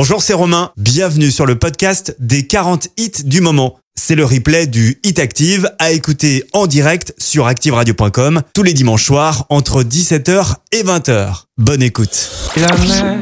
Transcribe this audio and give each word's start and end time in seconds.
Bonjour, 0.00 0.22
c'est 0.22 0.32
Romain. 0.32 0.70
Bienvenue 0.76 1.32
sur 1.32 1.44
le 1.44 1.58
podcast 1.58 2.14
des 2.20 2.46
40 2.46 2.86
hits 2.98 3.24
du 3.24 3.40
moment. 3.40 3.80
C'est 3.96 4.14
le 4.14 4.24
replay 4.24 4.68
du 4.68 5.00
Hit 5.02 5.18
Active 5.18 5.72
à 5.80 5.90
écouter 5.90 6.44
en 6.52 6.68
direct 6.68 7.16
sur 7.18 7.48
activeradio.com 7.48 8.42
tous 8.54 8.62
les 8.62 8.74
dimanches 8.74 9.04
soirs 9.04 9.46
entre 9.48 9.82
17h 9.82 10.54
et 10.70 10.84
20h. 10.84 11.46
Bonne 11.56 11.82
écoute. 11.82 12.30
La 12.56 12.76
mer 12.76 13.16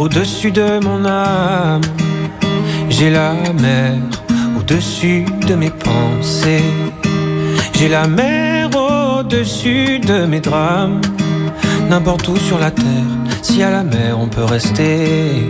au-dessus 0.00 0.50
de 0.50 0.80
mon 0.80 1.04
âme. 1.04 1.82
J'ai 2.88 3.10
la 3.10 3.34
mer 3.60 3.94
au-dessus 4.58 5.24
de 5.46 5.54
mes 5.54 5.70
pensées. 5.70 6.64
J'ai 7.74 7.88
la 7.88 8.08
mer 8.08 8.68
au-dessus 8.74 10.00
de 10.00 10.26
mes 10.26 10.40
drames. 10.40 11.00
N'importe 11.88 12.26
où 12.26 12.36
sur 12.36 12.58
la 12.58 12.72
terre, 12.72 12.84
si 13.42 13.62
à 13.62 13.70
la 13.70 13.84
mer 13.84 14.18
on 14.18 14.26
peut 14.26 14.42
rester. 14.42 15.46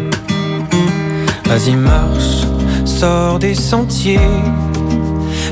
Vas-y, 1.51 1.75
marche, 1.75 2.47
sors 2.85 3.41
des 3.41 3.57
sentiers. 3.57 4.21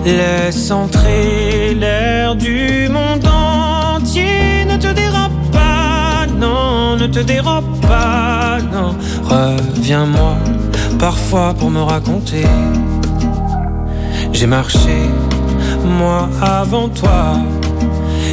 Laisse 0.04 0.70
entrer 0.70 1.74
l'air 1.74 2.36
du 2.36 2.88
monde 2.88 3.26
entier. 3.26 4.64
Ne 4.64 4.76
te 4.76 4.86
dérobe 4.92 5.32
pas, 5.50 6.24
non, 6.38 6.96
ne 6.96 7.08
te 7.08 7.18
dérobe 7.18 7.80
pas, 7.80 8.58
non. 8.72 8.94
Reviens-moi 9.24 10.36
parfois 11.00 11.52
pour 11.58 11.68
me 11.68 11.80
raconter. 11.80 12.46
J'ai 14.32 14.46
marché, 14.46 15.00
moi 15.98 16.28
avant 16.40 16.88
toi. 16.88 17.40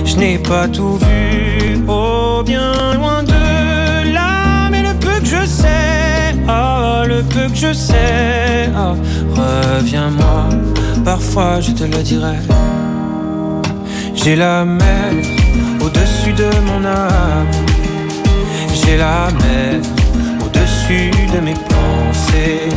Je 0.06 0.18
n'ai 0.18 0.38
pas 0.38 0.68
tout 0.68 0.98
vu, 0.98 1.84
oh 1.88 2.44
bien 2.46 2.94
loin 2.94 3.24
de 3.24 3.35
peu 7.24 7.48
que 7.50 7.56
je 7.56 7.74
sais, 7.74 8.70
oh, 8.78 8.96
reviens-moi. 9.36 10.50
Parfois 11.04 11.62
je 11.62 11.72
te 11.72 11.84
le 11.84 12.02
dirai. 12.04 12.38
J'ai 14.14 14.36
la 14.36 14.66
mer 14.66 15.12
au-dessus 15.82 16.34
de 16.34 16.50
mon 16.68 16.84
âme. 16.86 17.52
J'ai 18.74 18.98
la 18.98 19.28
mer 19.44 19.82
au-dessus 20.44 21.12
de 21.34 21.40
mes 21.40 21.54
pensées. 21.54 22.70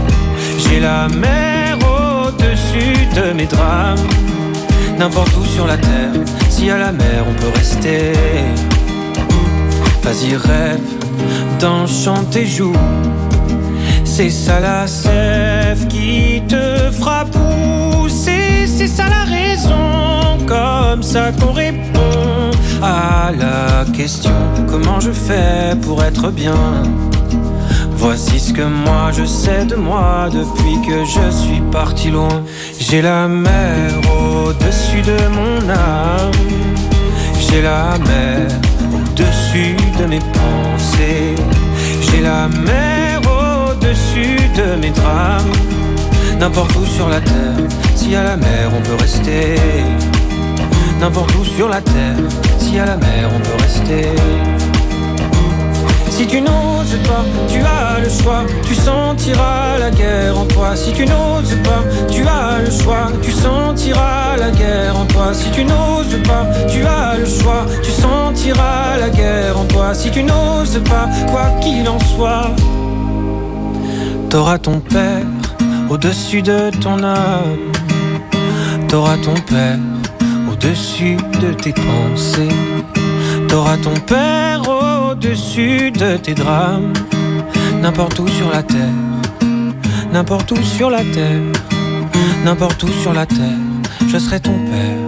J'ai 0.59 0.81
la 0.81 1.09
mer 1.09 1.79
au-dessus 1.79 3.07
de 3.17 3.33
mes 3.33 3.47
drames. 3.47 3.99
N'importe 4.99 5.35
où 5.37 5.45
sur 5.45 5.67
la 5.67 5.77
terre, 5.77 6.13
si 6.51 6.71
à 6.71 6.79
la 6.79 6.93
mer 6.93 7.25
on 7.29 7.35
peut 7.41 7.53
rester. 7.57 8.13
Vas-y, 10.03 10.37
rêve 10.37 10.81
dans 11.61 12.25
tes 12.31 12.47
joues. 12.47 12.73
C'est 14.21 14.31
ça 14.31 14.59
la 14.59 14.85
sève 14.89 15.87
qui 15.87 16.43
te 16.49 16.91
fera 16.91 17.25
pousser. 17.25 18.67
C'est 18.67 18.89
ça 18.89 19.05
la 19.09 19.23
raison, 19.23 20.45
comme 20.45 21.05
ça 21.05 21.31
qu'on 21.31 21.53
répond 21.53 22.51
à 22.83 23.31
la 23.31 23.85
question 23.93 24.33
comment 24.67 24.99
je 24.99 25.13
fais 25.13 25.77
pour 25.83 26.03
être 26.03 26.33
bien? 26.33 26.83
Voici 27.93 28.41
ce 28.41 28.53
que 28.53 28.63
moi 28.63 29.13
je 29.17 29.25
sais 29.25 29.65
de 29.67 29.77
moi 29.77 30.29
depuis 30.33 30.85
que 30.85 31.05
je 31.05 31.31
suis 31.31 31.61
parti 31.71 32.11
loin. 32.11 32.43
J'ai 32.81 33.03
la 33.03 33.29
mer 33.29 33.93
au-dessus 34.21 35.03
de 35.03 35.17
mon 35.29 35.71
âme. 35.71 36.33
J'ai 37.39 37.63
la 37.63 37.97
mer 37.99 38.49
au-dessus 38.93 39.77
de 39.97 40.07
mes 40.07 40.19
pensées. 40.19 41.37
J'ai 42.01 42.21
la 42.21 42.49
mer 42.49 43.08
de 43.89 44.77
mes 44.77 44.91
drames. 44.91 45.51
N'importe 46.39 46.77
où 46.77 46.85
sur 46.85 47.09
la 47.09 47.21
terre, 47.21 47.57
si 47.95 48.15
à 48.15 48.23
la 48.23 48.37
mer 48.37 48.71
on 48.77 48.83
peut 48.83 48.97
rester. 49.01 49.57
N'importe 51.01 51.35
où 51.37 51.45
sur 51.45 51.71
la 51.71 51.81
terre, 51.81 52.17
si 52.59 52.79
à 52.79 52.85
la 52.85 52.97
mer 52.99 53.31
on 53.35 53.39
peut 53.39 53.63
rester. 53.63 54.09
Si 56.11 56.27
tu 56.27 56.41
n'oses 56.43 56.99
pas, 57.07 57.25
tu 57.49 57.61
as 57.61 58.01
le 58.01 58.11
choix, 58.11 58.45
tu 58.67 58.75
sentiras 58.75 59.79
la 59.79 59.91
guerre 59.91 60.39
en 60.39 60.45
toi. 60.45 60.77
Si 60.77 60.93
tu 60.93 61.07
n'oses 61.07 61.57
pas, 61.65 61.83
tu 62.11 62.23
as 62.27 62.59
le 62.63 62.71
choix, 62.71 63.11
tu 63.23 63.31
sentiras 63.31 64.37
la 64.39 64.51
guerre 64.51 64.99
en 64.99 65.07
toi. 65.07 65.33
Si 65.33 65.51
tu 65.51 65.65
n'oses 65.65 66.23
pas, 66.25 66.45
tu 66.69 66.85
as 66.85 67.17
le 67.17 67.25
choix, 67.25 67.65
tu 67.83 67.91
sentiras 67.91 68.99
la 69.01 69.09
guerre 69.09 69.59
en 69.59 69.65
toi. 69.65 69.95
Si 69.95 70.11
tu 70.11 70.23
n'oses 70.23 70.81
pas, 70.85 71.09
quoi 71.31 71.53
qu'il 71.63 71.89
en 71.89 72.01
soit, 72.01 72.51
t'auras 74.31 74.59
ton 74.59 74.81
père 74.81 75.25
au-dessus 75.89 76.43
de 76.43 76.71
ton 76.81 77.03
âme. 77.03 77.73
T'auras 78.89 79.17
ton 79.19 79.35
père 79.35 79.79
au-dessus 80.51 81.17
de 81.41 81.53
tes 81.53 81.73
pensées. 81.73 82.49
T'auras 83.49 83.77
ton 83.79 83.95
père 83.95 84.63
au-dessus 84.69 85.91
de 85.91 86.17
tes 86.17 86.35
drames. 86.35 86.93
N'importe 87.81 88.19
où 88.19 88.29
sur 88.29 88.51
la 88.51 88.63
terre, 88.63 88.99
n'importe 90.13 90.51
où 90.53 90.63
sur 90.63 90.91
la 90.91 91.05
terre, 91.05 91.41
n'importe 92.45 92.83
où 92.83 92.89
sur 92.89 93.13
la 93.13 93.25
terre, 93.25 93.63
je 94.09 94.19
serai 94.19 94.41
ton 94.41 94.59
père. 94.71 95.08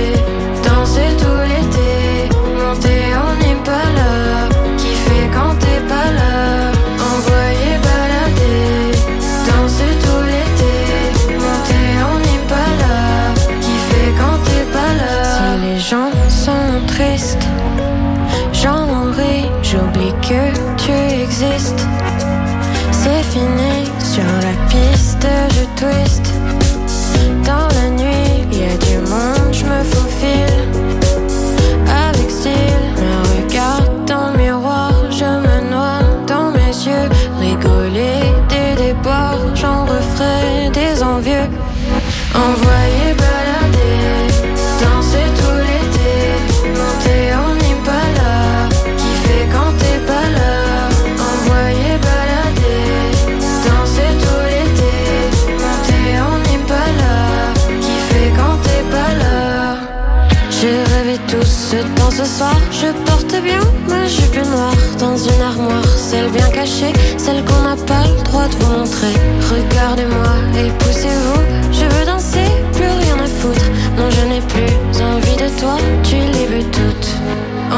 celle 67.23 67.43
qu'on 67.45 67.61
n'a 67.61 67.75
pas 67.75 68.03
le 68.07 68.23
droit 68.23 68.47
de 68.47 68.55
vous 68.59 68.71
montrer. 68.79 69.15
Regardez-moi 69.53 70.33
et 70.59 70.69
poussez-vous. 70.79 71.41
Je 71.71 71.85
veux 71.93 72.05
danser, 72.05 72.49
plus 72.73 72.93
rien 73.03 73.17
à 73.27 73.29
foutre. 73.37 73.67
Non, 73.97 74.09
je 74.09 74.23
n'ai 74.29 74.41
plus 74.53 74.73
envie 75.11 75.37
de 75.43 75.49
toi. 75.59 75.77
Tu 76.03 76.15
les 76.15 76.47
veux 76.51 76.67
toutes. 76.77 77.11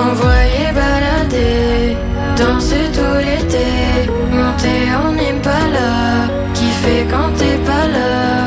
Envoyer 0.05 0.69
balader, 0.79 1.97
danser 2.37 2.85
tout 2.95 3.17
l'été, 3.27 3.67
monter 4.31 4.81
en 5.01 5.11
Impala, 5.29 5.91
kiffer 6.53 7.05
quand 7.11 7.29
t'es 7.37 7.57
pas 7.67 7.87
là. 7.95 8.42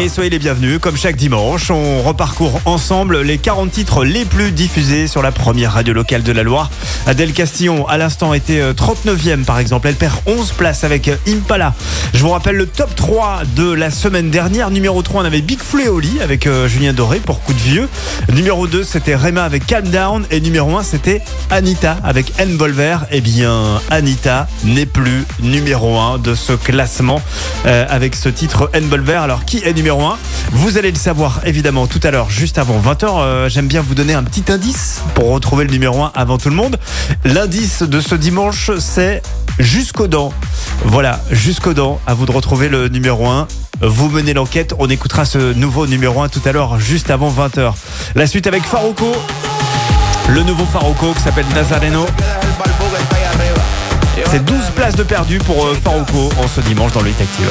Et 0.00 0.08
soyez 0.08 0.30
les 0.30 0.38
bienvenus, 0.38 0.78
comme 0.80 0.96
chaque 0.96 1.16
dimanche, 1.16 1.70
on 1.70 2.02
reparcourt 2.02 2.60
ensemble 2.64 3.20
les 3.20 3.38
40 3.38 3.70
titres 3.70 4.04
les 4.04 4.24
plus 4.24 4.50
diffusés 4.50 5.06
sur 5.06 5.22
la 5.22 5.30
première 5.30 5.72
radio 5.72 5.92
locale 5.92 6.22
de 6.22 6.32
la 6.32 6.42
Loire. 6.42 6.70
Adèle 7.06 7.32
Castillon, 7.32 7.86
à 7.86 7.98
l'instant, 7.98 8.34
était 8.34 8.60
euh, 8.60 8.72
39e 8.72 9.44
par 9.44 9.58
exemple. 9.58 9.88
Elle 9.88 9.94
perd 9.94 10.14
11 10.26 10.52
places 10.52 10.84
avec 10.84 11.08
euh, 11.08 11.16
Impala. 11.28 11.74
Je 12.14 12.20
vous 12.20 12.30
rappelle 12.30 12.56
le 12.56 12.66
top 12.66 12.94
3 12.94 13.42
de 13.56 13.70
la 13.72 13.90
semaine 13.90 14.30
dernière. 14.30 14.70
Numéro 14.70 15.02
3, 15.02 15.22
on 15.22 15.24
avait 15.24 15.42
Big 15.42 15.60
Fleoli 15.60 16.20
avec 16.22 16.46
euh, 16.46 16.66
Julien 16.66 16.92
Doré 16.92 17.18
pour 17.18 17.42
Coup 17.42 17.52
de 17.52 17.58
Vieux. 17.58 17.88
Numéro 18.32 18.66
2, 18.66 18.84
c'était 18.84 19.14
Rema 19.14 19.44
avec 19.44 19.66
Calm 19.66 19.88
Down. 19.88 20.24
Et 20.30 20.40
numéro 20.40 20.76
1, 20.76 20.82
c'était 20.82 21.20
Anita 21.50 21.98
avec 22.02 22.32
Envolver. 22.40 23.00
Eh 23.10 23.20
bien, 23.20 23.80
Anita 23.90 24.48
n'est 24.64 24.86
plus 24.86 25.24
numéro 25.40 25.98
1 25.98 26.18
de 26.18 26.34
ce 26.34 26.52
classement 26.54 27.20
euh, 27.66 27.84
avec 27.88 28.14
ce 28.14 28.28
titre 28.28 28.70
Envolver. 28.74 29.22
Alors, 29.22 29.44
qui 29.44 29.58
est 29.58 29.73
numéro 29.74 30.02
1 30.02 30.18
Vous 30.52 30.78
allez 30.78 30.90
le 30.90 30.96
savoir 30.98 31.40
évidemment 31.44 31.86
tout 31.86 32.00
à 32.02 32.10
l'heure, 32.10 32.30
juste 32.30 32.58
avant 32.58 32.80
20h. 32.80 33.06
Euh, 33.08 33.48
J'aime 33.48 33.66
bien 33.66 33.82
vous 33.82 33.94
donner 33.94 34.14
un 34.14 34.22
petit 34.22 34.50
indice 34.50 35.02
pour 35.14 35.30
retrouver 35.30 35.64
le 35.64 35.70
numéro 35.70 36.02
1 36.02 36.12
avant 36.14 36.38
tout 36.38 36.48
le 36.48 36.54
monde. 36.54 36.78
L'indice 37.24 37.82
de 37.82 38.00
ce 38.00 38.14
dimanche, 38.14 38.70
c'est 38.78 39.22
jusqu'aux 39.58 40.06
dents. 40.06 40.32
Voilà, 40.84 41.20
jusqu'aux 41.30 41.74
dents. 41.74 42.00
À 42.06 42.14
vous 42.14 42.26
de 42.26 42.32
retrouver 42.32 42.68
le 42.68 42.88
numéro 42.88 43.26
1. 43.26 43.48
Vous 43.82 44.08
menez 44.08 44.32
l'enquête. 44.32 44.74
On 44.78 44.88
écoutera 44.88 45.24
ce 45.24 45.52
nouveau 45.52 45.86
numéro 45.86 46.22
1 46.22 46.28
tout 46.28 46.42
à 46.44 46.52
l'heure, 46.52 46.78
juste 46.78 47.10
avant 47.10 47.30
20h. 47.30 47.72
La 48.14 48.26
suite 48.26 48.46
avec 48.46 48.62
Farouko. 48.64 49.12
Le 50.28 50.42
nouveau 50.42 50.64
Farouko 50.64 51.12
qui 51.12 51.22
s'appelle 51.22 51.46
Nazareno. 51.54 52.06
C'est 54.30 54.44
12 54.44 54.56
places 54.74 54.96
de 54.96 55.02
perdu 55.02 55.38
pour 55.38 55.66
euh, 55.66 55.76
Farouko 55.82 56.30
en 56.42 56.48
ce 56.48 56.60
dimanche 56.60 56.92
dans 56.92 57.02
le 57.02 57.10
Active. 57.10 57.50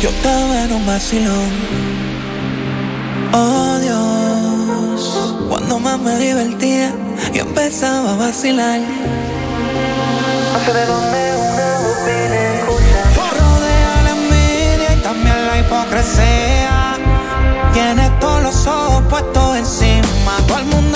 Yo 0.00 0.10
estaba 0.10 0.64
en 0.64 0.72
un 0.72 0.86
vacilón. 0.86 1.50
Oh 3.32 3.78
Dios, 3.78 5.34
cuando 5.48 5.78
más 5.78 5.98
me 5.98 6.16
divertía, 6.18 6.92
yo 7.32 7.42
empezaba 7.42 8.12
a 8.12 8.16
vacilar. 8.16 8.80
No 8.80 10.58
sé 10.64 10.72
de 10.72 10.86
dónde 10.86 11.36
una 11.36 11.78
bobina 11.84 12.38
escucha. 12.54 12.98
Rodea 13.38 14.02
la 14.04 14.10
envidia 14.10 14.94
y 14.96 15.02
también 15.02 15.46
la 15.46 15.58
hipocresía. 15.60 16.98
Tiene 17.72 18.10
todos 18.20 18.42
los 18.42 18.66
ojos 18.66 19.02
puestos 19.08 19.56
encima. 19.56 20.36
Todo 20.46 20.58
el 20.58 20.64
mundo 20.66 20.95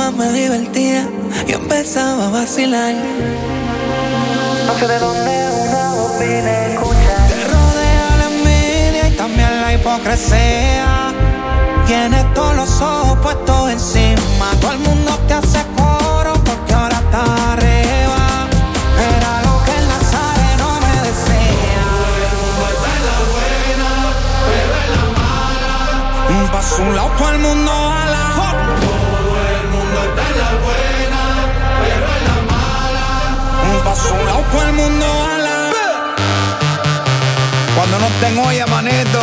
más 0.00 0.14
me 0.14 0.32
divertía, 0.32 1.06
yo 1.46 1.56
empezaba 1.56 2.28
a 2.28 2.30
vacilar. 2.30 2.94
No 4.66 4.72
sé 4.78 4.86
de 4.88 4.98
dónde 4.98 5.32
una 5.68 5.84
bobina 6.00 6.52
escucha. 6.68 7.14
Te 7.28 7.38
rodea 7.52 8.08
la 8.20 8.26
envidia 8.34 9.08
y 9.08 9.16
también 9.16 9.52
la 9.60 9.74
hipocresía. 9.74 11.12
Tienes 11.86 12.24
todos 12.32 12.56
los 12.56 12.80
ojos 12.80 13.18
puestos 13.18 13.70
encima. 13.72 14.46
Todo 14.62 14.72
el 14.72 14.78
mundo 14.78 15.10
te 15.28 15.34
hace 15.34 15.60
coro 15.76 16.32
porque 16.48 16.72
ahora 16.72 16.96
está 17.04 17.22
arriba. 17.52 18.24
Era 19.16 19.32
lo 19.46 19.54
que 19.64 19.72
el 19.80 19.86
Nazareno 19.94 20.66
me 20.84 20.94
decía. 21.08 21.84
Un 26.40 26.48
paso 26.48 26.76
a 26.76 26.86
un 26.86 26.96
lado, 26.96 27.10
todo 27.18 27.30
el 27.32 27.38
mundo 27.38 27.89
mala. 33.90 33.96
Un 33.96 33.96
paso 33.96 34.08
a 34.08 34.18
un 34.18 34.26
lado, 34.26 34.44
todo 34.50 34.62
el 34.62 34.72
mundo 34.72 35.06
ala. 35.06 35.72
Cuando 37.74 37.98
no 37.98 38.06
estén 38.06 38.38
olla, 38.38 38.66
manito, 38.66 39.20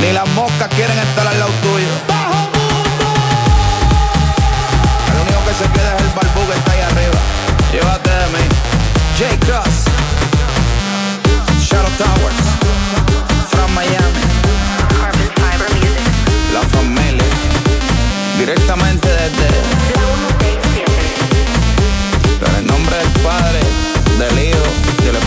ni 0.00 0.12
las 0.12 0.28
moscas 0.30 0.68
quieren 0.74 0.98
estar 0.98 1.26
al 1.26 1.38
lado 1.38 1.52
tuyo. 1.62 1.88
El 5.12 5.20
único 5.22 5.44
que 5.44 5.54
se 5.54 5.70
queda 5.72 5.96
es 5.96 6.02
el 6.02 6.08
barbú 6.08 6.46
que 6.50 6.58
está 6.58 6.72
ahí 6.72 6.80
arriba. 6.80 7.20
Llévate 7.72 8.10
de 8.10 8.26
mí. 8.34 8.44
J. 9.18 9.46
Cross. 9.46 9.84
Shadow 11.60 11.90
Towers. 11.98 12.67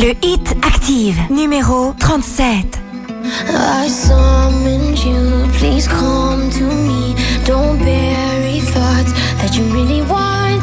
Le 0.00 0.14
hit 0.22 0.56
active, 0.62 1.18
numéro 1.28 1.92
37. 1.98 2.70
I 3.48 3.88
summoned 3.88 4.96
you, 4.96 5.48
please 5.58 5.88
come 5.88 6.48
to 6.50 6.62
me. 6.62 7.16
Don't 7.44 7.78
bury 7.80 8.60
thoughts 8.60 9.12
that 9.42 9.56
you 9.56 9.64
really 9.72 10.02
want. 10.02 10.62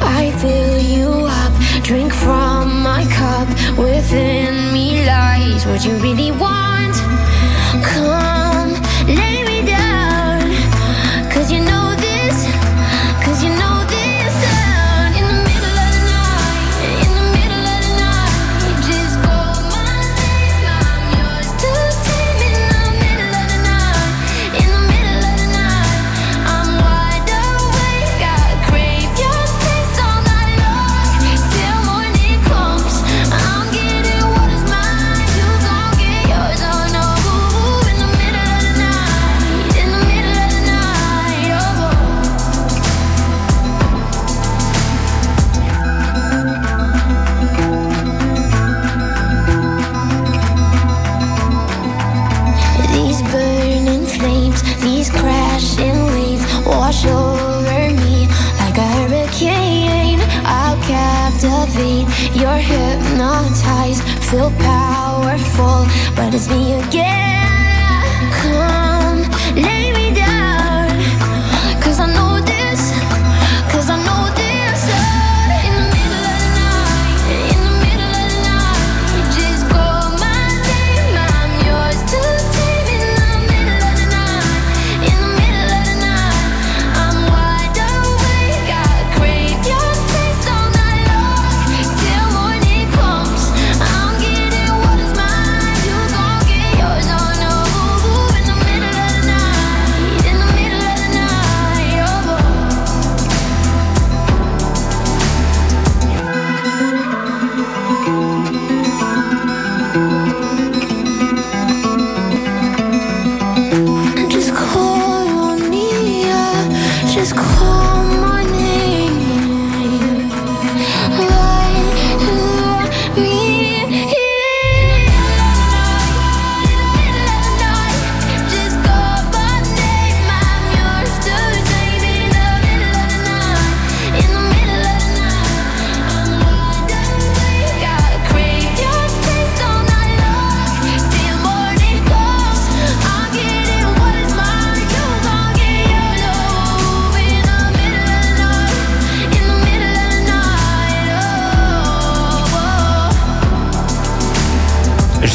I 0.00 0.32
fill 0.38 0.78
you 0.80 1.26
up, 1.26 1.52
drink 1.82 2.14
from 2.14 2.82
my 2.82 3.04
cup. 3.12 3.46
Within 3.76 4.72
me 4.72 5.04
lies 5.04 5.66
what 5.66 5.84
you 5.84 5.92
really 5.96 6.32
want. 6.32 6.96
Come. 7.82 8.41
You're 61.42 62.54
hypnotized, 62.54 64.04
feel 64.30 64.52
powerful, 64.60 65.86
but 66.14 66.32
it's 66.34 66.48
me 66.48 66.74
again. 66.74 68.30
Come, 68.30 69.22
lay 69.56 69.92
me 69.92 70.11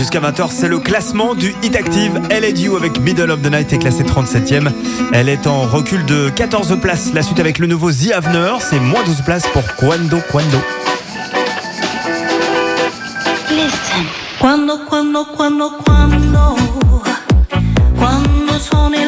jusqu'à 0.07 0.21
20h, 0.21 0.51
c'est 0.51 0.69
le 0.69 0.79
classement 0.79 1.35
du 1.35 1.53
Hit 1.63 1.75
Active. 1.75 2.21
Elle 2.29 2.45
est 2.45 2.57
You 2.57 2.77
avec 2.77 2.97
Middle 3.01 3.29
of 3.29 3.41
the 3.41 3.51
Night 3.51 3.73
est 3.73 3.77
classée 3.77 4.03
37e. 4.03 4.71
Elle 5.11 5.27
est 5.27 5.47
en 5.47 5.63
recul 5.63 6.05
de 6.05 6.29
14 6.29 6.79
places. 6.79 7.13
La 7.13 7.21
suite 7.21 7.41
avec 7.41 7.59
le 7.59 7.67
nouveau 7.67 7.91
The 7.91 8.13
Avener, 8.13 8.53
c'est 8.61 8.79
moins 8.79 9.03
12 9.03 9.21
places 9.25 9.47
pour 9.47 9.63
Quando 9.75 10.21
Quando. 10.31 10.61
Quando, 14.39 14.79
quando, 14.87 15.25
quando, 15.35 15.71
quando, 15.83 16.55
quando 17.97 19.06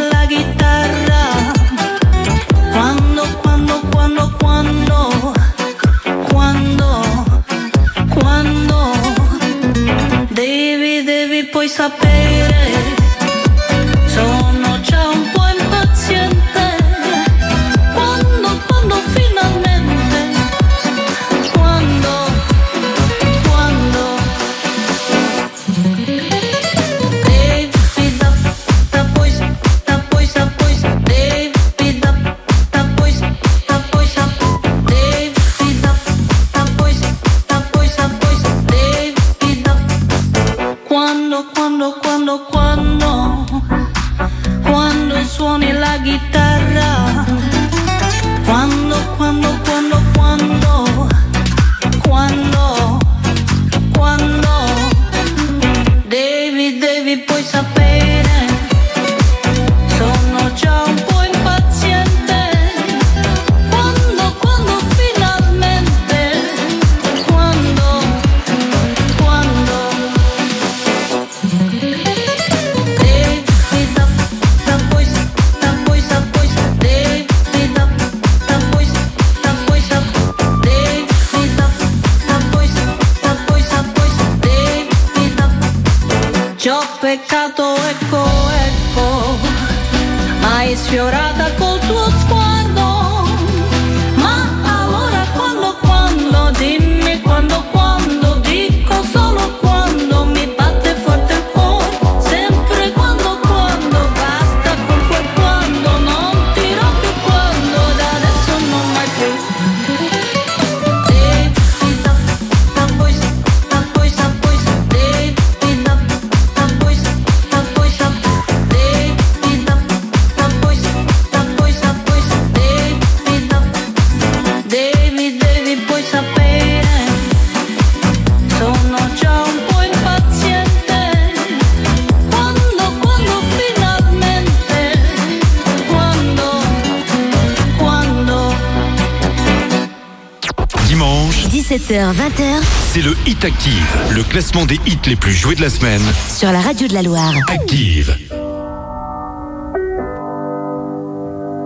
Active, 143.43 143.98
le 144.12 144.24
classement 144.24 144.65
des 144.65 144.79
hits 144.86 145.00
les 145.05 145.15
plus 145.15 145.31
joués 145.31 145.55
de 145.55 145.62
la 145.62 145.69
semaine. 145.69 146.01
Sur 146.27 146.51
la 146.51 146.60
radio 146.60 146.88
de 146.89 146.93
la 146.93 147.01
Loire. 147.01 147.34
Active. 147.48 148.17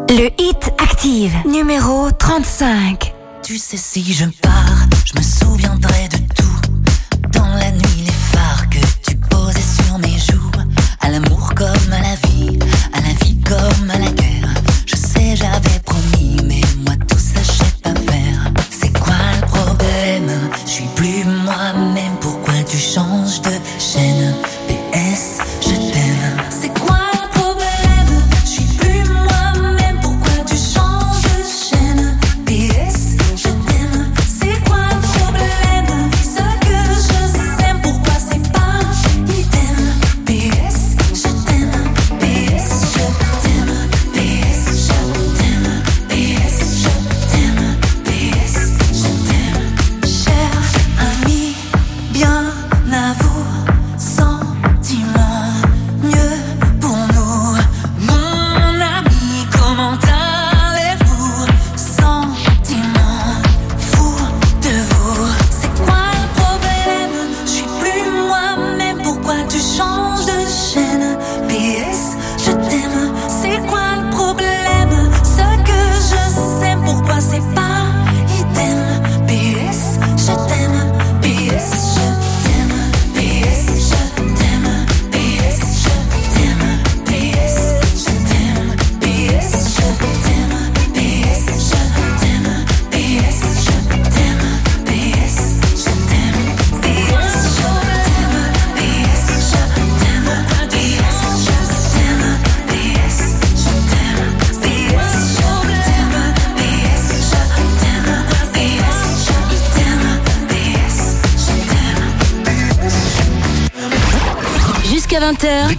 Le 0.09 0.29
Hit 0.39 0.71
Active, 0.77 1.33
numéro 1.47 2.11
35. 2.11 3.13
Tu 3.41 3.57
sais 3.57 3.77
si 3.77 4.13
je 4.13 4.25
pars 4.41 4.82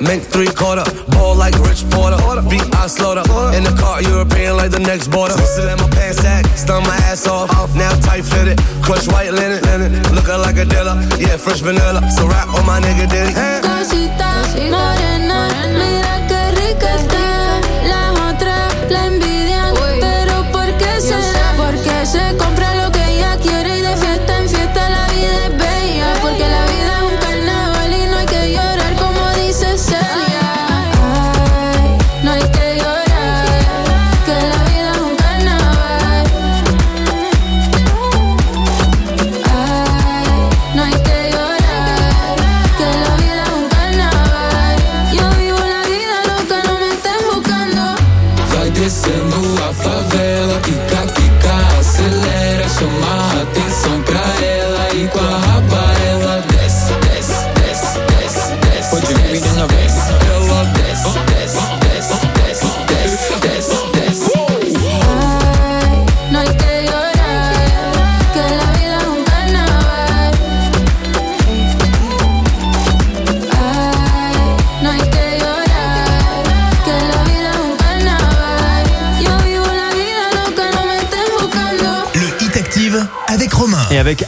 mink 0.00 0.22
three 0.22 0.46
quarter, 0.46 0.84
ball 1.08 1.34
like 1.34 1.54
Rich 1.60 1.88
Porter, 1.90 2.18
beat 2.48 2.64
I 2.74 2.86
slaughter, 2.86 3.24
in 3.56 3.64
the 3.64 3.74
car 3.78 4.02
European 4.02 4.56
like 4.56 4.70
the 4.70 4.80
next 4.80 5.08
border. 5.08 5.34
In 5.34 5.78
my 5.78 5.88
pants 5.90 6.18
sack, 6.18 6.46
stun 6.56 6.82
my 6.84 6.96
ass 7.08 7.26
off, 7.26 7.50
now 7.74 7.92
tight 8.00 8.24
fitted, 8.24 8.58
crush 8.82 9.06
white 9.08 9.32
linen, 9.32 9.62
looking 10.14 10.40
like 10.40 10.56
a 10.56 10.64
dealer, 10.64 10.96
yeah 11.18 11.36
fresh 11.36 11.60
vanilla. 11.60 12.02
So 12.10 12.26
rap 12.26 12.48
on 12.54 12.66
my 12.66 12.80
nigga 12.80 13.08
Diddy. 13.08 13.34
Morena, 14.70 15.95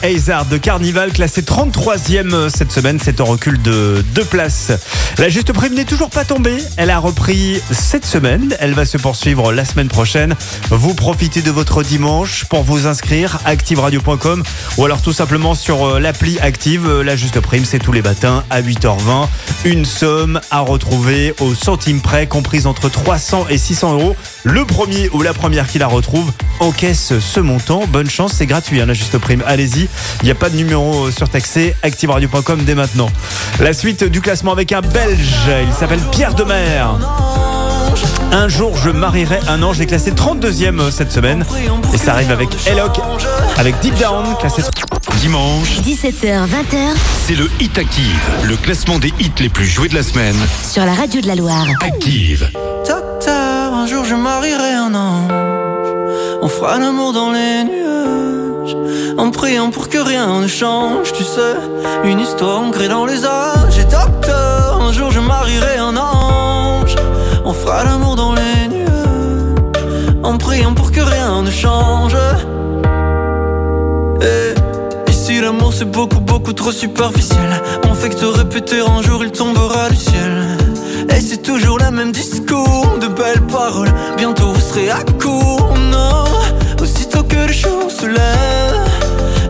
Hazard 0.02 0.46
de 0.46 0.56
Carnival, 0.58 1.12
classé 1.12 1.42
33e 1.42 2.48
cette 2.48 2.72
semaine, 2.72 2.98
c'est 3.02 3.20
un 3.20 3.24
recul 3.24 3.60
de 3.60 4.04
deux 4.14 4.24
places. 4.24 4.72
La 5.18 5.28
juste 5.28 5.52
prime 5.52 5.74
n'est 5.74 5.84
toujours 5.84 6.10
pas 6.10 6.24
tombée. 6.24 6.58
Elle 6.76 6.90
a 6.90 6.98
repris 6.98 7.60
cette 7.70 8.06
semaine. 8.06 8.54
Elle 8.60 8.74
va 8.74 8.84
se 8.84 8.96
poursuivre 8.98 9.52
la 9.52 9.64
semaine 9.64 9.88
prochaine. 9.88 10.34
Vous 10.70 10.94
profitez 10.94 11.42
de 11.42 11.50
votre 11.50 11.82
dimanche 11.82 12.44
pour 12.44 12.62
vous 12.62 12.86
inscrire 12.86 13.38
activeradio.com 13.44 14.42
ou 14.76 14.84
alors 14.84 15.02
tout 15.02 15.12
simplement 15.12 15.54
sur 15.54 15.84
euh, 15.84 15.98
l'appli 16.00 16.38
Active. 16.38 16.86
Euh, 16.86 17.02
La 17.02 17.16
juste 17.16 17.40
prime, 17.40 17.64
c'est 17.64 17.80
tous 17.80 17.92
les 17.92 18.02
matins 18.02 18.44
à 18.50 18.62
8h20. 18.62 19.26
Une 19.64 19.84
somme 19.84 20.40
à 20.50 20.60
retrouver 20.60 21.34
au 21.40 21.54
centime 21.54 22.00
près, 22.00 22.26
comprise 22.26 22.66
entre 22.66 22.88
300 22.88 23.46
et 23.50 23.58
600 23.58 23.94
euros. 23.94 24.16
Le 24.50 24.64
premier 24.64 25.10
ou 25.12 25.20
la 25.20 25.34
première 25.34 25.66
qui 25.66 25.78
la 25.78 25.86
retrouve 25.86 26.32
encaisse 26.58 27.18
ce 27.18 27.38
montant. 27.38 27.82
Bonne 27.86 28.08
chance, 28.08 28.32
c'est 28.34 28.46
gratuit, 28.46 28.80
hein, 28.80 28.86
la 28.86 28.94
juste 28.94 29.18
prime. 29.18 29.42
Allez-y, 29.46 29.88
il 30.22 30.24
n'y 30.24 30.30
a 30.30 30.34
pas 30.34 30.48
de 30.48 30.56
numéro 30.56 31.06
euh, 31.06 31.10
surtaxé. 31.10 31.74
ActiveRadio.com 31.82 32.62
dès 32.64 32.74
maintenant. 32.74 33.10
La 33.60 33.74
suite 33.74 34.04
du 34.04 34.22
classement 34.22 34.52
avec 34.52 34.72
un 34.72 34.80
Belge. 34.80 35.50
Il 35.66 35.74
s'appelle 35.74 36.00
Pierre 36.10 36.32
Demer. 36.32 36.82
Un 38.32 38.48
jour, 38.48 38.74
je 38.82 38.88
marierai 38.88 39.38
un 39.48 39.62
ange. 39.62 39.82
est 39.82 39.86
classé 39.86 40.12
32e 40.12 40.90
cette 40.90 41.12
semaine. 41.12 41.44
Et 41.92 41.98
ça 41.98 42.14
arrive 42.14 42.30
avec 42.30 42.48
Eloc, 42.66 43.00
avec 43.58 43.78
Deep 43.80 43.98
Down, 43.98 44.34
classé 44.40 44.62
Dimanche, 45.20 45.80
17h, 45.80 46.46
20h 46.46 46.94
c'est 47.26 47.34
le 47.34 47.50
Hit 47.60 47.76
Active, 47.76 48.20
le 48.44 48.56
classement 48.56 48.98
des 48.98 49.12
hits 49.18 49.32
les 49.40 49.48
plus 49.48 49.66
joués 49.66 49.88
de 49.88 49.94
la 49.94 50.02
semaine. 50.02 50.36
sur 50.62 50.84
la 50.86 50.94
radio 50.94 51.20
de 51.20 51.26
la 51.26 51.34
Loire. 51.34 51.66
Active. 51.82 52.50
Jour 53.88 54.04
je 54.04 54.14
marierai 54.14 54.74
un 54.74 54.94
ange. 54.94 55.32
On 56.42 56.48
fera 56.48 56.78
l'amour 56.78 57.14
dans 57.14 57.32
les 57.32 57.64
nuages. 57.64 58.76
En 59.16 59.30
priant 59.30 59.70
pour 59.70 59.88
que 59.88 59.96
rien 59.96 60.40
ne 60.40 60.46
change, 60.46 61.12
tu 61.14 61.24
sais. 61.24 61.56
Une 62.04 62.20
histoire 62.20 62.60
ancrée 62.60 62.88
dans 62.88 63.06
les 63.06 63.24
âges. 63.24 63.78
Et 63.78 63.84
docteur, 63.84 64.78
un 64.82 64.92
jour 64.92 65.10
je 65.10 65.20
marierai 65.20 65.78
un 65.78 65.96
ange. 65.96 66.96
On 67.46 67.54
fera 67.54 67.82
l'amour 67.84 68.14
dans 68.16 68.34
les 68.34 68.68
nuages. 68.68 70.16
En 70.22 70.36
priant 70.36 70.74
pour 70.74 70.92
que 70.92 71.00
rien 71.00 71.40
ne 71.40 71.50
change. 71.50 72.16
Et 74.20 75.10
ici 75.10 75.40
l'amour 75.40 75.72
c'est 75.72 75.90
beaucoup 75.90 76.20
beaucoup 76.20 76.52
trop 76.52 76.72
superficiel. 76.72 77.50
On 77.90 77.94
fait 77.94 78.10
que 78.10 78.16
te 78.16 78.26
répéter 78.26 78.80
un 78.80 79.00
jour 79.00 79.24
il 79.24 79.32
tombera 79.32 79.88
du 79.88 79.96
ciel. 79.96 80.37
Et 81.10 81.20
c'est 81.20 81.42
toujours 81.42 81.78
le 81.78 81.90
même 81.90 82.12
discours, 82.12 82.98
de 83.00 83.08
belles 83.08 83.46
paroles. 83.50 83.92
Bientôt 84.16 84.52
vous 84.52 84.60
serez 84.60 84.90
à 84.90 85.02
court, 85.20 85.74
non. 85.90 86.24
Aussitôt 86.82 87.22
que 87.22 87.36
le 87.36 87.52
jour 87.52 87.90
se 87.90 88.06
lève, 88.06 88.88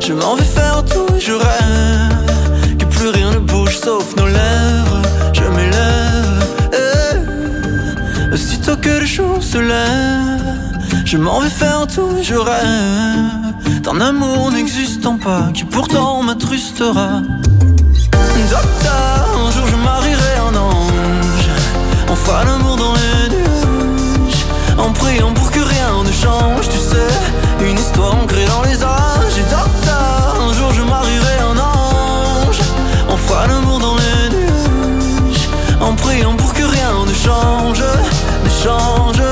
je 0.01 0.13
m'en 0.13 0.35
vais 0.37 0.45
faire 0.45 0.83
tout, 0.85 1.07
je 1.19 1.33
rêve. 1.33 2.77
Que 2.79 2.85
plus 2.87 3.09
rien 3.09 3.31
ne 3.33 3.39
bouge 3.39 3.77
sauf 3.77 4.17
nos 4.17 4.27
lèvres. 4.27 5.03
Je 5.33 5.43
m'élève. 5.43 6.47
eh. 6.73 8.35
Aussitôt 8.35 8.77
que 8.77 9.01
le 9.01 9.07
jour 9.07 9.43
se 9.43 9.59
lève, 9.59 11.05
je 11.05 11.17
m'en 11.17 11.41
vais 11.41 11.51
faire 11.51 11.87
tout, 11.87 12.11
je 12.23 12.35
rêve. 12.35 13.83
D'un 13.83 14.01
amour 14.01 14.51
n'existant 14.53 15.19
pas, 15.19 15.51
qui 15.55 15.65
pourtant 15.65 16.23
m'attrustera. 16.23 17.23
Docteur, 18.51 19.29
un 19.47 19.51
jour 19.51 19.67
je 19.67 19.75
ange. 19.75 20.18
Fera 22.29 22.45
l'amour 22.45 22.77
dans 22.77 22.93
les 22.93 23.35
nuages. 23.35 24.45
En 24.77 24.93
priant 24.93 25.33
pour 25.33 25.51
que 25.51 25.61
rien 25.61 26.05
ne 26.05 26.13
change, 26.13 26.69
tu 26.69 26.77
sais. 26.77 27.09
Une 27.67 27.79
histoire 27.79 28.17
ancrée 28.23 28.45
dans 28.45 28.61
les 28.69 28.85
âges. 28.85 29.39
Et 29.39 29.45
docteur, 29.45 30.37
un 30.39 30.53
jour 30.53 30.71
je 30.75 30.83
marierai 30.83 31.39
un 31.41 31.57
ange. 31.57 32.61
On 33.09 33.17
fera 33.17 33.47
l'amour 33.47 33.79
dans 33.79 33.97
les 33.97 34.29
nuages. 34.37 35.49
En 35.81 35.95
priant 35.95 36.35
pour 36.35 36.53
que 36.53 36.65
rien 36.65 36.93
ne 37.07 37.15
change, 37.15 37.83
ne 38.45 38.51
change. 38.63 39.23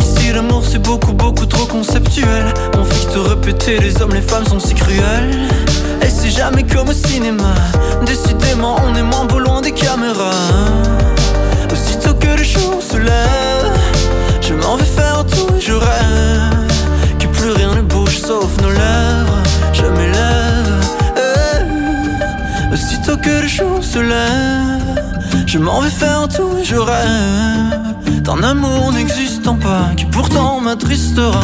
Ici 0.00 0.32
l'amour 0.34 0.64
c'est 0.70 0.82
beaucoup 0.82 1.14
beaucoup 1.14 1.46
trop 1.46 1.64
conceptuel 1.64 2.52
On 2.76 2.84
fixe 2.84 3.04
juste 3.04 3.16
répéter 3.26 3.78
les 3.78 4.02
hommes, 4.02 4.12
les 4.12 4.20
femmes 4.20 4.44
sont 4.44 4.60
si 4.60 4.74
cruels. 4.74 5.48
Et 6.02 6.08
c'est 6.08 6.30
jamais 6.30 6.64
comme 6.64 6.88
au 6.88 6.92
cinéma. 6.92 7.54
Décidément, 8.04 8.76
on 8.84 8.94
est 8.94 9.02
moins 9.02 9.24
beau 9.26 9.38
loin 9.38 9.60
des 9.60 9.72
caméras. 9.72 10.30
Aussitôt 11.72 12.14
que 12.14 12.28
le 12.28 12.42
jour 12.42 12.82
se 12.82 12.96
lève, 12.96 13.72
je 14.40 14.54
m'en 14.54 14.76
vais 14.76 14.84
faire 14.84 15.24
tout 15.26 15.54
et 15.56 15.60
je 15.60 15.72
rêve. 15.72 16.68
Que 17.18 17.26
plus 17.26 17.50
rien 17.50 17.74
ne 17.74 17.82
bouge 17.82 18.18
sauf 18.18 18.50
nos 18.62 18.70
lèvres. 18.70 19.38
Je 19.72 19.82
m'élève. 19.82 20.84
eh. 21.16 22.74
Aussitôt 22.74 23.16
que 23.16 23.42
le 23.42 23.48
jour 23.48 23.82
se 23.82 23.98
lève, 23.98 25.02
je 25.46 25.58
m'en 25.58 25.80
vais 25.80 25.90
faire 25.90 26.26
tout 26.28 26.56
et 26.60 26.64
je 26.64 26.76
rêve. 26.76 28.22
D'un 28.22 28.42
amour 28.42 28.92
n'existant 28.92 29.56
pas, 29.56 29.90
qui 29.96 30.04
pourtant 30.06 30.60
m'attristera. 30.60 31.40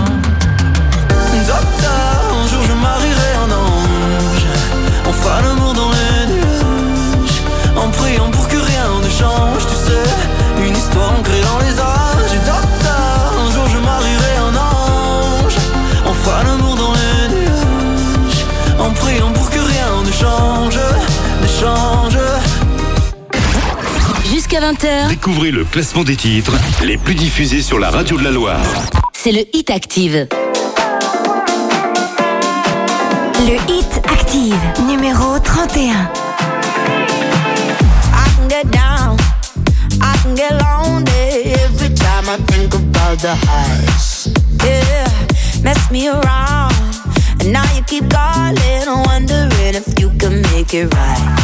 Docteur, 1.47 2.19
un 2.43 2.47
jour 2.49 2.63
je 2.67 2.73
marierai 2.73 3.31
un 3.45 3.51
ange. 3.53 3.76
On 5.27 5.29
fera 5.29 5.43
l'amour 5.43 5.75
dans 5.75 5.91
les 5.91 6.35
nuages. 6.35 7.43
En 7.77 7.89
priant 7.91 8.31
pour 8.31 8.47
que 8.47 8.59
rien 8.59 8.87
ne 9.03 9.09
change, 9.11 9.67
tu 9.67 9.75
sais. 9.75 10.65
Une 10.65 10.77
histoire 10.77 11.19
ancrée 11.19 11.41
dans 11.41 11.59
les 11.59 11.81
âges. 11.81 12.33
Et 12.33 12.39
docteur, 12.47 13.35
un 13.45 13.51
jour 13.51 13.67
je 13.69 13.79
marierai 13.79 14.37
un 14.39 14.55
ange. 14.55 15.57
On 16.07 16.13
fera 16.15 16.45
l'amour 16.45 16.77
dans 16.77 16.93
les 16.93 17.35
nuages. 17.35 18.45
En 18.79 18.91
priant 18.91 19.33
pour 19.33 19.51
que 19.51 19.59
rien 19.59 20.03
ne 20.07 20.13
change, 20.13 20.79
ne 21.43 21.49
change. 21.49 22.19
Jusqu'à 24.33 24.61
20h, 24.61 25.09
Découvrez 25.09 25.51
le 25.51 25.65
classement 25.65 26.05
des 26.05 26.15
titres 26.15 26.53
les 26.85 26.99
plus 26.99 27.17
diffusés 27.17 27.63
sur 27.63 27.81
la 27.81 27.91
radio 27.91 28.17
de 28.17 28.23
la 28.23 28.31
Loire. 28.31 28.63
c'est 29.13 29.33
le 29.33 29.41
Hit 29.53 29.71
Active. 29.71 30.29
Le 33.47 33.55
Hit 33.69 34.01
Active, 34.09 34.57
numéro 34.89 35.39
31. 35.39 36.11
I 38.13 38.29
can 38.35 38.49
get 38.49 38.69
down, 38.73 39.17
I 40.01 40.17
can 40.21 40.35
get 40.35 40.51
lonely 40.61 41.55
every 41.55 41.95
time 41.95 42.29
I 42.29 42.39
think 42.49 42.75
about 42.75 43.21
the 43.21 43.37
highs. 43.47 44.29
Yeah, 44.65 45.07
mess 45.63 45.91
me 45.93 46.09
around, 46.09 46.75
and 47.39 47.53
now 47.53 47.63
you 47.77 47.83
keep 47.87 48.11
calling, 48.11 49.05
wondering 49.07 49.77
if 49.77 49.97
you 50.01 50.11
can 50.19 50.43
make 50.51 50.75
it 50.75 50.93
right. 50.93 51.37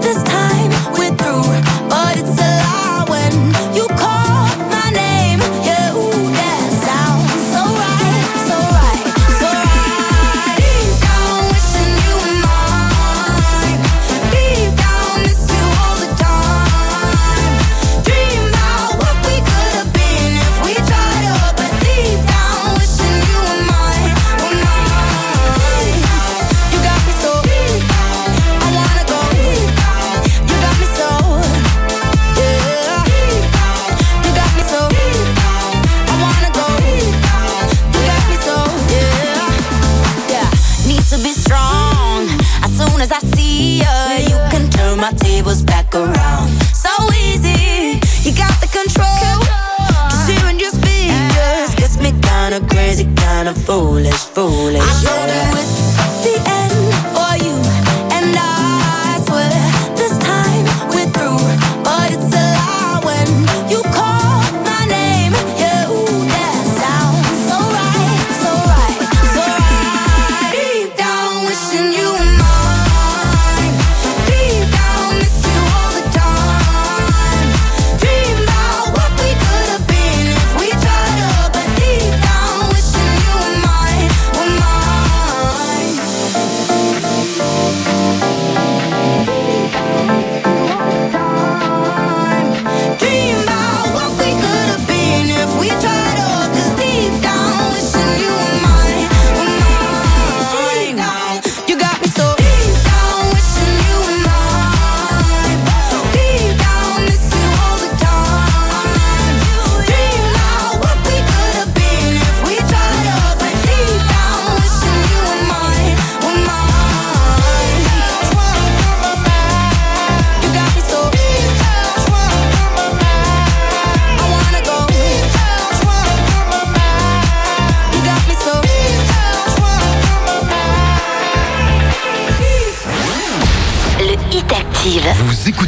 This 0.00 0.22
time 0.22 0.70
we're 0.98 1.14
through. 1.16 1.44
But 1.88 2.16
it's 2.18 2.38
a 2.38 2.50
lie 2.60 2.83
foolish, 53.74 54.24
foolish. 54.34 54.80
I 54.80 55.02
told 55.02 55.58
it's 55.58 55.73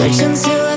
Sections 0.00 0.46
you 0.46 0.69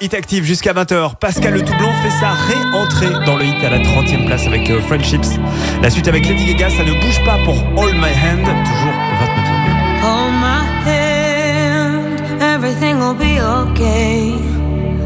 Hit 0.00 0.14
Active 0.14 0.44
jusqu'à 0.44 0.72
20h. 0.72 1.16
Pascal 1.16 1.54
Le 1.54 1.60
Toublon 1.60 1.90
fait 2.02 2.10
sa 2.10 2.30
réentrée 2.30 3.24
dans 3.26 3.36
le 3.36 3.44
hit 3.44 3.62
à 3.62 3.70
la 3.70 3.78
30e 3.78 4.26
place 4.26 4.46
avec 4.46 4.70
euh, 4.70 4.80
Friendships. 4.82 5.26
La 5.82 5.90
suite 5.90 6.08
avec 6.08 6.26
Lady 6.26 6.54
Gaga, 6.54 6.70
ça 6.70 6.84
ne 6.84 6.92
bouge 6.92 7.22
pas 7.24 7.36
pour 7.44 7.54
All 7.54 7.92
My 7.94 8.12
Hand, 8.12 8.46
toujours 8.64 8.94
29e. 9.20 9.66
Hold 10.02 10.32
my 10.40 10.64
hand, 10.86 12.20
everything 12.40 12.98
will 13.00 13.14
be 13.14 13.40
okay. 13.40 14.34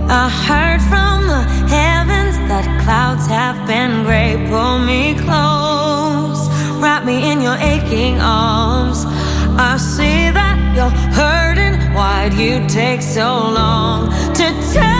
I 0.09 0.29
heard 0.29 0.81
from 0.83 1.27
the 1.27 1.45
heavens 1.73 2.37
that 2.49 2.65
clouds 2.85 3.27
have 3.27 3.57
been 3.67 4.05
gray. 4.05 4.37
Pull 4.49 4.79
me 4.79 5.15
close, 5.15 6.49
wrap 6.81 7.05
me 7.05 7.33
in 7.33 7.41
your 7.41 7.57
aching 7.57 8.21
arms. 8.21 9.05
I 9.63 9.77
see 9.77 10.31
that 10.31 10.57
you're 10.75 10.89
hurting. 11.13 11.75
Why'd 11.95 12.33
you 12.33 12.67
take 12.67 13.03
so 13.03 13.29
long 13.51 14.09
to 14.33 14.47
tell 14.73 15.00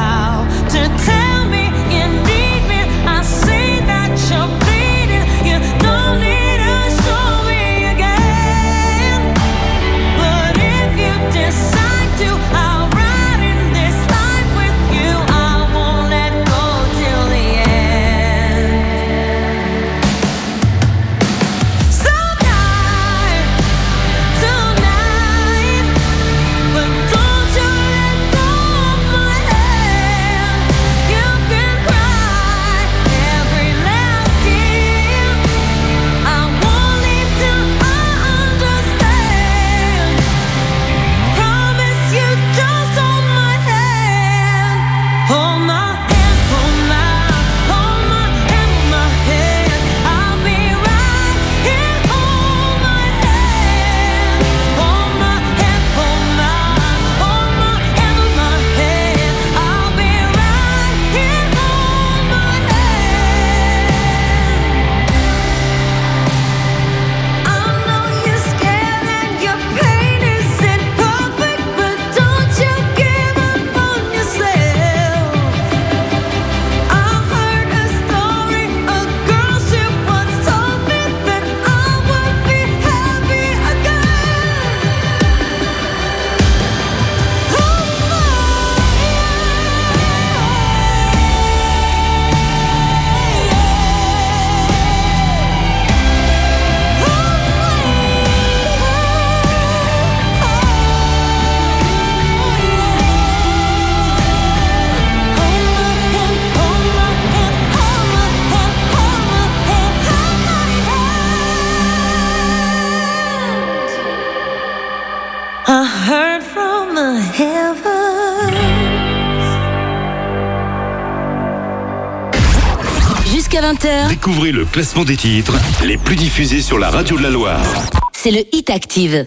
Découvrez 124.23 124.51
le 124.51 124.65
classement 124.65 125.03
des 125.03 125.17
titres 125.17 125.57
les 125.83 125.97
plus 125.97 126.15
diffusés 126.15 126.61
sur 126.61 126.77
la 126.77 126.91
radio 126.91 127.17
de 127.17 127.23
la 127.23 127.31
Loire. 127.31 127.65
c'est 128.13 128.29
le 128.29 128.43
Hit 128.55 128.69
Active. 128.69 129.25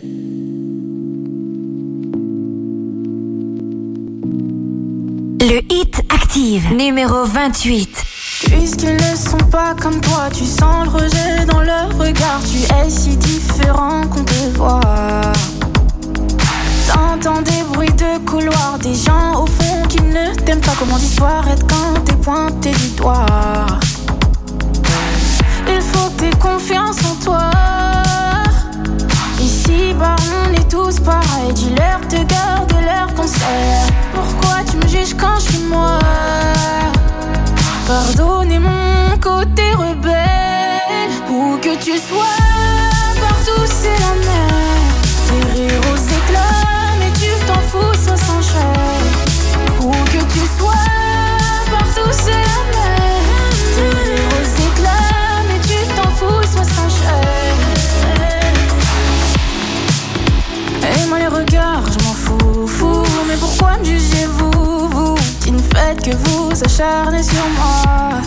Le 5.40 5.60
Hit 5.68 6.00
Active, 6.10 6.72
numéro 6.76 7.24
28. 7.24 8.04
Puisqu'ils 8.44 8.94
ne 8.94 9.16
sont 9.16 9.44
pas 9.50 9.74
comme 9.74 10.00
toi, 10.00 10.28
tu 10.32 10.44
sens 10.44 10.84
le 10.84 10.90
rejet 10.90 11.44
dans 11.44 11.62
leur 11.62 11.88
regard. 11.98 12.40
Tu 12.44 12.58
es 12.58 12.88
si 12.88 13.16
différent 13.16 14.06
qu'on 14.06 14.22
te 14.22 14.56
voit. 14.56 14.80
T'entends 16.86 17.42
des 17.42 17.64
bruits 17.72 17.88
de 17.88 18.24
couloir, 18.24 18.78
des 18.80 18.94
gens 18.94 19.42
au 19.42 19.46
fond 19.46 19.82
qui 19.88 20.00
ne 20.02 20.32
t'aiment 20.44 20.60
pas. 20.60 20.76
Comment 20.78 20.98
disparaître 20.98 21.66
quand 21.66 22.00
t'es 22.04 22.14
pointé 22.14 22.70
du 22.70 22.90
doigt? 22.96 23.80
Confiance 26.44 26.98
en 27.10 27.14
toi. 27.24 27.50
Ici, 29.40 29.94
bah, 29.98 30.16
on 30.40 30.52
est 30.52 30.68
tous 30.70 31.00
pareils. 31.00 31.52
Dis-leur 31.54 32.00
de 32.12 32.20
garder 32.36 32.80
leurs 32.90 33.12
conseils. 33.14 33.86
Pourquoi 34.14 34.56
tu 34.70 34.76
me 34.76 34.86
juges 34.86 35.16
quand 35.16 35.38
je 35.38 35.46
suis 35.52 35.64
moi? 35.74 35.98
Pardonnez 37.86 38.58
mon 38.58 39.16
côté 39.20 39.66
rebelle. 39.84 41.12
Où 41.30 41.56
que 41.64 41.74
tu 41.86 41.94
sois, 42.08 42.38
partout 43.24 43.64
c'est 43.78 43.98
la 44.06 44.14
mer. 44.28 44.54
Des 45.28 45.44
rires 45.52 45.86
aux 45.92 46.02
éclats, 46.18 46.94
mais 46.98 47.12
tu 47.20 47.30
t'en 47.48 47.62
fous, 47.70 47.96
ça 48.06 48.16
s'enchaîne. 48.26 49.14
Où 49.80 49.90
que 50.12 50.22
tu 50.32 50.42
sois, 50.58 50.93
faites 65.74 66.02
que 66.02 66.16
vous 66.16 66.50
acharnez 66.64 67.22
sur 67.22 67.46
moi. 67.56 68.20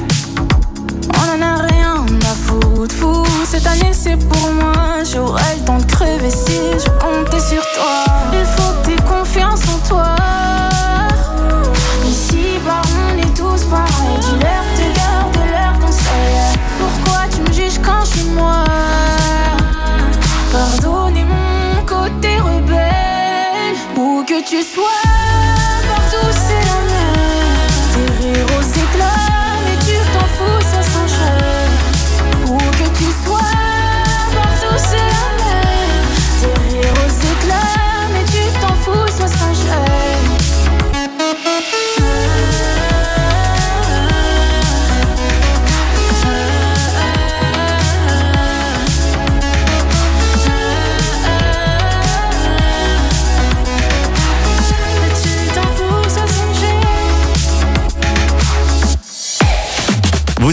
On 1.15 1.37
en 1.37 1.41
a 1.41 1.55
rien 1.67 2.05
à 2.21 2.35
foutre, 2.35 2.95
fou. 2.95 3.23
Cette 3.45 3.65
année 3.67 3.93
c'est 3.93 4.17
pour 4.17 4.51
moi. 4.51 5.03
J'aurais 5.11 5.55
le 5.57 5.65
temps 5.65 5.77
de 5.77 5.85
crever 5.85 6.29
si 6.29 6.59
je 6.83 6.89
comptais 6.99 7.39
sur 7.39 7.63
toi. 7.75 8.05
Il 8.33 8.45
faut 8.45 8.73
que 8.73 8.87
t'aies 8.87 9.03
confiance 9.03 9.61
en 9.73 9.87
toi. 9.87 10.15
Ici, 12.05 12.59
bah, 12.65 12.81
on 12.99 13.17
est 13.17 13.33
tous 13.35 13.63
pareils. 13.65 14.19
Dis-leur 14.21 14.63
tes 14.75 14.91
gardes, 14.99 15.37
leur 15.51 15.79
conseil. 15.79 16.35
Pourquoi 16.79 17.21
tu 17.33 17.41
me 17.41 17.53
juges 17.53 17.79
quand 17.81 18.03
je 18.05 18.19
suis 18.19 18.29
moi? 18.29 18.63
Pardonnez 20.51 21.25
mon 21.25 21.85
côté 21.85 22.39
rebelle, 22.39 23.75
où 23.95 24.23
que 24.23 24.43
tu 24.43 24.61
sois. 24.63 25.66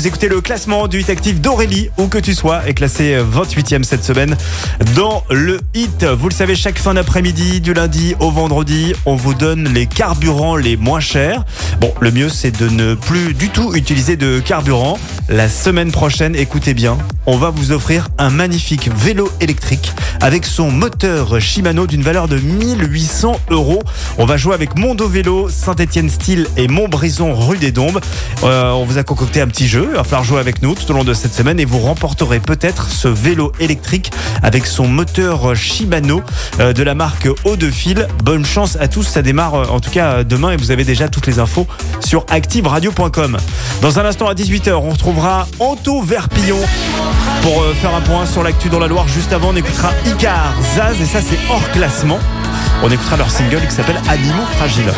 Écoutez 0.06 0.28
le 0.28 0.42
classement 0.42 0.86
du 0.86 1.00
hit 1.00 1.08
actif 1.08 1.40
d'Aurélie, 1.40 1.88
où 1.96 2.08
que 2.08 2.18
tu 2.18 2.34
sois, 2.34 2.68
est 2.68 2.74
classé 2.74 3.16
28e 3.16 3.84
cette 3.84 4.04
semaine 4.04 4.36
dans 4.94 5.24
le 5.30 5.60
hit. 5.72 6.04
Vous 6.04 6.28
le 6.28 6.34
savez, 6.34 6.54
chaque 6.54 6.78
fin 6.78 6.92
d'après-midi, 6.92 7.62
du 7.62 7.72
lundi 7.72 8.14
au 8.20 8.30
vendredi, 8.30 8.92
on 9.06 9.16
vous 9.16 9.32
donne 9.32 9.72
les 9.72 9.86
carburants 9.86 10.56
les 10.56 10.76
moins 10.76 11.00
chers. 11.00 11.44
Bon, 11.80 11.94
le 12.00 12.10
mieux, 12.10 12.28
c'est 12.28 12.50
de 12.50 12.68
ne 12.68 12.94
plus 12.94 13.32
du 13.32 13.48
tout 13.48 13.74
utiliser 13.74 14.16
de 14.16 14.40
carburant. 14.40 14.98
La 15.30 15.48
semaine 15.48 15.90
prochaine, 15.90 16.36
écoutez 16.36 16.74
bien, 16.74 16.98
on 17.24 17.38
va 17.38 17.48
vous 17.48 17.72
offrir 17.72 18.08
un 18.18 18.28
magnifique 18.28 18.90
vélo 18.94 19.30
électrique 19.40 19.90
avec 20.20 20.44
son 20.44 20.70
moteur 20.70 21.40
Shimano 21.40 21.86
d'une 21.86 22.02
valeur 22.02 22.28
de 22.28 22.36
1800 22.36 23.40
euros. 23.48 23.82
On 24.18 24.26
va 24.26 24.36
jouer 24.36 24.52
avec 24.52 24.78
Mondo 24.78 25.08
Vélo, 25.08 25.48
Saint-Etienne 25.48 26.10
Style 26.10 26.46
et 26.58 26.68
Montbrison 26.68 27.34
rue 27.34 27.56
des 27.56 27.72
Dombes. 27.72 28.00
Euh, 28.42 28.72
on 28.72 28.84
vous 28.84 28.98
a 28.98 29.02
concocté 29.02 29.40
un 29.40 29.46
petit 29.46 29.66
jeu. 29.66 29.88
Il 29.92 29.96
va 29.96 30.04
falloir 30.04 30.24
jouer 30.24 30.40
avec 30.40 30.60
nous 30.60 30.74
tout 30.74 30.90
au 30.90 30.94
long 30.94 31.04
de 31.04 31.14
cette 31.14 31.32
semaine 31.32 31.58
et 31.58 31.64
vous 31.64 31.78
remporterez 31.78 32.40
peut-être 32.40 32.90
ce 32.90 33.08
vélo 33.08 33.52
électrique 33.60 34.10
avec 34.42 34.66
son 34.66 34.86
moteur 34.86 35.56
Shimano 35.56 36.22
euh, 36.60 36.74
de 36.74 36.82
la 36.82 36.94
marque 36.94 37.28
Eau 37.44 37.56
de 37.56 37.70
Fil. 37.70 38.08
Bonne 38.22 38.44
chance 38.44 38.76
à 38.78 38.88
tous. 38.88 39.04
Ça 39.04 39.22
démarre 39.22 39.54
euh, 39.54 39.64
en 39.66 39.80
tout 39.80 39.90
cas 39.90 40.22
demain 40.22 40.50
et 40.50 40.56
vous 40.58 40.70
avez 40.70 40.84
déjà 40.84 41.08
toutes 41.08 41.26
les 41.26 41.38
infos 41.38 41.66
sur 42.04 42.26
activeradio.com. 42.28 43.38
Dans 43.80 43.98
un 43.98 44.04
instant 44.04 44.28
à 44.28 44.34
18h, 44.34 44.72
on 44.72 44.94
retrouvera 45.14 45.46
Anto 45.60 46.02
Verpillon 46.02 46.58
pour 47.42 47.62
euh, 47.62 47.72
faire 47.74 47.94
un 47.94 48.00
point 48.00 48.26
sur 48.26 48.42
l'actu 48.42 48.68
dans 48.68 48.80
la 48.80 48.88
Loire. 48.88 49.06
Juste 49.06 49.32
avant, 49.32 49.50
on 49.50 49.56
écoutera 49.56 49.90
Icar, 50.06 50.54
Zaz 50.74 51.00
et 51.00 51.06
ça 51.06 51.20
c'est 51.20 51.38
hors 51.50 51.70
classement. 51.70 52.18
On 52.82 52.90
écoutera 52.90 53.16
leur 53.16 53.30
single 53.30 53.60
qui 53.60 53.74
s'appelle 53.74 54.00
Animaux 54.08 54.46
Fragiles. 54.56 54.92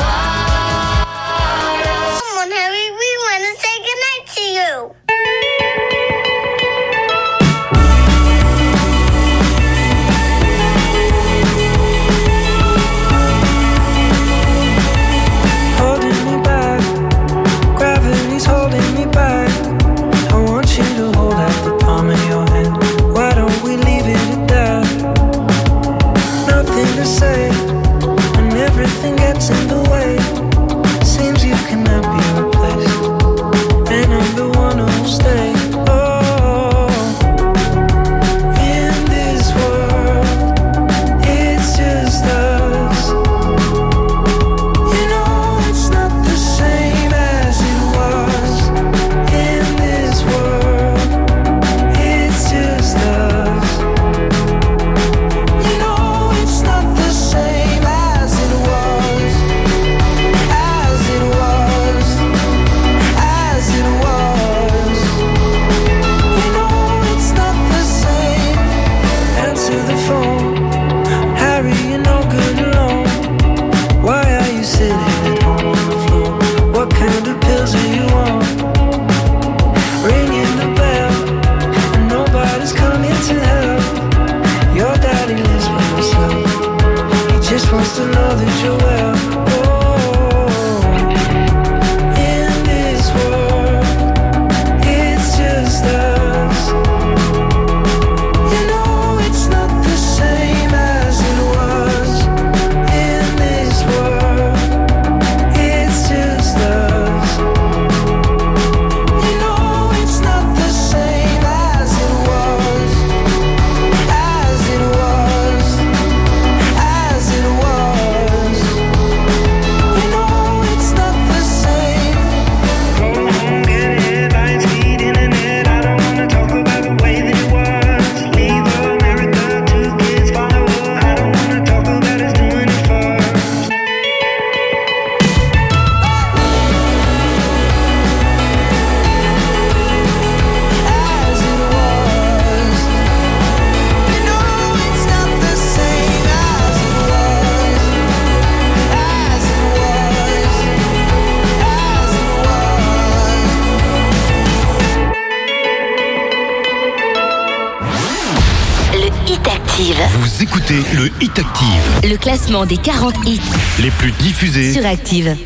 Hit 161.21 161.39
Active, 161.39 162.11
Le 162.11 162.17
classement 162.17 162.67
des 162.67 162.77
40 162.77 163.15
hits 163.27 163.41
les 163.81 163.91
plus 163.91 164.13
diffusés. 164.13 164.73
sur 164.75 164.85
Active. 164.87 165.37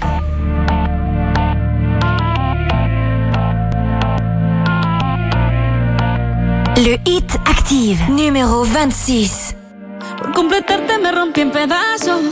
Le 6.76 6.98
Hit 7.04 7.30
Active, 7.46 8.00
numéro 8.08 8.64
26. 8.64 9.54
Por 10.18 10.32
completarte 10.32 10.98
me 10.98 11.12
rompí 11.12 11.42
en 11.42 11.50
pedazos. 11.50 12.22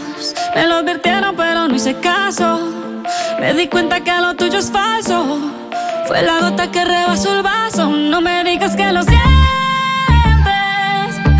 Me 0.54 0.66
lo 0.66 0.76
advirtieron, 0.76 1.36
pero 1.36 1.68
no 1.68 1.74
hice 1.74 1.94
caso. 1.96 2.58
Me 3.40 3.52
di 3.54 3.68
cuenta 3.68 4.00
que 4.00 4.12
lo 4.20 4.34
tuyo 4.34 4.58
es 4.58 4.70
falso. 4.70 5.38
Fue 6.06 6.22
la 6.22 6.40
gota 6.40 6.70
que 6.70 6.84
rebasó 6.84 7.36
el 7.36 7.42
vaso. 7.42 7.90
No 7.90 8.20
me 8.22 8.42
digas 8.44 8.74
que 8.74 8.90
lo 8.90 9.02
sientes. 9.02 9.26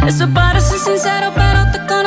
Eso 0.07 0.29
parece 0.35 0.79
sincero, 0.79 1.33
pero 1.35 1.68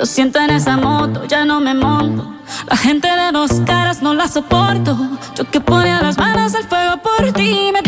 lo 0.00 0.06
siento 0.06 0.40
en 0.40 0.48
esa 0.48 0.78
moto, 0.78 1.26
ya 1.26 1.44
no 1.44 1.60
me 1.60 1.74
monto. 1.74 2.26
La 2.70 2.76
gente 2.78 3.06
de 3.06 3.32
dos 3.32 3.60
caras 3.66 4.00
no 4.00 4.14
la 4.14 4.28
soporto. 4.28 4.96
Yo 5.36 5.44
que 5.50 5.60
ponía 5.60 6.00
las 6.00 6.16
manos 6.16 6.54
al 6.54 6.64
fuego 6.64 6.96
por 7.02 7.32
ti. 7.32 7.68
Me 7.70 7.82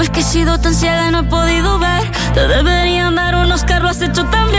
Es 0.00 0.08
que 0.08 0.20
he 0.20 0.22
sido 0.22 0.58
tan 0.58 0.74
ciega 0.74 1.08
y 1.08 1.10
no 1.10 1.20
he 1.20 1.24
podido 1.24 1.78
ver. 1.78 2.10
Te 2.32 2.48
deberían 2.48 3.14
dar 3.14 3.36
unos 3.36 3.64
carros 3.64 3.90
has 3.90 4.02
hecho 4.02 4.24
también 4.26 4.49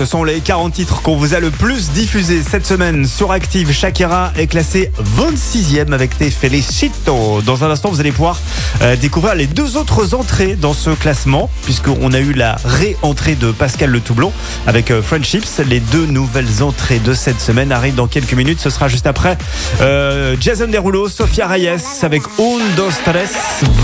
Ce 0.00 0.06
sont 0.06 0.24
les 0.24 0.40
40 0.40 0.72
titres 0.72 1.02
qu'on 1.02 1.14
vous 1.14 1.34
a 1.34 1.40
le 1.40 1.50
plus 1.50 1.90
diffusés 1.90 2.42
cette 2.42 2.64
semaine 2.64 3.04
sur 3.04 3.32
Active. 3.32 3.70
Shakira 3.70 4.32
est 4.34 4.46
classée 4.46 4.90
26e 5.18 5.92
avec 5.92 6.16
tes 6.16 6.30
Felicito. 6.30 7.42
Dans 7.42 7.64
un 7.64 7.70
instant, 7.70 7.90
vous 7.90 8.00
allez 8.00 8.10
pouvoir 8.10 8.40
euh, 8.80 8.96
découvrir 8.96 9.34
les 9.34 9.46
deux 9.46 9.76
autres 9.76 10.14
entrées 10.14 10.54
dans 10.54 10.72
ce 10.72 10.88
classement, 10.88 11.50
puisqu'on 11.64 12.14
a 12.14 12.18
eu 12.18 12.32
la 12.32 12.56
réentrée 12.64 13.34
de 13.34 13.52
Pascal 13.52 13.90
Le 13.90 14.00
Toublon 14.00 14.32
avec 14.66 14.90
euh, 14.90 15.02
Friendships. 15.02 15.60
Les 15.68 15.80
deux 15.80 16.06
nouvelles 16.06 16.62
entrées 16.62 16.98
de 16.98 17.12
cette 17.12 17.42
semaine 17.42 17.70
arrivent 17.70 17.94
dans 17.94 18.08
quelques 18.08 18.32
minutes. 18.32 18.60
Ce 18.60 18.70
sera 18.70 18.88
juste 18.88 19.06
après 19.06 19.36
euh, 19.82 20.34
Jason 20.40 20.68
Derulo, 20.68 21.10
Sofia 21.10 21.46
Reyes 21.46 21.76
avec 22.00 22.22
Un, 22.38 22.74
Dos, 22.74 22.88
Tres, 23.04 23.28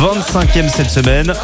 25e 0.01 0.71
cette 0.71 0.91
semaine. 0.91 1.35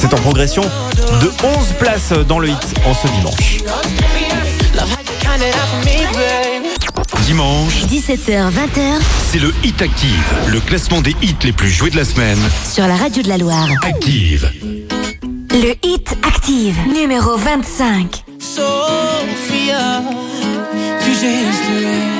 C'est 0.00 0.14
en 0.14 0.16
progression 0.16 0.62
de 0.62 1.30
11 1.58 1.72
places 1.78 2.12
dans 2.26 2.38
le 2.38 2.48
hit 2.48 2.74
en 2.86 2.94
ce 2.94 3.06
dimanche. 3.08 3.58
Dimanche, 7.26 7.84
17h, 7.84 8.50
20h 8.50 9.00
c'est 9.30 9.38
le 9.38 9.52
Hit 9.62 9.82
Active, 9.82 10.34
le 10.48 10.58
classement 10.58 11.02
des 11.02 11.14
hits 11.20 11.36
les 11.44 11.52
plus 11.52 11.68
joués 11.68 11.90
de 11.90 11.96
la 11.96 12.06
semaine. 12.06 12.38
sur 12.64 12.86
la 12.86 12.96
radio 12.96 13.22
de 13.22 13.28
la 13.28 13.36
Loire. 13.36 13.68
Active. 13.82 14.50
Le 15.50 15.74
Hit 15.84 16.16
Active, 16.26 16.76
numéro 16.92 17.36
25. 17.36 18.24
Sophia, 18.38 20.02
future 21.00 21.28
history. 21.28 22.19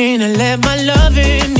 Can't 0.00 0.22
I 0.22 0.28
let 0.28 0.64
my 0.64 0.76
love 0.76 1.18
in. 1.18 1.59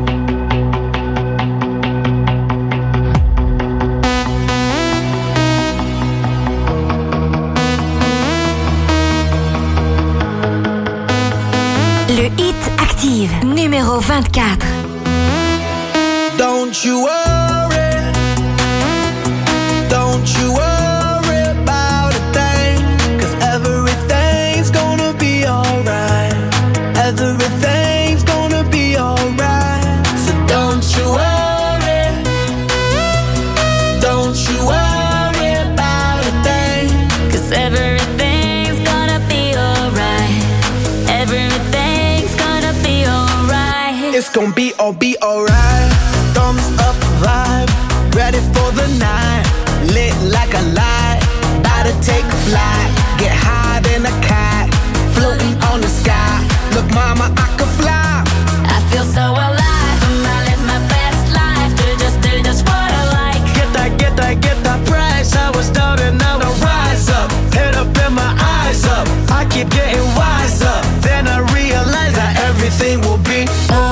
Numéro 13.71 14.01
24. 14.01 14.67
Don't 16.37 16.83
you 16.83 17.03
worry. 17.03 17.20
Take 52.01 52.25
flight. 52.49 52.89
Get 53.21 53.31
high 53.31 53.79
than 53.81 54.05
a 54.05 54.13
kite, 54.25 54.69
floating 55.13 55.55
on 55.69 55.81
the 55.81 55.87
sky. 55.87 56.41
Look, 56.73 56.87
mama, 56.93 57.29
I 57.37 57.47
could 57.57 57.73
fly. 57.79 58.23
I 58.75 58.77
feel 58.89 59.05
so 59.05 59.21
alive. 59.21 59.99
And 60.09 60.25
I 60.35 60.37
live 60.49 60.63
my 60.65 60.81
best 60.89 61.23
life. 61.39 61.71
Do 61.77 61.85
just, 62.03 62.17
do 62.25 62.33
just 62.41 62.65
what 62.65 62.89
I 63.01 63.03
like. 63.19 63.43
Get 63.53 63.69
that, 63.77 63.91
get 64.01 64.13
that, 64.17 64.41
get 64.41 64.57
that 64.63 64.81
price. 64.87 65.35
I 65.35 65.49
was 65.51 65.69
down 65.69 65.99
and 65.99 66.17
now 66.17 66.39
I 66.39 66.49
rise 66.65 67.09
up. 67.09 67.29
Head 67.53 67.75
up 67.75 67.95
and 68.03 68.15
my 68.15 68.33
eyes 68.57 68.83
up. 68.85 69.05
I 69.29 69.45
keep 69.53 69.69
getting 69.69 70.07
wiser. 70.17 70.77
Then 71.05 71.27
I 71.27 71.39
realize 71.53 72.13
that 72.15 72.33
everything 72.49 73.01
will 73.01 73.21
be 73.29 73.45
oh 73.69 73.90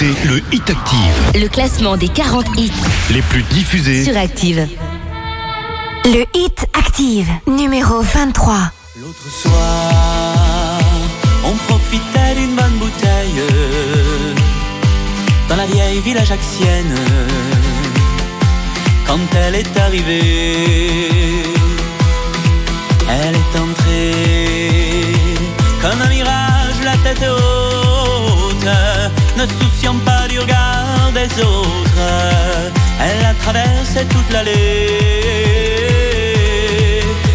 écoutez 0.00 0.28
le 0.28 0.42
Hit 0.52 0.70
Active, 0.70 1.40
le 1.42 1.48
classement 1.48 1.96
des 1.96 2.08
40 2.08 2.46
hits 2.56 2.72
les 3.10 3.22
plus 3.22 3.42
diffusés. 3.44 4.04
sur 4.04 4.16
Active. 4.16 4.66
Le 6.04 6.24
Hit 6.34 6.66
Active, 6.78 7.28
numéro 7.46 8.00
23. 8.00 8.54
L'autre 9.00 9.30
soir, 9.42 10.80
on 11.44 11.54
profitait 11.68 12.34
d'une 12.36 12.56
bonne 12.56 12.78
bouteille 12.78 13.42
dans 15.48 15.56
la 15.56 15.66
vieille 15.66 16.00
ville 16.00 16.18
ajaxienne. 16.18 16.96
Quand 19.06 19.18
elle 19.36 19.56
est 19.56 19.78
arrivée, 19.78 21.42
elle 23.08 23.34
est 23.34 23.58
entrée 23.58 24.12
comme 25.82 26.00
un 26.02 26.08
mirage, 26.08 26.76
la 26.84 26.96
tête 26.98 27.28
haute, 27.28 27.59
ne 29.40 29.46
souciant 29.46 29.96
pas 30.04 30.28
du 30.28 30.38
regard 30.38 31.12
des 31.14 31.42
autres. 31.42 32.08
Elle 33.00 33.24
a 33.24 33.34
traversé 33.34 34.04
toute 34.10 34.30
l'allée. 34.32 34.52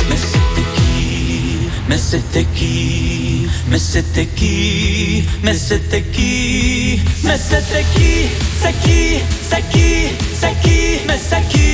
Mais 0.09 0.17
c'était 0.17 0.67
qui? 0.75 1.57
Mais 1.89 1.97
c'était 1.97 2.45
qui? 2.55 3.47
Mais 3.69 3.79
c'était 3.79 4.27
qui? 4.27 5.23
Mais 5.43 5.53
c'était 5.53 6.03
qui? 6.03 7.01
Mais 7.23 7.37
c'était 7.37 7.85
qui? 7.95 8.29
C'est 8.61 8.75
qui? 8.83 9.21
C'est 9.49 9.69
qui? 9.71 10.09
C'est 10.39 10.55
qui? 10.61 10.81
Mais 11.07 11.19
c'est 11.29 11.47
qui? 11.49 11.71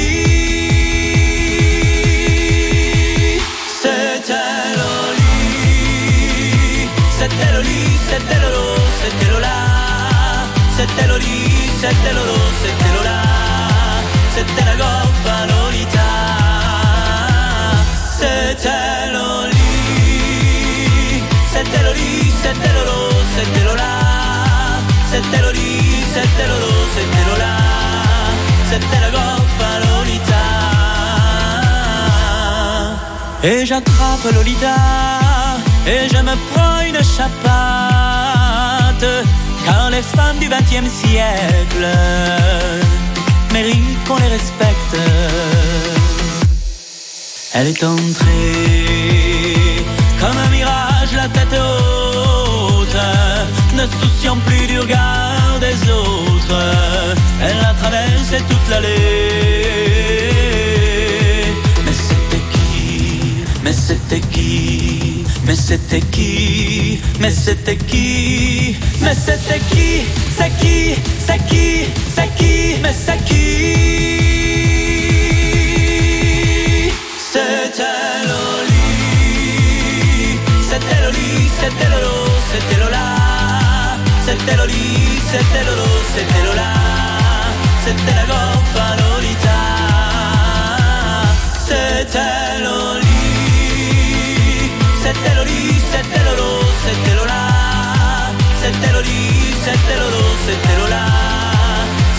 C'était 3.81 4.33
Loli 4.79 5.27
C'était 7.17 7.51
Loli 7.53 7.83
C'était 8.09 8.39
Lolo 8.39 8.75
C'était 9.01 9.31
Lola 9.31 9.70
C'était 10.77 11.07
Loli 11.07 11.69
C'était 11.81 12.13
Lolo 12.13 12.37
C'était 12.61 12.91
Lola 12.95 13.21
C'était 14.35 14.65
la. 14.65 14.75
Goffa 14.75 15.37
C'était 18.19 19.11
Loli 19.13 19.71
C'était 21.53 21.83
Loli 21.83 22.31
C'était 22.43 22.73
Lolo 22.75 22.99
C'était 23.35 23.63
Lola 23.65 23.93
C'était 25.11 25.41
Loli 25.41 25.71
C'était 26.13 26.47
Lolo 26.47 26.73
C'était 26.95 27.25
Lola 27.29 27.53
C'était 28.69 28.99
la. 29.01 29.11
Et 33.43 33.65
j'attrape 33.65 34.23
Lolita 34.35 34.75
Et 35.87 36.07
je 36.09 36.17
me 36.17 36.35
prends 36.51 36.81
une 36.87 37.03
chapate 37.03 37.31
car 39.65 39.89
les 39.89 40.01
femmes 40.01 40.39
du 40.39 40.47
XXe 40.47 40.89
siècle 40.91 41.85
méritent 43.53 44.03
qu'on 44.07 44.15
les 44.17 44.27
respecte. 44.27 44.95
Elle 47.53 47.67
est 47.67 47.83
entrée 47.83 49.83
comme 50.19 50.37
un 50.37 50.49
mirage, 50.49 51.13
la 51.15 51.27
tête 51.27 51.53
haute, 51.53 52.95
ne 53.75 53.85
souciant 53.99 54.37
plus 54.45 54.67
du 54.67 54.79
regard 54.79 55.59
des 55.59 55.75
autres. 55.91 56.61
Elle 57.43 57.59
a 57.59 57.73
traversé 57.73 58.37
toute 58.47 58.69
l'allée. 58.69 59.67
Mais 61.85 61.93
c'était 61.93 62.41
qui? 62.53 63.43
Mais 63.63 63.73
c'était 63.73 64.21
qui? 64.21 65.25
Mais 65.45 65.55
c'était 65.55 66.01
qui? 66.01 66.70
mesetteki, 67.19 68.77
mesetteki, 69.01 70.05
seki, 70.37 70.97
seki, 71.27 71.91
qui 72.37 72.77
mesetteki. 72.81 73.47
Setelo 77.31 78.41
lì, 78.69 80.39
setelo 80.69 81.09
lì, 81.09 81.49
setelo 81.59 81.99
lo, 81.99 82.15
setelo 82.51 82.89
là, 82.89 83.97
setelo 84.25 84.65
lì, 84.65 85.21
setelo 85.31 85.75
lo, 85.75 85.89
setelo 86.13 86.53
là, 86.53 86.73
setela 87.83 88.25
goffa 88.25 88.95
l'olità, 88.99 89.59
setelo 91.67 92.97
lì, 92.97 93.21
setelo 95.03 95.43
lì, 95.43 95.80
se 96.83 96.93
te 97.05 97.15
lo 97.15 97.25
là, 97.25 98.31
se 98.61 98.71
te 98.71 98.91
lo 98.91 99.01
lì, 99.01 99.53
se 99.63 99.71
te 99.87 99.95
lo 99.97 100.09
do, 100.09 100.23
se 100.45 100.53
te 100.65 100.77
lo 100.77 100.87
là, 100.87 101.05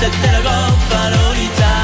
se 0.00 0.08
te 0.20 0.32
la 0.32 0.40
goffa 0.40 1.10
l'unità. 1.10 1.81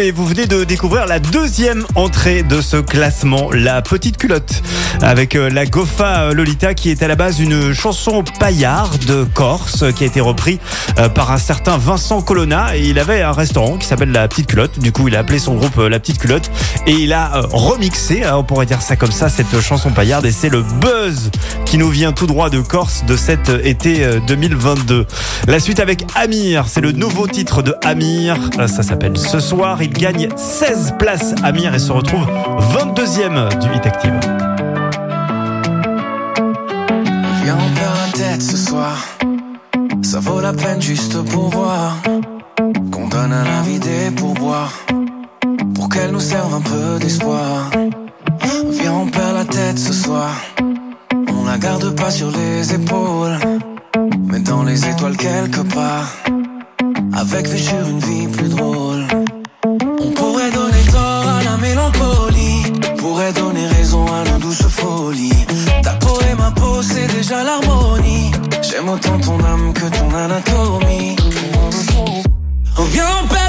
Et 0.00 0.12
vous 0.12 0.26
venez 0.26 0.46
de 0.46 0.62
découvrir 0.62 1.06
la 1.06 1.18
deuxième 1.18 1.84
entrée 1.96 2.44
de 2.44 2.60
ce 2.60 2.76
classement, 2.76 3.50
la 3.52 3.82
petite 3.82 4.16
culotte, 4.16 4.62
avec 5.02 5.34
euh, 5.34 5.50
la 5.50 5.66
Gofa 5.66 6.32
Lolita 6.32 6.74
qui 6.74 6.90
est 6.90 7.02
à 7.02 7.08
la 7.08 7.16
base 7.16 7.40
une 7.40 7.72
chanson 7.72 8.22
paillarde 8.38 9.26
corse 9.34 9.84
qui 9.96 10.04
a 10.04 10.06
été 10.06 10.20
repris 10.20 10.60
euh, 10.98 11.08
par 11.08 11.32
un 11.32 11.38
certain 11.38 11.78
Vincent 11.78 12.22
Colonna 12.22 12.76
et 12.76 12.82
il 12.86 12.98
avait 13.00 13.22
un 13.22 13.32
restaurant 13.32 13.76
qui 13.76 13.88
s'appelle 13.88 14.12
la 14.12 14.28
petite 14.28 14.46
culotte. 14.46 14.78
Du 14.78 14.92
coup, 14.92 15.08
il 15.08 15.16
a 15.16 15.20
appelé 15.20 15.40
son 15.40 15.56
groupe 15.56 15.78
euh, 15.78 15.88
la 15.88 15.98
petite 15.98 16.18
culotte 16.18 16.48
et 16.86 16.92
il 16.92 17.12
a 17.12 17.36
euh, 17.36 17.42
remixé, 17.50 18.22
hein, 18.24 18.36
on 18.36 18.44
pourrait 18.44 18.66
dire 18.66 18.82
ça 18.82 18.94
comme 18.94 19.12
ça, 19.12 19.28
cette 19.28 19.60
chanson 19.60 19.90
paillarde 19.90 20.26
et 20.26 20.32
c'est 20.32 20.48
le 20.50 20.62
buzz 20.62 21.30
qui 21.68 21.76
nous 21.76 21.90
vient 21.90 22.12
tout 22.12 22.26
droit 22.26 22.48
de 22.48 22.60
Corse 22.60 23.04
de 23.04 23.14
cet 23.14 23.50
euh, 23.50 23.60
été 23.62 24.02
euh, 24.02 24.20
2022. 24.26 25.06
La 25.46 25.60
suite 25.60 25.80
avec 25.80 26.04
Amir, 26.14 26.64
c'est 26.66 26.80
le 26.80 26.92
nouveau 26.92 27.26
titre 27.26 27.62
de 27.62 27.74
Amir. 27.84 28.38
Euh, 28.58 28.66
Ça 28.66 28.82
s'appelle 28.82 29.18
Ce 29.18 29.38
soir. 29.38 29.82
Il 29.90 29.94
gagne 29.94 30.28
16 30.36 30.96
places 30.98 31.34
Amir 31.42 31.74
et 31.74 31.78
se 31.78 31.90
retrouve 31.90 32.26
22e 32.74 33.58
du 33.58 33.74
Hit 33.74 33.86
Active. 33.86 34.20
Viens, 37.42 37.56
on 37.56 37.74
perd 37.74 37.96
la 37.96 38.12
tête 38.12 38.42
ce 38.42 38.56
soir. 38.58 38.98
Ça 40.02 40.20
vaut 40.20 40.40
la 40.42 40.52
peine 40.52 40.82
juste 40.82 41.22
pour 41.30 41.48
voir. 41.48 41.96
Qu'on 42.92 43.08
donne 43.08 43.32
à 43.32 43.44
la 43.44 43.62
vie 43.62 43.78
des. 43.78 44.10
Pour 45.74 45.88
qu'elle 45.88 46.10
nous 46.10 46.20
serve 46.20 46.54
un 46.54 46.60
peu 46.60 46.98
d'espoir. 47.00 47.70
Viens, 48.70 48.92
on 48.92 49.06
perd 49.06 49.34
la 49.36 49.44
tête 49.46 49.78
ce 49.78 49.94
soir. 49.94 50.30
On 51.34 51.46
la 51.46 51.56
garde 51.56 51.96
pas 51.96 52.10
sur 52.10 52.30
les 52.30 52.74
épaules. 52.74 53.38
Mais 54.26 54.40
dans 54.40 54.64
les 54.64 54.86
étoiles 54.86 55.16
quelque 55.16 55.62
part. 55.62 56.12
Avec 57.14 57.48
vue 57.48 57.58
sur 57.58 57.88
une 57.88 58.00
vie 58.00 58.28
plus 58.28 58.50
drôle. 58.50 58.77
Déjà 67.28 67.44
l'harmonie. 67.44 68.30
J'aime 68.62 68.88
autant 68.88 69.18
ton 69.20 69.38
âme 69.44 69.72
que 69.74 69.86
ton 69.96 70.14
anatomie. 70.14 71.16
On 72.78 72.84
vient, 72.84 73.06
on 73.22 73.28
perd 73.28 73.47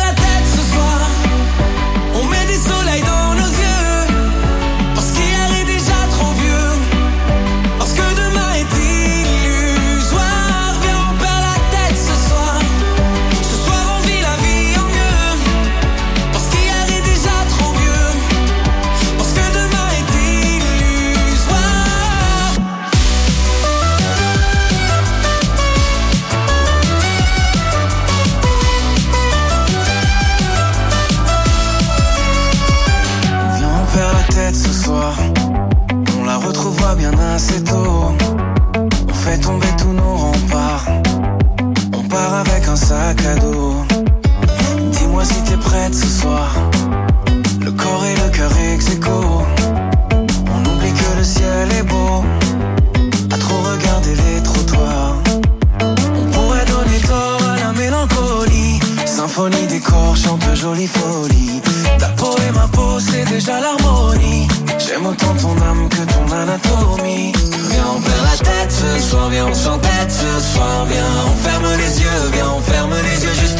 jolie 60.60 60.88
folie. 60.88 61.62
Ta 61.98 62.08
peau 62.10 62.36
et 62.48 62.52
ma 62.52 62.68
peau, 62.68 63.00
c'est 63.00 63.24
déjà 63.26 63.60
l'harmonie. 63.60 64.48
J'aime 64.78 65.06
autant 65.06 65.34
ton 65.36 65.56
âme 65.62 65.88
que 65.90 66.04
ton 66.14 66.26
anatomie. 66.36 67.32
Viens, 67.70 67.88
on 67.96 68.02
perd 68.02 68.24
la 68.24 68.38
tête 68.38 68.72
ce 68.72 69.10
soir, 69.10 69.30
viens, 69.30 69.48
on 69.48 69.54
s'entête 69.54 70.12
ce 70.12 70.32
soir. 70.54 70.86
Viens, 70.90 71.14
on 71.28 71.36
ferme 71.44 71.68
les 71.78 72.02
yeux, 72.02 72.22
viens, 72.34 72.52
on 72.58 72.62
ferme 72.62 72.94
les 73.04 73.24
yeux 73.24 73.34
juste 73.40 73.59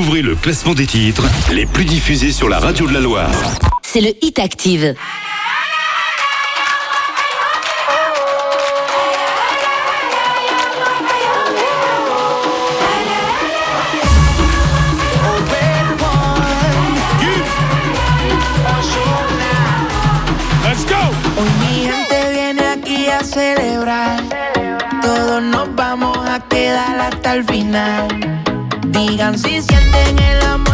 Découvrez 0.00 0.22
le 0.22 0.34
classement 0.34 0.72
des 0.72 0.86
titres 0.86 1.24
les 1.52 1.66
plus 1.66 1.84
diffusés 1.84 2.32
sur 2.32 2.48
la 2.48 2.58
radio 2.58 2.86
de 2.86 2.94
la 2.94 3.00
Loire. 3.00 3.30
C'est 3.82 4.00
le 4.00 4.14
Hit 4.22 4.38
Active. 4.38 4.94
Let's 20.64 20.86
go. 20.86 20.94
Hoy 21.36 21.50
mi 21.60 21.84
gente 21.84 22.32
viene 22.32 22.62
aquí 22.62 23.06
a 23.10 23.22
celebrar. 23.22 24.22
Todos 25.02 25.42
nos 25.42 25.68
vamos 25.74 26.16
a 26.26 26.40
quedar 26.48 26.98
hasta. 27.00 28.49
miran 29.06 29.38
si 29.38 29.62
sienten 29.62 30.18
el 30.18 30.42
amor. 30.42 30.69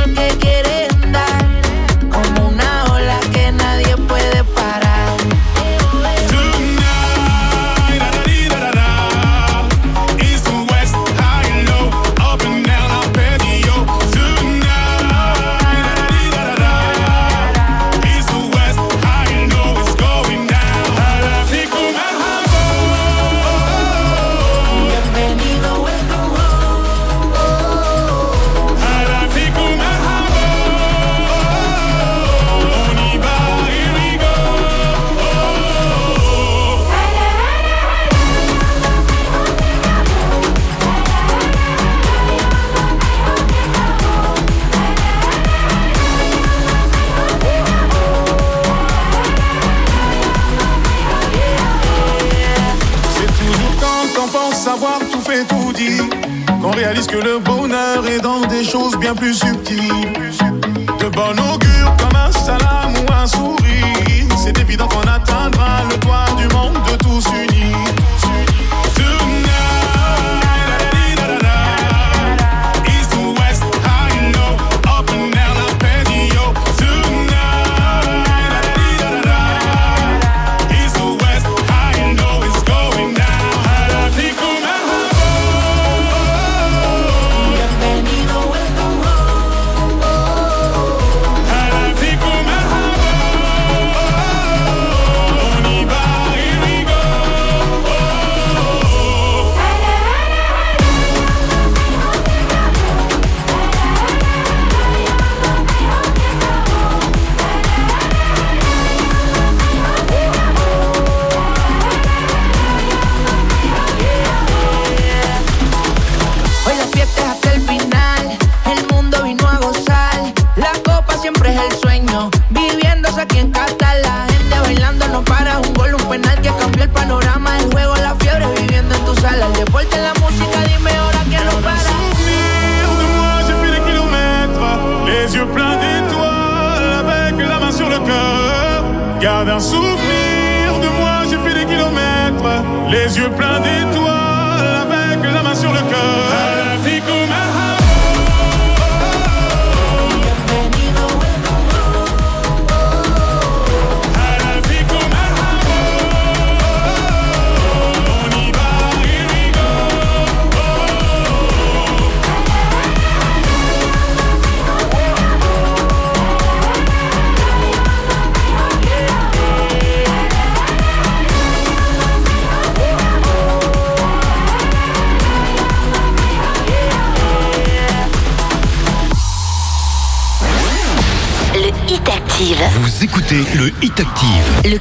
réalise 56.76 57.06
que 57.06 57.16
le 57.16 57.38
bonheur 57.38 58.06
est 58.06 58.20
dans 58.20 58.40
des 58.46 58.62
choses 58.62 58.96
bien 58.98 59.14
plus 59.14 59.34
subtiles. 59.34 60.12
De 61.00 61.08
bon 61.08 61.32
augure 61.52 61.96
comme 61.98 62.16
un 62.16 62.30
salam 62.32 62.92
ou 62.92 63.12
un 63.12 63.26
sourire, 63.26 64.36
c'est 64.36 64.58
évident 64.58 64.86
qu'on 64.86 65.08
atteindra 65.08 65.84
le 65.90 65.98
toit 66.00 66.26
du 66.36 66.46
monde. 66.48 66.55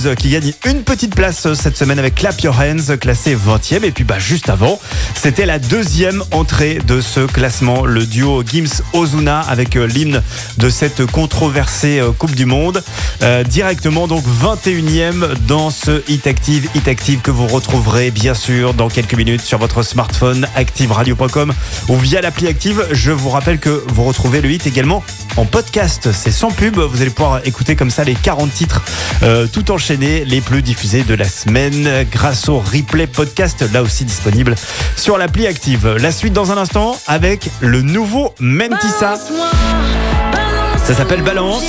Kungs 0.00 0.14
qui 0.14 0.30
gagne 0.30 0.52
une 0.66 0.82
petite 0.82 1.14
place 1.14 1.52
cette 1.54 1.76
semaine 1.76 1.98
avec 1.98 2.14
Clap 2.14 2.40
Your 2.40 2.56
Hands 2.58 2.96
classé 2.98 3.36
20e. 3.36 3.84
Et 3.84 3.90
puis 3.90 4.04
bah 4.04 4.18
juste 4.18 4.48
avant, 4.48 4.78
c'était 5.14 5.46
la 5.46 5.58
deuxième 5.58 6.22
entrée 6.32 6.78
de 6.86 7.00
ce 7.00 7.20
classement, 7.20 7.84
le 7.84 8.06
duo 8.06 8.42
Gims 8.44 8.82
Ozuna 8.92 9.40
avec 9.40 9.76
euh, 9.76 9.86
l'hymne 9.86 10.22
de 10.58 10.70
cette 10.70 11.06
controversée 11.06 11.98
euh, 11.98 12.12
Coupe 12.12 12.34
du 12.34 12.46
Monde. 12.46 12.82
Euh, 13.22 13.42
directement 13.42 14.06
donc 14.06 14.24
21e 14.26 15.34
dans 15.46 15.70
ce 15.70 16.02
Hit 16.08 16.26
Active, 16.26 16.68
Hit 16.74 16.88
Active 16.88 17.20
que 17.20 17.30
vous 17.30 17.46
retrouverez 17.46 18.10
bien 18.10 18.34
sûr 18.34 18.74
dans 18.74 18.88
quelques 18.88 19.14
minutes 19.14 19.42
sur 19.42 19.58
votre 19.58 19.82
smartphone 19.82 20.46
activeradio.com 20.54 21.52
ou 21.88 21.96
via 21.96 22.20
l'appli 22.20 22.46
Active. 22.46 22.86
Je 22.92 23.12
vous 23.12 23.30
rappelle 23.30 23.58
que 23.58 23.84
vous 23.88 24.04
retrouvez 24.04 24.40
le 24.40 24.50
hit 24.50 24.66
également 24.66 25.04
en 25.36 25.44
podcast. 25.44 26.10
C'est 26.12 26.30
sans 26.30 26.50
pub. 26.50 26.78
Vous 26.78 27.02
allez 27.02 27.10
pouvoir 27.10 27.40
écouter 27.44 27.76
comme 27.76 27.90
ça 27.90 28.04
les 28.04 28.14
40 28.14 28.52
titres 28.52 28.82
euh, 29.22 29.46
tout 29.46 29.70
enchaînés, 29.70 30.24
les 30.24 30.40
plus 30.40 30.62
diffusés 30.62 31.02
de 31.02 31.14
la 31.14 31.28
semaine 31.28 32.06
grâce 32.10 32.48
au 32.48 32.58
replay 32.58 33.06
podcast, 33.06 33.64
là 33.72 33.82
aussi 33.82 34.04
disponible 34.04 34.54
sur 34.96 35.18
l'appli 35.18 35.46
Active. 35.46 35.96
La 36.00 36.12
suite 36.12 36.32
dans 36.32 36.52
un 36.52 36.56
instant 36.56 36.96
avec 37.06 37.50
le 37.60 37.82
nouveau 37.82 38.34
Mentissa. 38.38 39.18
Ça 40.84 40.94
s'appelle 40.94 41.22
Balance. 41.22 41.64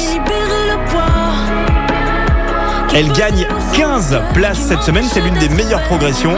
Elle 2.93 3.12
gagne 3.14 3.47
15 3.74 4.20
places 4.34 4.59
cette 4.68 4.84
semaine. 4.84 5.05
C'est 5.12 5.22
l'une 5.22 5.38
des 5.38 5.49
meilleures 5.49 5.84
progressions. 5.84 6.36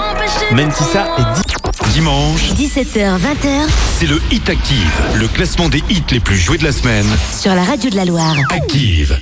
Mentissa 0.51 1.07
est 1.17 1.41
10. 1.47 1.62
Dimanche, 1.92 2.52
17h, 2.54 3.18
20h 3.20 3.68
c'est 4.00 4.08
le 4.08 4.20
Hit 4.32 4.50
Active, 4.50 5.02
le 5.16 5.28
classement 5.28 5.70
des 5.70 5.84
hits 5.90 6.04
les 6.12 6.20
plus 6.20 6.38
joués 6.38 6.58
de 6.58 6.64
la 6.64 6.72
semaine. 6.72 7.06
sur 7.40 7.54
la 7.54 7.64
radio 7.64 7.90
de 7.90 7.96
la 7.96 8.06
Loire. 8.06 8.36
Active. 8.50 9.20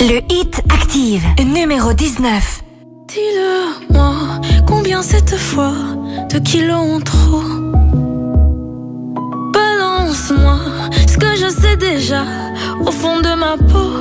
Le 0.00 0.20
Hit 0.32 0.60
Active, 0.72 1.22
numéro 1.44 1.92
19. 1.92 2.62
Dis-le 3.08 3.92
moi, 3.94 4.14
combien 4.66 5.02
cette 5.02 5.36
fois 5.36 5.72
de 6.32 6.38
kilos 6.38 6.76
en 6.96 7.00
trop? 7.00 7.42
Balance-moi 9.52 10.58
ce 11.06 11.16
que 11.18 11.36
je 11.36 11.48
sais 11.50 11.76
déjà 11.76 12.24
au 12.80 12.90
fond 12.90 13.20
de 13.20 13.34
ma 13.34 13.56
peau. 13.56 13.92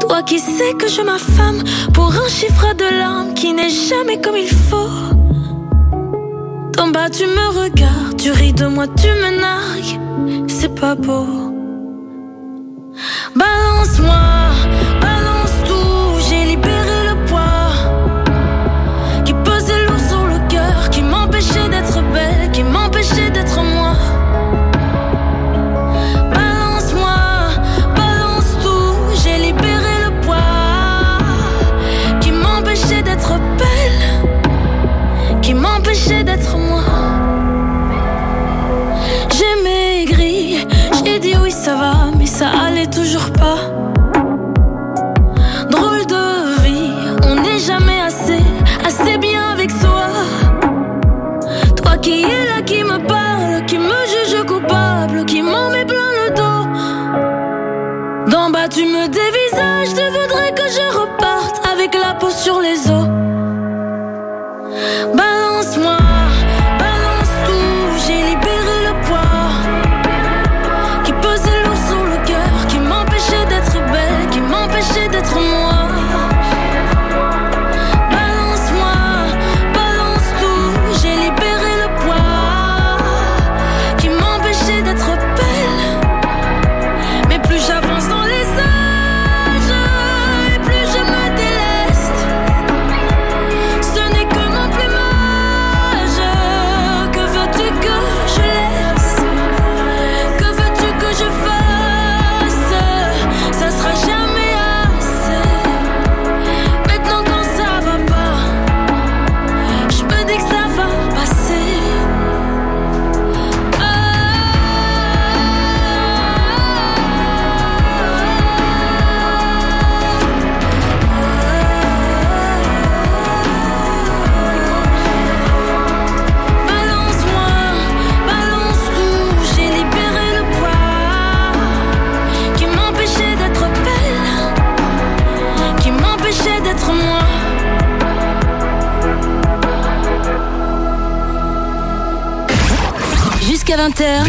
Toi 0.00 0.22
qui 0.22 0.38
sais 0.38 0.74
que 0.78 0.88
je 0.88 1.02
m'affame 1.02 1.62
pour 1.92 2.12
un 2.12 2.28
chiffre 2.28 2.74
de 2.74 2.98
larmes 2.98 3.34
qui 3.34 3.52
n'est 3.52 3.70
jamais 3.70 4.20
comme 4.20 4.36
il 4.36 4.48
faut. 4.48 4.88
D'en 6.76 6.88
bas 6.88 7.08
tu 7.10 7.24
me 7.26 7.60
regardes, 7.60 8.16
tu 8.16 8.30
ris 8.32 8.52
de 8.52 8.66
moi, 8.66 8.86
tu 8.86 9.08
me 9.08 9.40
nargues, 9.40 10.48
c'est 10.48 10.74
pas 10.74 10.94
beau. 10.94 11.43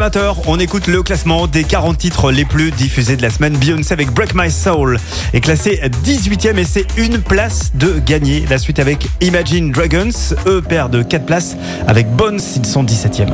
20h, 0.00 0.36
on 0.46 0.58
écoute 0.58 0.86
le 0.86 1.02
classement 1.02 1.46
des 1.46 1.62
40 1.62 1.98
titres 1.98 2.32
les 2.32 2.46
plus 2.46 2.70
diffusés 2.70 3.16
de 3.16 3.22
la 3.22 3.28
semaine. 3.28 3.54
Beyoncé 3.58 3.92
avec 3.92 4.10
Break 4.12 4.34
My 4.34 4.50
Soul 4.50 4.98
est 5.34 5.42
classé 5.42 5.78
18e 6.04 6.56
et 6.56 6.64
c'est 6.64 6.86
une 6.96 7.18
place 7.18 7.72
de 7.74 7.98
gagner. 7.98 8.46
La 8.48 8.56
suite 8.56 8.78
avec 8.78 9.06
Imagine 9.20 9.70
Dragons, 9.72 10.08
eux 10.46 10.62
perdent 10.62 11.06
4 11.06 11.26
places. 11.26 11.54
Avec 11.86 12.08
Bones, 12.16 12.40
ils 12.56 12.64
sont 12.64 12.82
17e. 12.82 13.26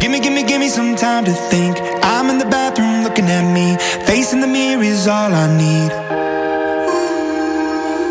Gimme, 0.00 0.18
gimme, 0.22 0.46
gimme 0.46 0.66
some 0.66 0.94
time 0.94 1.24
to 1.24 1.32
think. 1.50 1.76
I'm 2.02 2.30
in 2.30 2.38
the 2.38 2.48
bathroom 2.48 3.04
looking 3.04 3.28
at 3.28 3.42
me. 3.42 3.76
The 4.06 4.46
mirror 4.46 4.82
is 4.82 5.06
all 5.06 5.34
I 5.34 5.46
need. 5.58 5.92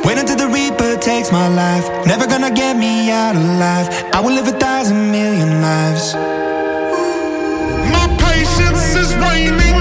Wait 0.05 0.19
until 0.19 0.35
the 0.35 0.47
Reaper 0.53 0.99
takes 0.99 1.31
my 1.31 1.47
life. 1.47 1.89
Never 2.05 2.27
gonna 2.27 2.51
get 2.51 2.77
me 2.77 3.09
out 3.09 3.35
alive. 3.35 3.89
I 4.13 4.21
will 4.21 4.35
live 4.35 4.47
a 4.47 4.57
thousand 4.59 5.11
million 5.11 5.63
lives. 5.63 6.15
My 8.97 9.03
patience 9.03 9.11
is 9.11 9.17
waning. 9.17 9.76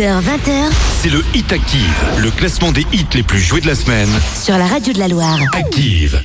20h, 0.00 0.70
c'est 1.02 1.10
le 1.10 1.22
Hit 1.34 1.52
Active, 1.52 2.04
le 2.22 2.30
classement 2.30 2.72
des 2.72 2.86
hits 2.90 3.04
les 3.14 3.22
plus 3.22 3.38
joués 3.38 3.60
de 3.60 3.66
la 3.66 3.74
semaine. 3.74 4.08
Sur 4.34 4.56
la 4.56 4.66
radio 4.66 4.94
de 4.94 4.98
la 4.98 5.08
Loire. 5.08 5.38
Active. 5.52 6.22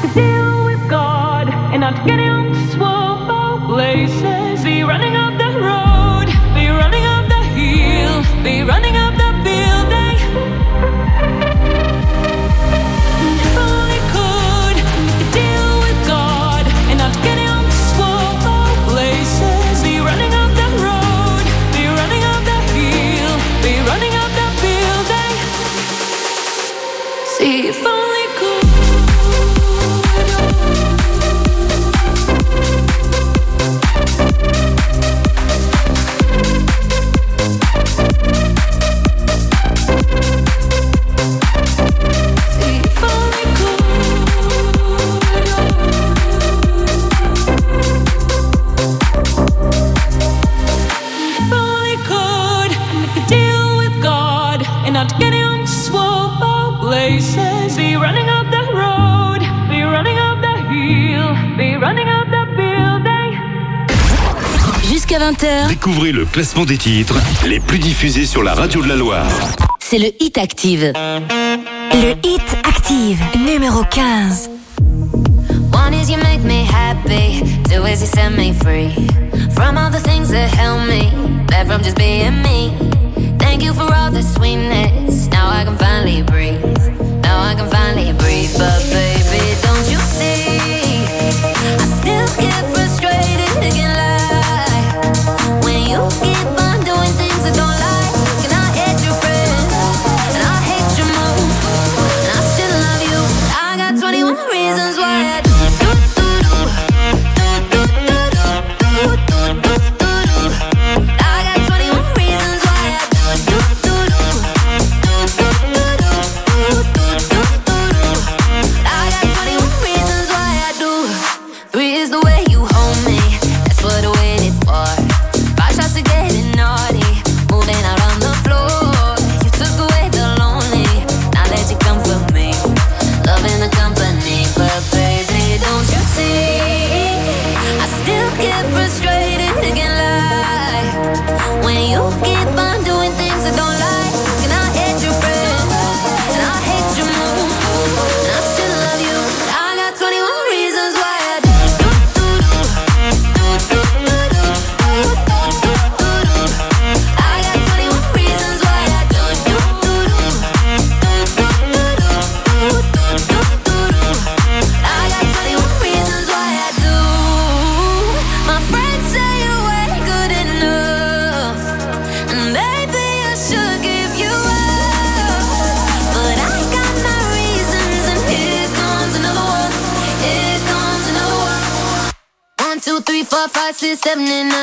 could 0.00 0.14
deal 0.14 0.64
with 0.64 0.88
God 0.88 1.48
and 1.48 1.80
not 1.80 2.06
get 2.06 2.18
him 2.18 2.52
to 2.52 2.68
swap 2.72 3.28
our 3.28 3.58
places. 3.66 4.64
Be 4.64 4.82
running 4.82 5.14
up 5.14 5.36
the 5.38 5.50
road, 5.60 6.26
be 6.54 6.68
running 6.68 7.04
up 7.04 7.28
the 7.28 7.42
hill, 7.54 8.42
be 8.42 8.62
running. 8.62 8.89
Découvrez 65.82 66.12
le 66.12 66.26
classement 66.26 66.66
des 66.66 66.76
titres 66.76 67.14
les 67.46 67.58
plus 67.58 67.78
diffusés 67.78 68.26
sur 68.26 68.42
la 68.42 68.52
radio 68.52 68.82
de 68.82 68.88
la 68.88 68.96
Loire. 68.96 69.24
C'est 69.78 69.96
le 69.96 70.10
Hit 70.22 70.36
Active. 70.36 70.92
Le 70.94 72.10
Hit 72.22 72.42
Active, 72.68 73.18
numéro 73.38 73.82
15. 73.84 74.50
One 75.72 75.94
is 75.94 76.10
you 76.10 76.18
make 76.18 76.42
me 76.44 76.66
happy, 76.66 77.40
two 77.64 77.82
is 77.86 78.02
you 78.02 78.06
set 78.06 78.30
me 78.30 78.52
free. 78.52 78.90
From 79.54 79.78
all 79.78 79.90
the 79.90 80.02
things 80.02 80.28
that 80.28 80.50
help 80.50 80.86
me, 80.86 81.10
that 81.48 81.66
from 81.66 81.82
just 81.82 81.96
being 81.96 82.42
me. 82.42 82.74
Thank 83.38 83.62
you 83.62 83.72
for 83.72 83.90
all 83.90 84.10
the 84.10 84.20
sweetness, 84.20 85.28
now 85.28 85.48
I 85.48 85.64
can 85.64 85.78
finally 85.78 86.22
breathe. 86.24 86.60
Now 87.22 87.40
I 87.40 87.54
can 87.54 87.70
finally 87.70 88.12
breathe, 88.12 88.52
but 88.58 88.84
baby, 88.92 89.56
don't 89.62 89.88
you 89.90 89.96
see? 89.96 90.44
I 91.64 91.86
still 92.02 92.28
give 92.38 92.69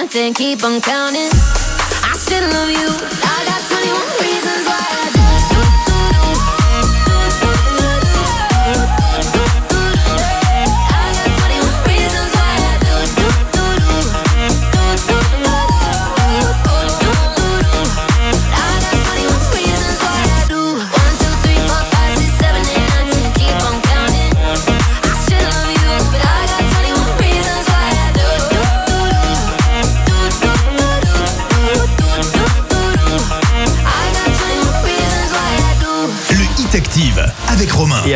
something, 0.08 0.34
keep 0.34 0.64
on 0.64 0.80
counting. 0.80 1.57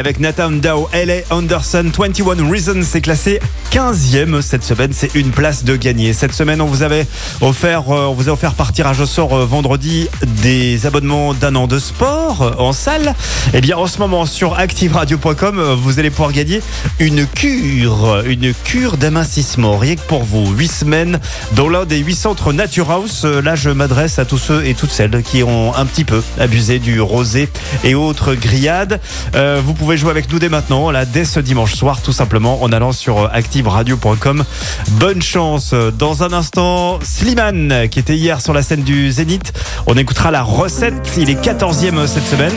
Avec 0.02 0.20
Nathan 0.20 0.50
Dow, 0.50 0.90
LA 0.94 1.18
Anderson, 1.30 1.92
21 1.96 2.50
Reasons, 2.50 2.82
c'est 2.82 3.02
classé 3.02 3.40
15e 3.72 4.42
cette 4.42 4.64
semaine. 4.64 4.94
C'est 4.94 5.14
une 5.14 5.30
place 5.30 5.64
de 5.64 5.76
gagner. 5.76 6.12
Cette 6.14 6.34
semaine, 6.34 6.60
on 6.60 6.66
vous 6.66 6.82
avait 6.82 7.06
offert, 7.40 7.84
euh, 7.92 8.08
on 8.08 8.14
vous 8.14 8.28
a 8.28 8.32
offert 8.32 8.56
par 8.56 8.74
tirage 8.74 9.00
au 9.00 9.06
sort 9.06 9.34
euh, 9.34 9.46
vendredi 9.46 10.08
des 10.42 10.88
abonnements 10.88 11.36
d'un 11.36 11.54
an 11.56 11.68
de 11.68 11.78
sport 11.78 12.42
euh, 12.42 12.52
en 12.58 12.74
salle. 12.74 13.14
Et 13.54 13.62
bien, 13.62 13.78
en 13.78 13.86
ce 13.86 14.00
moment, 14.00 14.26
sur 14.26 14.58
activeradio.com, 14.58 15.76
vous 15.80 16.00
allez 16.00 16.10
pouvoir 16.10 16.32
gagner 16.32 16.62
une 16.98 17.28
cure, 17.28 18.24
une 18.26 18.56
cure 18.56 18.98
d'amincissement. 18.98 19.78
Rien 19.78 19.98
que 19.98 20.02
pour 20.02 20.24
vous. 20.24 20.52
8 20.52 20.68
semaines 20.68 21.20
dans 21.52 21.70
l'un 21.70 21.86
des 21.86 22.00
8 22.00 22.16
centres 22.16 22.54
Nature 22.54 22.90
House. 22.90 23.24
Là, 23.24 23.54
je 23.54 23.70
m'adresse 23.70 24.18
à 24.18 24.26
tous 24.26 24.40
ceux 24.40 24.66
et 24.66 24.74
toutes 24.74 24.92
celles 24.92 25.22
qui 25.22 25.44
ont 25.44 25.76
un 25.76 25.86
petit 25.86 26.06
peu 26.06 26.24
abusé 26.40 26.80
du 26.80 27.02
rosé 27.02 27.50
et 27.84 27.94
autres 27.94 28.34
grillades. 28.34 29.00
Vous 29.34 29.74
pouvez 29.74 29.91
jouer 29.98 30.12
avec 30.12 30.32
nous 30.32 30.40
dès 30.40 30.50
maintenant, 30.50 30.92
là, 30.92 31.06
dès 31.06 31.26
ce 31.26 31.40
dimanche 31.40 31.76
soir, 31.76 32.02
tout 32.02 32.12
simplement, 32.12 32.62
en 32.64 32.72
allant 32.72 32.92
sur 32.92 33.20
euh, 33.20 33.28
activeradio.com. 33.32 34.44
Bonne 34.92 35.22
chance. 35.22 35.74
Dans 35.74 36.24
un 36.24 36.34
instant, 36.34 37.00
Slimane, 37.02 37.88
qui 37.90 38.00
était 38.00 38.16
hier 38.16 38.42
sur 38.42 38.54
la 38.54 38.62
scène 38.62 38.84
du 38.84 39.12
Zénith. 39.12 39.54
On 39.88 39.96
écoutera 39.96 40.32
la 40.32 40.44
recette. 40.44 41.18
Il 41.18 41.30
est 41.30 41.42
14e 41.44 42.08
cette 42.08 42.26
semaine. 42.26 42.54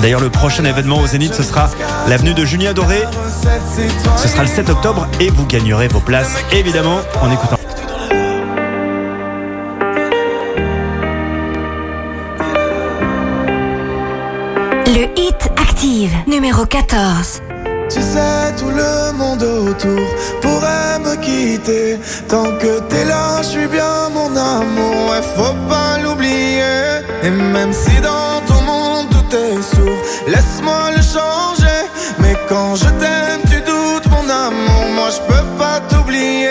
D'ailleurs, 0.00 0.20
le 0.20 0.30
prochain 0.30 0.64
événement 0.64 1.00
au 1.00 1.06
Zénith, 1.06 1.34
ce 1.34 1.42
sera 1.42 1.70
l'avenue 2.08 2.34
de 2.34 2.44
Julien 2.44 2.72
Doré. 2.72 3.02
Ce 4.16 4.28
sera 4.28 4.42
le 4.42 4.48
7 4.48 4.70
octobre 4.70 5.06
et 5.20 5.30
vous 5.30 5.46
gagnerez 5.46 5.88
vos 5.88 6.00
places, 6.00 6.36
évidemment, 6.52 7.00
en 7.22 7.30
écoutant. 7.30 7.58
Le 14.86 15.08
hit 15.18 15.50
numéro 16.26 16.66
14. 16.66 17.40
Tu 17.88 18.00
sais, 18.00 18.52
tout 18.58 18.68
le 18.68 19.12
monde 19.16 19.42
autour 19.42 20.06
pourrait 20.42 20.98
me 20.98 21.16
quitter. 21.16 21.98
Tant 22.28 22.50
que 22.60 22.80
t'es 22.88 23.04
là, 23.04 23.40
je 23.42 23.48
suis 23.48 23.66
bien 23.66 24.10
mon 24.12 24.30
amour. 24.36 25.10
Ouais, 25.10 25.22
faut 25.36 25.56
pas 25.68 25.98
l'oublier. 26.02 27.00
Et 27.22 27.30
même 27.30 27.72
si 27.72 27.94
dans 28.00 28.40
ton 28.46 28.60
monde 28.62 29.06
tout 29.10 29.36
est 29.36 29.62
sourd, 29.74 30.00
laisse-moi 30.26 30.90
le 30.96 31.02
changer. 31.02 31.80
Mais 32.18 32.34
quand 32.48 32.74
je 32.76 32.90
t'aime, 33.00 33.42
tu 33.50 33.58
doutes 33.60 34.08
mon 34.10 34.28
amour. 34.28 34.84
Moi, 34.94 35.08
je 35.16 35.20
peux 35.30 35.46
pas 35.56 35.80
t'oublier. 35.88 36.50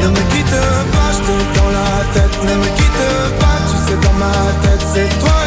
Ne 0.00 0.08
me 0.08 0.22
quitte 0.32 0.58
pas 0.94 1.10
Je 1.12 1.58
dans 1.58 1.70
la 1.70 2.04
tête. 2.14 2.44
Ne 2.44 2.54
me 2.54 2.68
quitte 2.76 3.38
pas 3.40 3.58
Tu 3.68 3.76
sais 3.86 3.98
dans 4.06 4.12
ma 4.14 4.32
tête 4.62 4.84
c'est 4.92 5.18
toi 5.20 5.43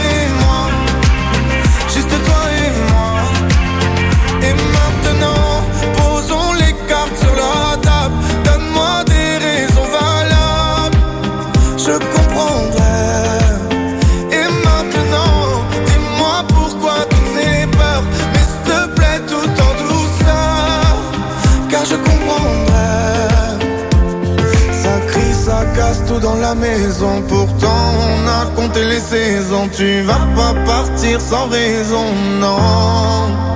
dans 26.19 26.35
la 26.35 26.55
maison. 26.55 27.21
Pourtant, 27.27 27.81
on 28.09 28.27
a 28.27 28.45
compté 28.55 28.83
les 28.85 28.99
saisons. 28.99 29.69
Tu 29.75 30.01
vas 30.01 30.25
pas 30.35 30.53
partir 30.65 31.19
sans 31.21 31.47
raison, 31.47 32.05
non. 32.39 33.47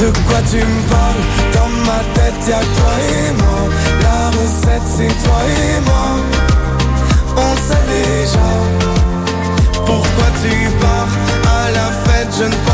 De 0.00 0.10
quoi 0.26 0.40
tu 0.50 0.56
me 0.56 0.80
parles? 0.90 1.24
Dans 1.54 1.68
ma 1.86 2.00
tête 2.14 2.48
y'a 2.48 2.58
toi 2.58 2.94
et 3.10 3.32
moi 3.40 3.60
La 4.02 4.30
recette 4.30 4.88
c'est 4.96 5.14
toi 5.24 5.40
et 5.46 5.80
moi 5.88 6.08
On 7.36 7.54
sait 7.66 7.86
déjà 7.94 8.48
Pourquoi 9.86 10.28
tu 10.42 10.54
pars 10.80 11.12
À 11.58 11.70
la 11.70 11.88
fête 12.04 12.28
je 12.38 12.44
ne 12.44 12.56
pense 12.66 12.73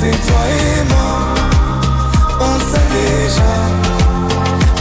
C'est 0.00 0.10
toi 0.10 0.40
et 0.48 0.88
moi 0.88 1.34
On 2.40 2.58
sait 2.58 2.88
déjà 2.90 3.52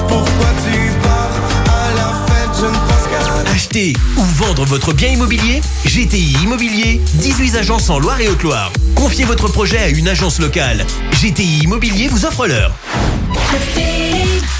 Pourquoi 0.07 0.47
tu 0.63 0.91
pars 1.03 1.31
à 1.67 1.91
la 1.95 2.09
fête 2.27 2.49
Je 2.59 2.65
ne 2.65 2.71
pense 2.71 3.43
qu'à 3.45 3.51
Acheter 3.51 3.93
ou 4.17 4.21
vendre 4.21 4.65
votre 4.65 4.93
bien 4.93 5.09
immobilier 5.09 5.61
GTI 5.85 6.37
Immobilier, 6.43 7.01
18 7.15 7.57
agences 7.57 7.89
en 7.89 7.99
Loire 7.99 8.21
et 8.21 8.29
Haute-Loire. 8.29 8.71
Confiez 8.95 9.25
votre 9.25 9.49
projet 9.49 9.79
à 9.79 9.89
une 9.89 10.07
agence 10.07 10.39
locale. 10.39 10.85
GTI 11.13 11.63
Immobilier 11.63 12.07
vous 12.07 12.25
offre 12.25 12.47
l'heure. 12.47 12.71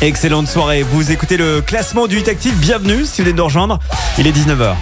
Excellente 0.01 0.47
soirée. 0.47 0.83
Vous 0.83 1.11
écoutez 1.11 1.37
le 1.37 1.61
classement 1.61 2.07
du 2.07 2.19
Hit 2.19 2.27
Active. 2.27 2.55
Bienvenue 2.55 3.05
si 3.05 3.21
vous 3.21 3.25
venez 3.25 3.33
de 3.33 3.37
nous 3.37 3.45
rejoindre. 3.45 3.79
Il 4.17 4.27
est 4.27 4.31
19h. 4.31 4.75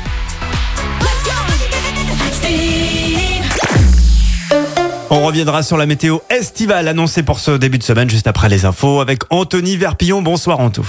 On 5.18 5.24
reviendra 5.24 5.64
sur 5.64 5.78
la 5.78 5.88
météo 5.88 6.20
estivale 6.30 6.88
annoncée 6.88 7.24
pour 7.24 7.40
ce 7.40 7.50
début 7.50 7.80
de 7.80 7.84
semaine 7.84 8.08
juste 8.08 8.28
après 8.28 8.50
les 8.50 8.66
infos 8.66 9.02
avec 9.02 9.24
Anthony 9.32 9.76
Verpillon. 9.76 10.22
Bonsoir 10.22 10.60
Antou. 10.60 10.88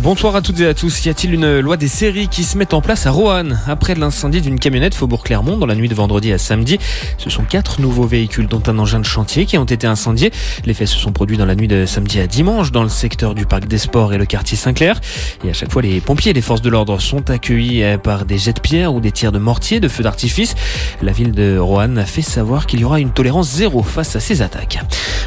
Bonsoir 0.00 0.34
à 0.34 0.40
toutes 0.40 0.58
et 0.60 0.66
à 0.66 0.72
tous. 0.72 1.04
Y 1.04 1.10
a-t-il 1.10 1.34
une 1.34 1.60
loi 1.60 1.76
des 1.76 1.86
séries 1.86 2.26
qui 2.26 2.44
se 2.44 2.56
met 2.56 2.72
en 2.72 2.80
place 2.80 3.06
à 3.06 3.10
Roanne 3.10 3.60
Après 3.66 3.94
l'incendie 3.94 4.40
d'une 4.40 4.58
camionnette 4.58 4.94
Faubourg 4.94 5.22
Clermont 5.22 5.58
dans 5.58 5.66
la 5.66 5.74
nuit 5.74 5.88
de 5.88 5.94
vendredi 5.94 6.32
à 6.32 6.38
samedi, 6.38 6.78
ce 7.18 7.28
sont 7.28 7.42
quatre 7.42 7.78
nouveaux 7.78 8.06
véhicules 8.06 8.48
dont 8.48 8.62
un 8.68 8.78
engin 8.78 9.00
de 9.00 9.04
chantier 9.04 9.44
qui 9.44 9.58
ont 9.58 9.64
été 9.64 9.86
incendiés. 9.86 10.32
Les 10.64 10.72
faits 10.72 10.88
se 10.88 10.96
sont 10.96 11.12
produits 11.12 11.36
dans 11.36 11.44
la 11.44 11.54
nuit 11.54 11.68
de 11.68 11.84
samedi 11.84 12.20
à 12.20 12.26
dimanche 12.26 12.72
dans 12.72 12.82
le 12.82 12.88
secteur 12.88 13.34
du 13.34 13.44
parc 13.44 13.66
des 13.66 13.76
sports 13.76 14.14
et 14.14 14.18
le 14.18 14.24
quartier 14.24 14.56
Saint-Clair. 14.56 14.98
Et 15.44 15.50
à 15.50 15.52
chaque 15.52 15.70
fois, 15.70 15.82
les 15.82 16.00
pompiers 16.00 16.30
et 16.30 16.34
les 16.34 16.40
forces 16.40 16.62
de 16.62 16.70
l'ordre 16.70 16.98
sont 16.98 17.28
accueillis 17.30 17.82
euh, 17.82 17.98
par 17.98 18.24
des 18.24 18.38
jets 18.38 18.54
de 18.54 18.60
pierre 18.60 18.94
ou 18.94 19.00
des 19.00 19.12
tirs 19.12 19.30
de 19.30 19.38
mortier, 19.38 19.78
de 19.78 19.88
feux 19.88 20.02
d'artifice. 20.02 20.54
La 21.02 21.12
ville 21.12 21.32
de 21.32 21.58
Roanne 21.58 21.98
a 21.98 22.06
fait 22.06 22.22
savoir 22.22 22.66
qu'il 22.66 22.80
y 22.80 22.84
aura 22.84 22.98
une 22.98 23.10
tolérance 23.10 23.50
zéro 23.50 23.82
face 23.82 24.16
à 24.16 24.20
ces 24.20 24.40
attaques. 24.40 24.78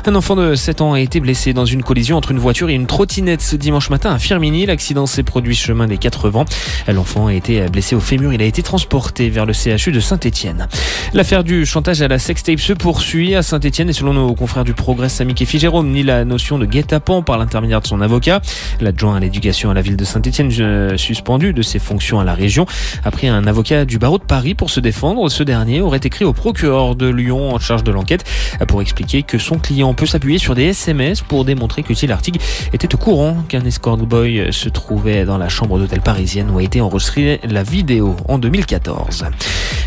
Un 0.07 0.15
enfant 0.15 0.35
de 0.35 0.55
7 0.55 0.81
ans 0.81 0.93
a 0.93 0.99
été 0.99 1.19
blessé 1.19 1.53
dans 1.53 1.65
une 1.65 1.81
collision 1.81 2.17
entre 2.17 2.31
une 2.31 2.39
voiture 2.39 2.69
et 2.69 2.73
une 2.73 2.85
trottinette 2.87 3.41
ce 3.41 3.55
dimanche 3.55 3.89
matin 3.89 4.11
à 4.11 4.19
Firminy. 4.19 4.54
L'accident 4.63 5.05
s'est 5.05 5.23
produit 5.23 5.53
chemin 5.53 5.85
des 5.85 5.97
Quatre 5.97 6.29
Vents. 6.29 6.45
L'enfant 6.87 7.27
a 7.27 7.33
été 7.33 7.67
blessé 7.67 7.93
au 7.93 7.99
fémur. 7.99 8.31
Il 8.31 8.41
a 8.41 8.45
été 8.45 8.63
transporté 8.63 9.29
vers 9.29 9.45
le 9.45 9.51
CHU 9.51 9.91
de 9.91 9.99
Saint-Etienne. 9.99 10.69
L'affaire 11.13 11.43
du 11.43 11.65
chantage 11.65 12.01
à 12.01 12.07
la 12.07 12.19
sextape 12.19 12.59
se 12.59 12.71
poursuit 12.71 13.35
à 13.35 13.43
Saint-Etienne 13.43 13.89
et 13.89 13.93
selon 13.93 14.13
nos 14.13 14.33
confrères 14.33 14.63
du 14.63 14.73
Progrès, 14.73 15.09
Samy 15.09 15.33
Kefi 15.33 15.59
Jérôme, 15.59 15.91
ni 15.91 16.03
la 16.03 16.23
notion 16.23 16.57
de 16.57 16.65
guet-apens 16.65 17.21
par 17.21 17.37
l'intermédiaire 17.37 17.81
de 17.81 17.87
son 17.87 17.99
avocat. 17.99 18.41
L'adjoint 18.79 19.17
à 19.17 19.19
l'éducation 19.19 19.71
à 19.71 19.73
la 19.73 19.81
ville 19.81 19.97
de 19.97 20.05
Saint-Etienne 20.05 20.51
euh, 20.59 20.95
suspendu 20.95 21.51
de 21.51 21.61
ses 21.61 21.79
fonctions 21.79 22.21
à 22.21 22.23
la 22.23 22.33
région 22.33 22.65
après 23.03 23.27
un 23.27 23.45
avocat 23.47 23.83
du 23.83 23.97
barreau 23.97 24.19
de 24.19 24.23
Paris 24.23 24.55
pour 24.55 24.69
se 24.69 24.79
défendre. 24.79 25.27
Ce 25.27 25.43
dernier 25.43 25.81
aurait 25.81 25.99
écrit 26.01 26.23
au 26.23 26.31
procureur 26.31 26.95
de 26.95 27.07
Lyon 27.07 27.53
en 27.53 27.59
charge 27.59 27.83
de 27.83 27.91
l'enquête 27.91 28.23
pour 28.69 28.81
expliquer 28.81 29.23
que 29.23 29.37
son 29.37 29.59
client 29.59 29.93
peut 29.93 30.05
s'appuyer 30.05 30.37
sur 30.37 30.55
des 30.55 30.65
SMS 30.65 31.21
pour 31.21 31.43
démontrer 31.43 31.83
que 31.83 31.93
Artigue 32.11 32.39
était 32.73 32.93
au 32.93 32.97
courant 32.97 33.37
qu'un 33.47 33.63
escort 33.65 33.97
boy 33.97 34.44
se 34.51 34.69
trouvait 34.69 35.25
dans 35.25 35.37
la 35.37 35.49
chambre 35.49 35.77
d'hôtel 35.77 36.01
parisienne 36.01 36.49
où 36.51 36.57
a 36.57 36.63
été 36.63 36.81
enregistrée 36.81 37.39
la 37.47 37.63
vidéo 37.63 38.15
en 38.27 38.39
2014. 38.39 39.25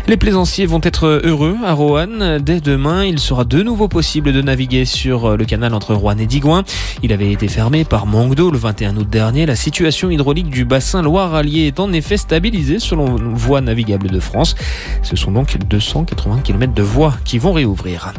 Les 0.07 0.17
plaisanciers 0.17 0.65
vont 0.65 0.81
être 0.81 1.21
heureux 1.23 1.57
à 1.63 1.73
Roanne. 1.73 2.39
Dès 2.39 2.61
demain, 2.61 3.05
il 3.05 3.19
sera 3.19 3.43
de 3.43 3.61
nouveau 3.61 3.87
possible 3.87 4.31
de 4.31 4.41
naviguer 4.41 4.85
sur 4.85 5.37
le 5.37 5.45
canal 5.45 5.73
entre 5.73 5.93
Roanne 5.93 6.19
et 6.19 6.25
Digoin. 6.25 6.63
Il 7.03 7.13
avait 7.13 7.31
été 7.31 7.47
fermé 7.47 7.83
par 7.83 8.05
manque 8.05 8.29
le 8.37 8.57
21 8.57 8.95
août 8.97 9.09
dernier. 9.09 9.45
La 9.45 9.55
situation 9.55 10.11
hydraulique 10.11 10.49
du 10.49 10.65
bassin 10.65 11.01
Loire-Allier 11.01 11.67
est 11.67 11.79
en 11.79 11.91
effet 11.91 12.15
stabilisée 12.15 12.79
selon 12.79 13.15
Voie 13.33 13.61
navigable 13.61 14.09
de 14.09 14.19
France. 14.19 14.55
Ce 15.01 15.15
sont 15.15 15.31
donc 15.31 15.57
280 15.57 16.41
km 16.43 16.73
de 16.73 16.83
voies 16.83 17.15
qui 17.25 17.39
vont 17.39 17.53
réouvrir. 17.53 18.13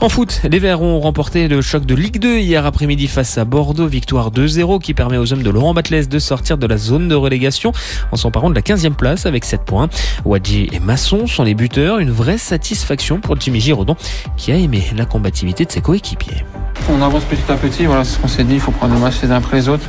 En 0.00 0.08
foot, 0.08 0.42
les 0.48 0.58
Verts 0.58 0.82
ont 0.82 1.00
remporté 1.00 1.48
le 1.48 1.62
choc 1.62 1.86
de 1.86 1.94
Ligue 1.94 2.18
2 2.18 2.38
hier 2.38 2.66
après-midi 2.66 3.06
face 3.06 3.38
à 3.38 3.44
Bordeaux. 3.44 3.86
Victoire 3.86 4.30
2-0 4.30 4.80
qui 4.80 4.92
permet 4.92 5.16
aux 5.16 5.32
hommes 5.32 5.42
de 5.42 5.50
Laurent 5.50 5.72
Batles 5.90 6.08
de 6.08 6.18
sortir 6.18 6.56
de 6.58 6.66
la 6.66 6.78
zone 6.78 7.08
de 7.08 7.14
relégation 7.14 7.72
en 8.10 8.16
s'emparant 8.16 8.48
de 8.50 8.54
la 8.54 8.62
15e 8.62 8.94
place 8.94 9.26
avec 9.26 9.44
7 9.44 9.62
points. 9.62 9.88
Wadji 10.24 10.68
et 10.72 10.80
Masson 10.80 11.26
sont 11.26 11.42
les 11.42 11.54
buteurs. 11.54 11.98
Une 11.98 12.10
vraie 12.10 12.38
satisfaction 12.38 13.20
pour 13.20 13.38
Jimmy 13.38 13.60
Giraudon 13.60 13.96
qui 14.36 14.50
a 14.52 14.56
aimé 14.56 14.82
la 14.96 15.04
combativité 15.04 15.64
de 15.66 15.72
ses 15.72 15.80
coéquipiers. 15.82 16.44
On 16.90 17.02
avance 17.02 17.24
petit 17.24 17.50
à 17.50 17.54
petit, 17.56 17.84
voilà 17.86 18.04
ce 18.04 18.18
qu'on 18.18 18.28
s'est 18.28 18.44
dit, 18.44 18.54
il 18.54 18.60
faut 18.60 18.70
prendre 18.70 18.94
les 18.94 19.00
matchs 19.00 19.16
les 19.22 19.30
uns 19.30 19.36
après 19.36 19.56
les 19.58 19.68
autres. 19.68 19.84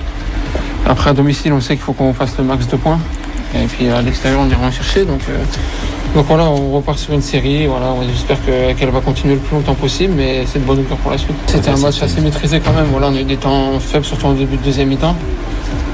Après 0.85 1.09
à 1.09 1.13
domicile, 1.13 1.53
on 1.53 1.61
sait 1.61 1.75
qu'il 1.75 1.83
faut 1.83 1.93
qu'on 1.93 2.13
fasse 2.13 2.37
le 2.37 2.43
max 2.43 2.67
de 2.67 2.75
points. 2.75 2.99
Et 3.55 3.65
puis 3.67 3.87
à 3.89 4.01
l'extérieur, 4.01 4.41
on 4.45 4.49
ira 4.49 4.67
en 4.67 4.71
chercher. 4.71 5.05
Donc, 5.05 5.21
euh, 5.29 5.37
donc 6.13 6.25
voilà, 6.27 6.43
on 6.43 6.73
repart 6.73 6.97
sur 6.99 7.13
une 7.13 7.21
série. 7.21 7.67
Voilà, 7.67 7.93
j'espère 8.11 8.37
que- 8.45 8.73
qu'elle 8.73 8.89
va 8.89 8.99
continuer 9.01 9.35
le 9.35 9.39
plus 9.39 9.55
longtemps 9.55 9.75
possible, 9.75 10.13
mais 10.15 10.45
c'est 10.45 10.59
de 10.59 10.65
bonne 10.65 10.79
augure 10.79 10.97
pour 10.97 11.11
la 11.11 11.17
suite. 11.17 11.35
C'était 11.47 11.69
un 11.69 11.77
match 11.77 12.01
assez 12.01 12.19
maîtrisé 12.21 12.59
quand 12.59 12.73
même. 12.73 12.87
Voilà, 12.91 13.07
on 13.07 13.15
a 13.15 13.21
eu 13.21 13.23
des 13.23 13.37
temps 13.37 13.79
faibles, 13.79 14.05
surtout 14.05 14.25
en 14.27 14.33
début 14.33 14.57
de 14.57 14.63
deuxième 14.63 14.89
mi-temps. 14.89 15.15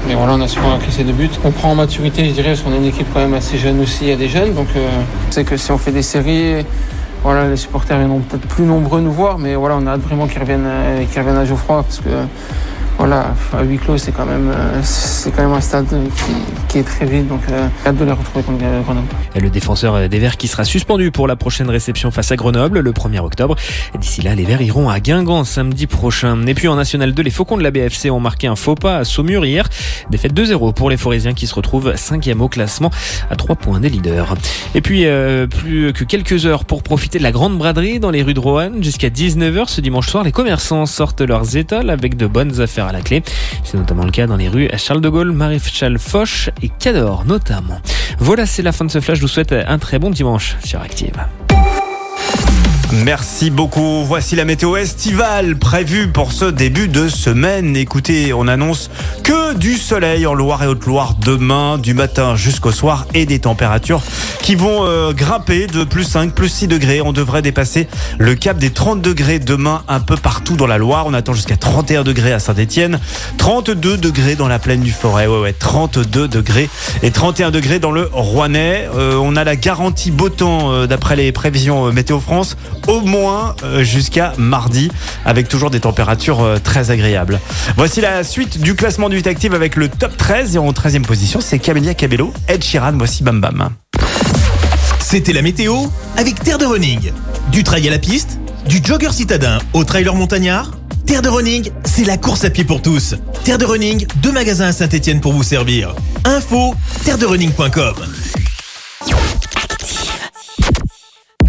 Mais 0.06 0.14
voilà, 0.14 0.32
on 0.34 0.40
a 0.40 0.48
souvent 0.48 0.72
encaissé 0.74 1.04
deux 1.04 1.12
buts. 1.12 1.30
On 1.44 1.52
prend 1.52 1.70
en 1.70 1.74
maturité, 1.76 2.24
je 2.24 2.32
dirais, 2.32 2.50
parce 2.50 2.62
qu'on 2.62 2.72
est 2.72 2.78
une 2.78 2.86
équipe 2.86 3.06
quand 3.14 3.20
même 3.20 3.34
assez 3.34 3.56
jeune 3.56 3.80
aussi. 3.80 3.98
Il 4.02 4.08
y 4.08 4.12
a 4.12 4.16
des 4.16 4.28
jeunes. 4.28 4.52
Donc 4.52 4.68
euh, 4.76 4.88
c'est 5.30 5.44
que 5.44 5.56
si 5.56 5.70
on 5.70 5.78
fait 5.78 5.92
des 5.92 6.02
séries, 6.02 6.64
voilà, 7.22 7.48
les 7.48 7.56
supporters 7.56 7.98
viendront 7.98 8.18
peut-être 8.20 8.46
plus 8.48 8.64
nombreux 8.64 9.00
nous 9.00 9.12
voir. 9.12 9.38
Mais 9.38 9.54
voilà, 9.54 9.76
on 9.80 9.86
a 9.86 9.92
hâte 9.92 10.00
vraiment 10.00 10.26
qu'ils 10.26 10.40
reviennent, 10.40 10.66
euh, 10.66 11.04
qu'ils 11.04 11.20
reviennent 11.20 11.38
à 11.38 11.44
Geoffroy 11.44 11.82
parce 11.82 12.00
que 12.00 12.10
voilà, 13.02 13.34
à 13.52 13.64
huis 13.64 13.78
clos, 13.78 13.98
c'est 13.98 14.12
quand 14.12 14.24
même, 14.24 14.48
euh, 14.48 14.80
c'est 14.84 15.32
quand 15.32 15.42
même 15.42 15.54
un 15.54 15.60
stade 15.60 15.88
qui, 15.88 16.32
qui 16.68 16.78
est 16.78 16.84
très 16.84 17.04
vide. 17.04 17.26
Donc 17.26 17.40
euh, 17.50 17.66
hâte 17.84 17.96
de 17.96 18.04
les 18.04 18.12
retrouver 18.12 18.44
contre 18.44 18.62
euh, 18.62 18.80
Grenoble. 18.82 19.08
Et 19.34 19.40
le 19.40 19.50
défenseur 19.50 20.08
des 20.08 20.18
Verts 20.20 20.36
qui 20.36 20.46
sera 20.46 20.62
suspendu 20.62 21.10
pour 21.10 21.26
la 21.26 21.34
prochaine 21.34 21.68
réception 21.68 22.12
face 22.12 22.30
à 22.30 22.36
Grenoble 22.36 22.78
le 22.78 22.92
1er 22.92 23.18
octobre. 23.18 23.56
D'ici 23.98 24.22
là, 24.22 24.36
les 24.36 24.44
Verts 24.44 24.62
iront 24.62 24.88
à 24.88 25.00
Guingamp 25.00 25.42
samedi 25.42 25.88
prochain. 25.88 26.46
Et 26.46 26.54
puis 26.54 26.68
en 26.68 26.76
National 26.76 27.12
2, 27.12 27.24
les 27.24 27.32
Faucons 27.32 27.56
de 27.56 27.64
la 27.64 27.72
BFC 27.72 28.08
ont 28.08 28.20
marqué 28.20 28.46
un 28.46 28.54
faux 28.54 28.76
pas 28.76 28.98
à 28.98 29.04
Saumur 29.04 29.44
hier. 29.44 29.68
Défaite 30.10 30.32
2-0 30.32 30.72
pour 30.72 30.88
les 30.88 30.96
Forésiens 30.96 31.34
qui 31.34 31.48
se 31.48 31.56
retrouvent 31.56 31.94
5e 31.94 32.38
au 32.38 32.48
classement 32.48 32.92
à 33.30 33.34
3 33.34 33.56
points 33.56 33.80
des 33.80 33.88
leaders. 33.88 34.36
Et 34.76 34.80
puis 34.80 35.06
euh, 35.06 35.48
plus 35.48 35.92
que 35.92 36.04
quelques 36.04 36.46
heures 36.46 36.64
pour 36.64 36.84
profiter 36.84 37.18
de 37.18 37.24
la 37.24 37.32
grande 37.32 37.58
braderie 37.58 37.98
dans 37.98 38.12
les 38.12 38.22
rues 38.22 38.34
de 38.34 38.38
Roanne. 38.38 38.80
Jusqu'à 38.80 39.08
19h 39.08 39.66
ce 39.66 39.80
dimanche 39.80 40.06
soir, 40.06 40.22
les 40.22 40.30
commerçants 40.30 40.86
sortent 40.86 41.22
leurs 41.22 41.56
étals 41.56 41.90
avec 41.90 42.16
de 42.16 42.28
bonnes 42.28 42.60
affaires 42.60 42.91
la 42.92 43.02
clé. 43.02 43.22
C'est 43.64 43.76
notamment 43.76 44.04
le 44.04 44.10
cas 44.10 44.26
dans 44.26 44.36
les 44.36 44.48
rues 44.48 44.68
Charles 44.76 45.00
de 45.00 45.08
Gaulle, 45.08 45.32
Maréchal 45.32 45.98
Foch 45.98 46.50
et 46.62 46.68
Cador 46.68 47.24
notamment. 47.24 47.80
Voilà, 48.18 48.46
c'est 48.46 48.62
la 48.62 48.72
fin 48.72 48.84
de 48.84 48.90
ce 48.90 49.00
flash. 49.00 49.18
Je 49.18 49.22
vous 49.22 49.28
souhaite 49.28 49.52
un 49.52 49.78
très 49.78 49.98
bon 49.98 50.10
dimanche 50.10 50.56
sur 50.62 50.80
Active. 50.80 51.16
Merci 52.92 53.48
beaucoup. 53.50 54.04
Voici 54.04 54.36
la 54.36 54.44
météo 54.44 54.76
estivale 54.76 55.56
prévue 55.56 56.08
pour 56.08 56.30
ce 56.30 56.44
début 56.44 56.88
de 56.88 57.08
semaine. 57.08 57.74
Écoutez, 57.74 58.34
on 58.34 58.46
annonce 58.46 58.90
que 59.24 59.54
du 59.54 59.76
soleil 59.76 60.26
en 60.26 60.34
Loire 60.34 60.62
et 60.62 60.66
Haute-Loire 60.66 61.14
demain, 61.14 61.78
du 61.78 61.94
matin 61.94 62.36
jusqu'au 62.36 62.70
soir 62.70 63.06
et 63.14 63.24
des 63.24 63.38
températures 63.38 64.02
qui 64.42 64.56
vont 64.56 64.84
euh, 64.84 65.14
grimper 65.14 65.68
de 65.68 65.84
plus 65.84 66.04
5, 66.04 66.34
plus 66.34 66.50
6 66.50 66.68
degrés. 66.68 67.00
On 67.00 67.14
devrait 67.14 67.40
dépasser 67.40 67.88
le 68.18 68.34
cap 68.34 68.58
des 68.58 68.70
30 68.70 69.00
degrés 69.00 69.38
demain 69.38 69.84
un 69.88 70.00
peu 70.00 70.16
partout 70.16 70.56
dans 70.56 70.66
la 70.66 70.76
Loire. 70.76 71.06
On 71.06 71.14
attend 71.14 71.32
jusqu'à 71.32 71.56
31 71.56 72.04
degrés 72.04 72.34
à 72.34 72.40
Saint-Etienne, 72.40 73.00
32 73.38 73.96
degrés 73.96 74.36
dans 74.36 74.48
la 74.48 74.58
plaine 74.58 74.82
du 74.82 74.92
Forêt. 74.92 75.26
Ouais, 75.26 75.40
ouais, 75.40 75.52
32 75.54 76.28
degrés 76.28 76.68
et 77.02 77.10
31 77.10 77.52
degrés 77.52 77.78
dans 77.78 77.90
le 77.90 78.10
Rouennais. 78.12 78.86
Euh, 78.94 79.16
on 79.16 79.34
a 79.36 79.44
la 79.44 79.56
garantie 79.56 80.10
beau 80.10 80.28
temps 80.28 80.72
euh, 80.72 80.86
d'après 80.86 81.16
les 81.16 81.32
prévisions 81.32 81.90
Météo 81.90 82.20
France 82.20 82.58
au 82.88 83.00
moins 83.00 83.54
euh, 83.62 83.82
jusqu'à 83.82 84.32
mardi 84.38 84.90
avec 85.24 85.48
toujours 85.48 85.70
des 85.70 85.80
températures 85.80 86.40
euh, 86.40 86.58
très 86.62 86.90
agréables. 86.90 87.40
Voici 87.76 88.00
la 88.00 88.24
suite 88.24 88.60
du 88.60 88.74
classement 88.74 89.08
du 89.08 89.16
8 89.16 89.26
Active 89.26 89.54
avec 89.54 89.76
le 89.76 89.88
top 89.88 90.16
13 90.16 90.56
et 90.56 90.58
en 90.58 90.70
13e 90.70 91.02
position 91.02 91.40
c'est 91.40 91.58
Camélia 91.58 91.94
Cabello, 91.94 92.32
Ed 92.48 92.62
Sheeran, 92.62 92.92
voici 92.96 93.22
Bam 93.22 93.40
Bam. 93.40 93.70
C'était 95.00 95.32
la 95.32 95.42
météo 95.42 95.74
avec 96.16 96.42
Terre 96.42 96.58
de 96.58 96.64
Running. 96.64 97.12
Du 97.50 97.64
trail 97.64 97.86
à 97.88 97.90
la 97.90 97.98
piste, 97.98 98.38
du 98.66 98.80
jogger 98.82 99.12
citadin 99.12 99.58
au 99.72 99.84
trailer 99.84 100.14
montagnard. 100.14 100.70
Terre 101.06 101.22
de 101.22 101.28
Running, 101.28 101.70
c'est 101.84 102.04
la 102.04 102.16
course 102.16 102.44
à 102.44 102.50
pied 102.50 102.64
pour 102.64 102.80
tous. 102.80 103.16
Terre 103.44 103.58
de 103.58 103.64
Running, 103.64 104.06
deux 104.22 104.32
magasins 104.32 104.68
à 104.68 104.72
Saint-Etienne 104.72 105.20
pour 105.20 105.32
vous 105.32 105.42
servir. 105.42 105.94
Info, 106.24 106.74
terrederunning.com. 107.04 107.94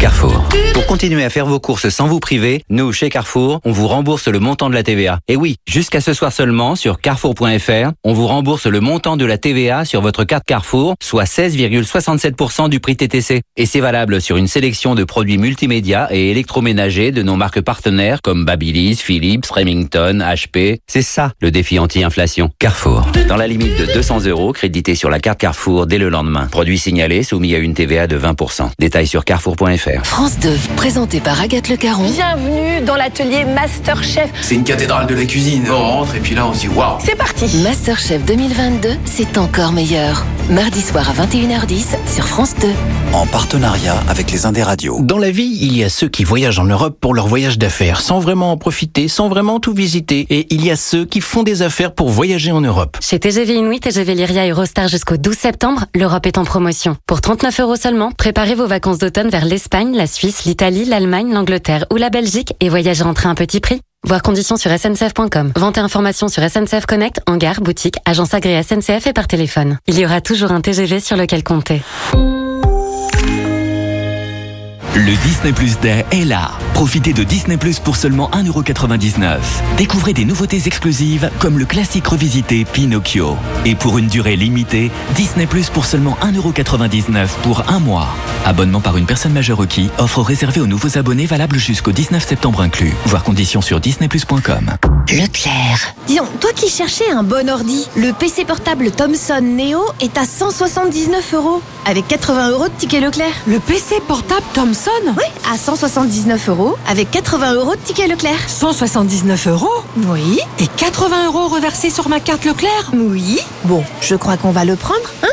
Carrefour. 0.04 0.44
Pour 0.74 0.84
continuer 0.84 1.24
à 1.24 1.30
faire 1.30 1.46
vos 1.46 1.60
courses 1.60 1.88
sans 1.88 2.08
vous 2.08 2.20
priver, 2.20 2.62
nous, 2.68 2.92
chez 2.92 3.08
Carrefour, 3.08 3.60
on 3.64 3.70
vous 3.70 3.88
rembourse 3.88 4.28
le 4.28 4.38
montant 4.38 4.68
de 4.68 4.74
la 4.74 4.82
TVA. 4.82 5.18
Et 5.28 5.36
oui, 5.36 5.56
jusqu'à 5.66 6.02
ce 6.02 6.12
soir 6.12 6.30
seulement, 6.30 6.76
sur 6.76 7.00
carrefour.fr, 7.00 7.92
on 8.04 8.12
vous 8.12 8.26
rembourse 8.26 8.66
le 8.66 8.80
montant 8.80 9.16
de 9.16 9.24
la 9.24 9.38
TVA 9.38 9.86
sur 9.86 10.02
votre 10.02 10.24
carte 10.24 10.44
Carrefour, 10.44 10.94
soit 11.02 11.24
16,67% 11.24 12.68
du 12.68 12.80
prix 12.80 12.96
TTC. 12.96 13.40
Et 13.56 13.64
c'est 13.64 13.80
valable 13.80 14.20
sur 14.20 14.36
une 14.36 14.46
sélection 14.46 14.94
de 14.94 15.04
produits 15.04 15.38
multimédia 15.38 16.08
et 16.10 16.30
électroménagers 16.30 17.10
de 17.10 17.22
nos 17.22 17.36
marques 17.36 17.62
partenaires 17.62 18.20
comme 18.20 18.44
Babyliss, 18.44 19.00
Philips, 19.00 19.46
Remington, 19.46 20.18
HP. 20.18 20.80
C'est 20.86 21.00
ça, 21.00 21.32
le 21.40 21.50
défi 21.50 21.78
anti-inflation. 21.78 22.50
Carrefour. 22.58 23.06
Dans 23.26 23.36
la 23.36 23.46
limite 23.46 23.78
de 23.78 23.86
200 23.94 24.26
euros, 24.26 24.52
crédité 24.52 24.96
sur 24.96 25.08
la 25.08 25.18
carte 25.18 25.40
Carrefour 25.40 25.86
dès 25.86 25.98
le 25.98 26.10
lendemain. 26.10 26.46
Produit 26.48 26.78
signalé, 26.78 27.22
soumis 27.22 27.54
à 27.54 27.58
une 27.58 27.72
TVA 27.72 28.06
de 28.06 28.18
20%. 28.18 28.70
Détails 28.78 29.06
sur 29.06 29.24
carrefour.fr. 29.24 29.93
France 30.02 30.38
2, 30.38 30.50
présenté 30.76 31.20
par 31.20 31.40
Agathe 31.40 31.68
Le 31.68 31.76
Caron. 31.76 32.08
Bienvenue 32.08 32.80
dans 32.84 32.96
l'atelier 32.96 33.44
Masterchef. 33.44 34.30
C'est 34.42 34.54
une 34.54 34.64
cathédrale 34.64 35.06
de 35.06 35.14
la 35.14 35.24
cuisine. 35.24 35.66
On 35.70 35.78
rentre 35.78 36.16
et 36.16 36.20
puis 36.20 36.34
là 36.34 36.46
on 36.46 36.54
se 36.54 36.60
dit 36.60 36.68
waouh. 36.68 36.98
C'est 37.04 37.16
parti. 37.16 37.46
Masterchef 37.62 38.24
2022, 38.24 38.90
c'est 39.04 39.38
encore 39.38 39.72
meilleur. 39.72 40.24
Mardi 40.50 40.80
soir 40.80 41.08
à 41.08 41.24
21h10 41.24 41.96
sur 42.12 42.26
France 42.26 42.54
2. 42.60 42.68
En 43.12 43.26
partenariat 43.26 44.02
avec 44.08 44.30
les 44.30 44.44
Indes 44.44 44.58
radios. 44.58 44.98
Dans 45.00 45.18
la 45.18 45.30
vie, 45.30 45.58
il 45.60 45.76
y 45.76 45.84
a 45.84 45.88
ceux 45.88 46.08
qui 46.08 46.24
voyagent 46.24 46.58
en 46.58 46.64
Europe 46.64 46.98
pour 47.00 47.14
leur 47.14 47.28
voyage 47.28 47.58
d'affaires, 47.58 48.00
sans 48.00 48.18
vraiment 48.18 48.52
en 48.52 48.56
profiter, 48.56 49.08
sans 49.08 49.28
vraiment 49.28 49.60
tout 49.60 49.72
visiter. 49.72 50.26
Et 50.30 50.46
il 50.52 50.64
y 50.64 50.70
a 50.70 50.76
ceux 50.76 51.04
qui 51.06 51.20
font 51.20 51.44
des 51.44 51.62
affaires 51.62 51.94
pour 51.94 52.10
voyager 52.10 52.52
en 52.52 52.60
Europe. 52.60 52.98
Chez 53.00 53.18
TGV 53.18 53.54
Inuit, 53.54 53.80
TGV 53.80 54.14
Lyria 54.14 54.48
Eurostar 54.48 54.88
jusqu'au 54.88 55.16
12 55.16 55.36
septembre, 55.36 55.84
l'Europe 55.94 56.26
est 56.26 56.38
en 56.38 56.44
promotion. 56.44 56.96
Pour 57.06 57.20
39 57.20 57.60
euros 57.60 57.76
seulement, 57.76 58.10
préparez 58.12 58.54
vos 58.54 58.66
vacances 58.66 58.98
d'automne 58.98 59.28
vers 59.28 59.44
l'Espagne, 59.44 59.83
la 59.92 60.06
Suisse, 60.06 60.44
l'Italie, 60.44 60.84
l'Allemagne, 60.84 61.32
l'Angleterre 61.32 61.84
ou 61.92 61.96
la 61.96 62.10
Belgique 62.10 62.54
et 62.60 62.68
voyagez 62.68 63.02
en 63.02 63.12
train 63.12 63.30
à 63.30 63.34
petit 63.34 63.60
prix? 63.60 63.80
Voir 64.06 64.22
conditions 64.22 64.56
sur 64.56 64.70
sncf.com. 64.70 65.52
Vente 65.56 65.78
et 65.78 65.80
informations 65.80 66.28
sur 66.28 66.42
SNCF 66.42 66.86
Connect, 66.86 67.20
en 67.26 67.36
boutique, 67.60 67.96
agence 68.04 68.34
agréée 68.34 68.62
SNCF 68.62 69.06
et 69.06 69.12
par 69.12 69.26
téléphone. 69.26 69.78
Il 69.86 69.98
y 69.98 70.04
aura 70.04 70.20
toujours 70.20 70.52
un 70.52 70.60
TGV 70.60 71.00
sur 71.00 71.16
lequel 71.16 71.42
compter. 71.42 71.82
Le 74.96 75.12
Disney 75.26 75.52
Plus 75.52 75.80
Day 75.80 76.06
est 76.12 76.24
là. 76.24 76.52
Profitez 76.72 77.12
de 77.12 77.24
Disney 77.24 77.56
Plus 77.56 77.80
pour 77.80 77.96
seulement 77.96 78.30
1,99€. 78.30 79.40
Découvrez 79.76 80.12
des 80.12 80.24
nouveautés 80.24 80.62
exclusives 80.66 81.30
comme 81.40 81.58
le 81.58 81.64
classique 81.64 82.06
revisité 82.06 82.64
Pinocchio. 82.64 83.36
Et 83.64 83.74
pour 83.74 83.98
une 83.98 84.06
durée 84.06 84.36
limitée, 84.36 84.92
Disney 85.16 85.46
Plus 85.46 85.68
pour 85.68 85.84
seulement 85.84 86.16
1,99€ 86.22 87.26
pour 87.42 87.68
un 87.68 87.80
mois. 87.80 88.06
Abonnement 88.44 88.80
par 88.80 88.96
une 88.96 89.06
personne 89.06 89.32
majeure 89.32 89.58
requis. 89.58 89.90
Offre 89.98 90.22
réservée 90.22 90.60
aux 90.60 90.68
nouveaux 90.68 90.96
abonnés 90.96 91.26
valable 91.26 91.56
jusqu'au 91.56 91.90
19 91.90 92.24
septembre 92.24 92.60
inclus. 92.60 92.94
Voir 93.06 93.24
conditions 93.24 93.62
sur 93.62 93.80
disneyplus.com. 93.80 94.76
Leclerc. 95.10 95.94
Dis 96.06 96.16
donc, 96.16 96.38
toi 96.40 96.50
qui 96.54 96.68
cherchais 96.70 97.10
un 97.10 97.24
bon 97.24 97.50
ordi, 97.50 97.88
le 97.96 98.12
PC 98.12 98.44
portable 98.44 98.90
Thomson 98.92 99.42
Neo 99.42 99.84
est 100.00 100.16
à 100.16 100.24
179 100.24 101.34
euros. 101.34 101.62
Avec 101.84 102.06
80 102.08 102.50
euros 102.50 102.68
de 102.68 102.72
ticket 102.78 103.00
Leclerc. 103.00 103.34
Le 103.46 103.58
PC 103.58 103.96
portable 104.06 104.44
Thomson 104.54 104.83
Oui, 104.86 105.24
à 105.50 105.56
179 105.56 106.48
euros 106.50 106.76
avec 106.86 107.10
80 107.10 107.54
euros 107.54 107.74
de 107.74 107.80
ticket 107.80 108.06
Leclerc. 108.06 108.48
179 108.48 109.46
euros 109.48 109.68
Oui. 110.08 110.40
Et 110.58 110.66
80 110.66 111.26
euros 111.26 111.48
reversés 111.48 111.90
sur 111.90 112.08
ma 112.08 112.20
carte 112.20 112.44
Leclerc 112.44 112.90
Oui. 112.92 113.40
Bon, 113.64 113.82
je 114.00 114.14
crois 114.14 114.36
qu'on 114.36 114.50
va 114.50 114.64
le 114.64 114.76
prendre, 114.76 115.08
hein? 115.22 115.28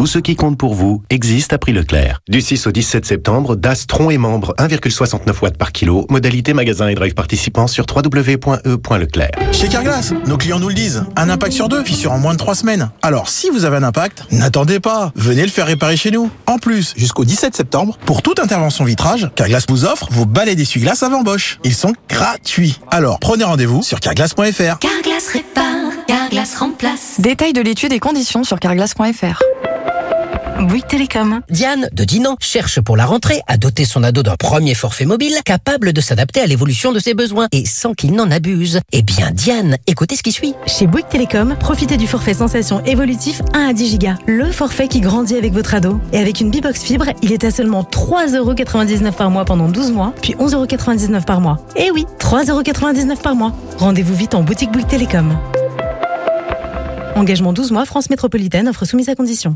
Tout 0.00 0.06
ce 0.06 0.18
qui 0.18 0.34
compte 0.34 0.56
pour 0.56 0.72
vous 0.72 1.02
existe 1.10 1.52
à 1.52 1.58
prix 1.58 1.74
Leclerc. 1.74 2.20
Du 2.26 2.40
6 2.40 2.66
au 2.66 2.72
17 2.72 3.04
septembre, 3.04 3.54
DAS 3.54 3.86
Tron 3.86 4.08
et 4.08 4.16
membre 4.16 4.54
1,69 4.56 5.42
watts 5.42 5.58
par 5.58 5.72
kilo. 5.72 6.06
Modalité 6.08 6.54
magasin 6.54 6.88
et 6.88 6.94
drive 6.94 7.12
participant 7.12 7.66
sur 7.66 7.84
www.e.leclerc. 7.94 9.30
Chez 9.52 9.68
Carglass, 9.68 10.14
nos 10.24 10.38
clients 10.38 10.58
nous 10.58 10.68
le 10.68 10.74
disent. 10.74 11.04
Un 11.16 11.28
impact 11.28 11.52
sur 11.52 11.68
deux, 11.68 11.84
fissure 11.84 12.12
en 12.12 12.18
moins 12.18 12.32
de 12.32 12.38
trois 12.38 12.54
semaines. 12.54 12.88
Alors, 13.02 13.28
si 13.28 13.50
vous 13.50 13.66
avez 13.66 13.76
un 13.76 13.82
impact, 13.82 14.24
n'attendez 14.30 14.80
pas. 14.80 15.12
Venez 15.16 15.42
le 15.42 15.50
faire 15.50 15.66
réparer 15.66 15.98
chez 15.98 16.10
nous. 16.10 16.30
En 16.46 16.56
plus, 16.56 16.94
jusqu'au 16.96 17.26
17 17.26 17.54
septembre, 17.54 17.98
pour 18.06 18.22
toute 18.22 18.40
intervention 18.40 18.86
vitrage, 18.86 19.30
Carglass 19.34 19.66
vous 19.68 19.84
offre 19.84 20.08
vos 20.12 20.24
balais 20.24 20.54
d'essuie-glace 20.54 21.02
avant 21.02 21.20
Bosch. 21.20 21.58
Ils 21.62 21.74
sont 21.74 21.92
gratuits. 22.08 22.80
Alors, 22.90 23.18
prenez 23.20 23.44
rendez-vous 23.44 23.82
sur 23.82 24.00
carglass.fr. 24.00 24.78
Carglass 24.78 25.28
répare, 25.30 25.69
Carglass 26.30 26.54
remplace. 26.58 27.16
Détail 27.18 27.52
de 27.52 27.60
l'étude 27.60 27.92
et 27.92 27.98
conditions 27.98 28.44
sur 28.44 28.60
carglass.fr. 28.60 29.42
Bouygues 30.60 30.86
Télécom. 30.86 31.40
Diane 31.50 31.88
de 31.92 32.04
Dinan 32.04 32.36
cherche 32.38 32.80
pour 32.80 32.96
la 32.96 33.04
rentrée 33.04 33.40
à 33.48 33.56
doter 33.56 33.84
son 33.84 34.04
ado 34.04 34.22
d'un 34.22 34.36
premier 34.36 34.74
forfait 34.76 35.06
mobile 35.06 35.34
capable 35.44 35.92
de 35.92 36.00
s'adapter 36.00 36.40
à 36.40 36.46
l'évolution 36.46 36.92
de 36.92 37.00
ses 37.00 37.14
besoins 37.14 37.48
et 37.50 37.64
sans 37.66 37.94
qu'il 37.94 38.12
n'en 38.12 38.30
abuse. 38.30 38.78
Eh 38.92 39.02
bien 39.02 39.32
Diane, 39.32 39.76
écoutez 39.88 40.14
ce 40.14 40.22
qui 40.22 40.30
suit. 40.30 40.54
Chez 40.68 40.86
Bouygues 40.86 41.08
Télécom, 41.08 41.56
profitez 41.58 41.96
du 41.96 42.06
forfait 42.06 42.34
sensation 42.34 42.80
évolutif 42.84 43.42
1 43.52 43.70
à 43.70 43.72
10 43.72 43.98
Go. 43.98 44.10
Le 44.28 44.52
forfait 44.52 44.86
qui 44.86 45.00
grandit 45.00 45.34
avec 45.34 45.52
votre 45.52 45.74
ado. 45.74 46.00
Et 46.12 46.18
avec 46.18 46.40
une 46.40 46.52
Bibox 46.52 46.80
Fibre, 46.80 47.06
il 47.22 47.32
est 47.32 47.42
à 47.42 47.50
seulement 47.50 47.82
3,99€ 47.82 49.14
par 49.14 49.30
mois 49.30 49.44
pendant 49.44 49.66
12 49.66 49.90
mois, 49.90 50.14
puis 50.22 50.34
11,99€ 50.34 51.24
par 51.24 51.40
mois. 51.40 51.58
Eh 51.74 51.90
oui, 51.90 52.06
3,99€ 52.20 53.16
par 53.16 53.34
mois. 53.34 53.52
Rendez-vous 53.78 54.14
vite 54.14 54.36
en 54.36 54.44
boutique 54.44 54.70
Bouygues 54.70 54.86
Télécom. 54.86 55.36
Engagement 57.20 57.52
12 57.52 57.70
mois, 57.72 57.84
France 57.84 58.08
Métropolitaine, 58.08 58.66
offre 58.66 58.86
soumise 58.86 59.10
à 59.10 59.14
condition. 59.14 59.54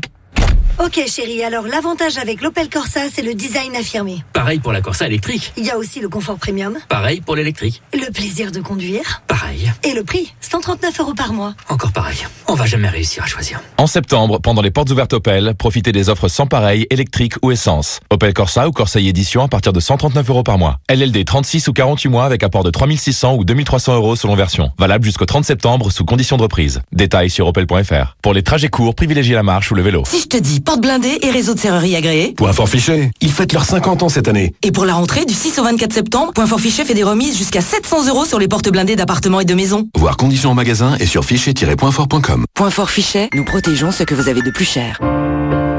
Ok 0.83 0.99
chérie, 1.07 1.41
alors 1.43 1.65
l'avantage 1.67 2.17
avec 2.17 2.41
l'Opel 2.41 2.69
Corsa, 2.69 3.01
c'est 3.11 3.21
le 3.21 3.33
design 3.33 3.75
affirmé. 3.77 4.23
Pareil 4.33 4.59
pour 4.59 4.73
la 4.73 4.81
Corsa 4.81 5.07
électrique. 5.07 5.53
Il 5.55 5.65
y 5.65 5.71
a 5.71 5.77
aussi 5.77 6.01
le 6.01 6.09
confort 6.09 6.37
premium, 6.37 6.77
Pareil 6.89 7.21
pour 7.21 7.35
l'électrique. 7.37 7.81
le 7.93 8.11
plaisir 8.11 8.51
de 8.51 8.59
conduire 8.59 9.21
Pareil. 9.27 9.71
et 9.83 9.93
le 9.93 10.03
prix, 10.03 10.33
139 10.41 10.99
euros 10.99 11.13
par 11.13 11.31
mois. 11.31 11.53
Encore 11.69 11.93
pareil. 11.93 12.17
On 12.47 12.55
va 12.55 12.65
jamais 12.65 12.89
réussir 12.89 13.23
à 13.23 13.25
choisir. 13.25 13.61
En 13.77 13.87
septembre, 13.87 14.39
pendant 14.41 14.61
les 14.61 14.69
portes 14.69 14.89
ouvertes 14.91 15.13
Opel, 15.13 15.55
profitez 15.57 15.93
des 15.93 16.09
offres 16.09 16.27
sans 16.27 16.45
pareil, 16.45 16.85
électrique 16.89 17.33
ou 17.41 17.51
essence. 17.51 18.01
Opel 18.09 18.33
Corsa 18.33 18.67
ou 18.67 18.71
Corsa 18.71 18.99
Edition 18.99 19.43
à 19.43 19.47
partir 19.47 19.71
de 19.71 19.79
139 19.79 20.29
euros 20.29 20.43
par 20.43 20.57
mois. 20.57 20.79
LLD 20.89 21.23
36 21.25 21.69
ou 21.69 21.73
48 21.73 22.09
mois 22.09 22.25
avec 22.25 22.43
apport 22.43 22.63
de 22.65 22.69
3600 22.69 23.35
ou 23.35 23.45
2300 23.45 23.95
euros 23.95 24.15
selon 24.17 24.35
version. 24.35 24.71
Valable 24.77 25.05
jusqu'au 25.05 25.25
30 25.25 25.45
septembre 25.45 25.89
sous 25.91 26.03
condition 26.05 26.35
de 26.35 26.43
reprise. 26.43 26.81
Détails 26.91 27.29
sur 27.29 27.47
opel.fr. 27.47 28.15
Pour 28.21 28.33
les 28.33 28.43
trajets 28.43 28.67
courts, 28.69 28.93
privilégiez 28.93 29.35
la 29.35 29.43
marche 29.43 29.71
ou 29.71 29.75
le 29.75 29.81
vélo. 29.81 30.03
Si 30.05 30.19
je 30.21 30.27
te 30.27 30.37
dis 30.37 30.59
porte 30.65 30.81
blindée 30.81 31.19
et 31.21 31.29
réseau 31.29 31.53
de 31.53 31.59
serrurerie 31.59 31.95
agréé. 31.95 32.33
Point 32.35 32.51
fort 32.51 32.67
fichet, 32.67 33.11
ils 33.21 33.31
fêtent 33.31 33.53
leurs 33.53 33.65
50 33.65 34.03
ans 34.03 34.09
cette 34.09 34.27
année. 34.27 34.53
Et 34.63 34.71
pour 34.71 34.85
la 34.85 34.95
rentrée 34.95 35.25
du 35.25 35.33
6 35.33 35.59
au 35.59 35.63
24 35.63 35.93
septembre, 35.93 36.33
Point 36.33 36.47
Fort 36.47 36.59
Fichet 36.59 36.83
fait 36.83 36.93
des 36.93 37.03
remises 37.03 37.37
jusqu'à 37.37 37.61
700 37.61 38.07
euros 38.07 38.25
sur 38.25 38.39
les 38.39 38.47
portes 38.47 38.69
blindées 38.69 38.95
d'appartements 38.95 39.39
et 39.39 39.45
de 39.45 39.53
maisons. 39.53 39.87
Voir 39.95 40.17
conditions 40.17 40.51
en 40.51 40.55
magasin 40.55 40.95
et 40.99 41.05
sur 41.05 41.23
fichet-pointfort.com. 41.23 42.45
Point 42.53 42.69
Fort 42.71 42.89
Fichet, 42.89 43.29
nous 43.33 43.45
protégeons 43.45 43.91
ce 43.91 44.03
que 44.03 44.15
vous 44.15 44.27
avez 44.27 44.41
de 44.41 44.49
plus 44.49 44.65
cher. 44.65 44.99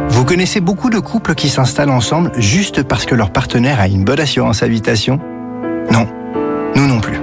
Vous 0.09 0.25
connaissez 0.25 0.61
beaucoup 0.61 0.89
de 0.89 0.99
couples 0.99 1.35
qui 1.35 1.49
s'installent 1.49 1.91
ensemble 1.91 2.33
juste 2.39 2.85
parce 2.85 3.05
que 3.05 3.15
leur 3.15 3.31
partenaire 3.31 3.81
a 3.81 3.89
une 3.89 4.05
bonne 4.05 4.21
assurance 4.21 4.63
habitation? 4.63 5.19
Non, 5.91 6.07
nous 6.75 6.87
non 6.87 7.01
plus. 7.01 7.19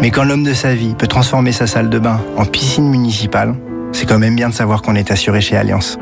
Mais 0.00 0.10
quand 0.10 0.24
l'homme 0.24 0.44
de 0.44 0.54
sa 0.54 0.74
vie 0.74 0.94
peut 0.94 1.06
transformer 1.06 1.52
sa 1.52 1.66
salle 1.66 1.88
de 1.88 1.98
bain 1.98 2.20
en 2.36 2.44
piscine 2.44 2.88
municipale, 2.88 3.54
c'est 3.92 4.06
quand 4.06 4.18
même 4.18 4.36
bien 4.36 4.50
de 4.50 4.54
savoir 4.54 4.82
qu'on 4.82 4.94
est 4.94 5.10
assuré 5.10 5.40
chez 5.40 5.56
Alliance. 5.56 5.98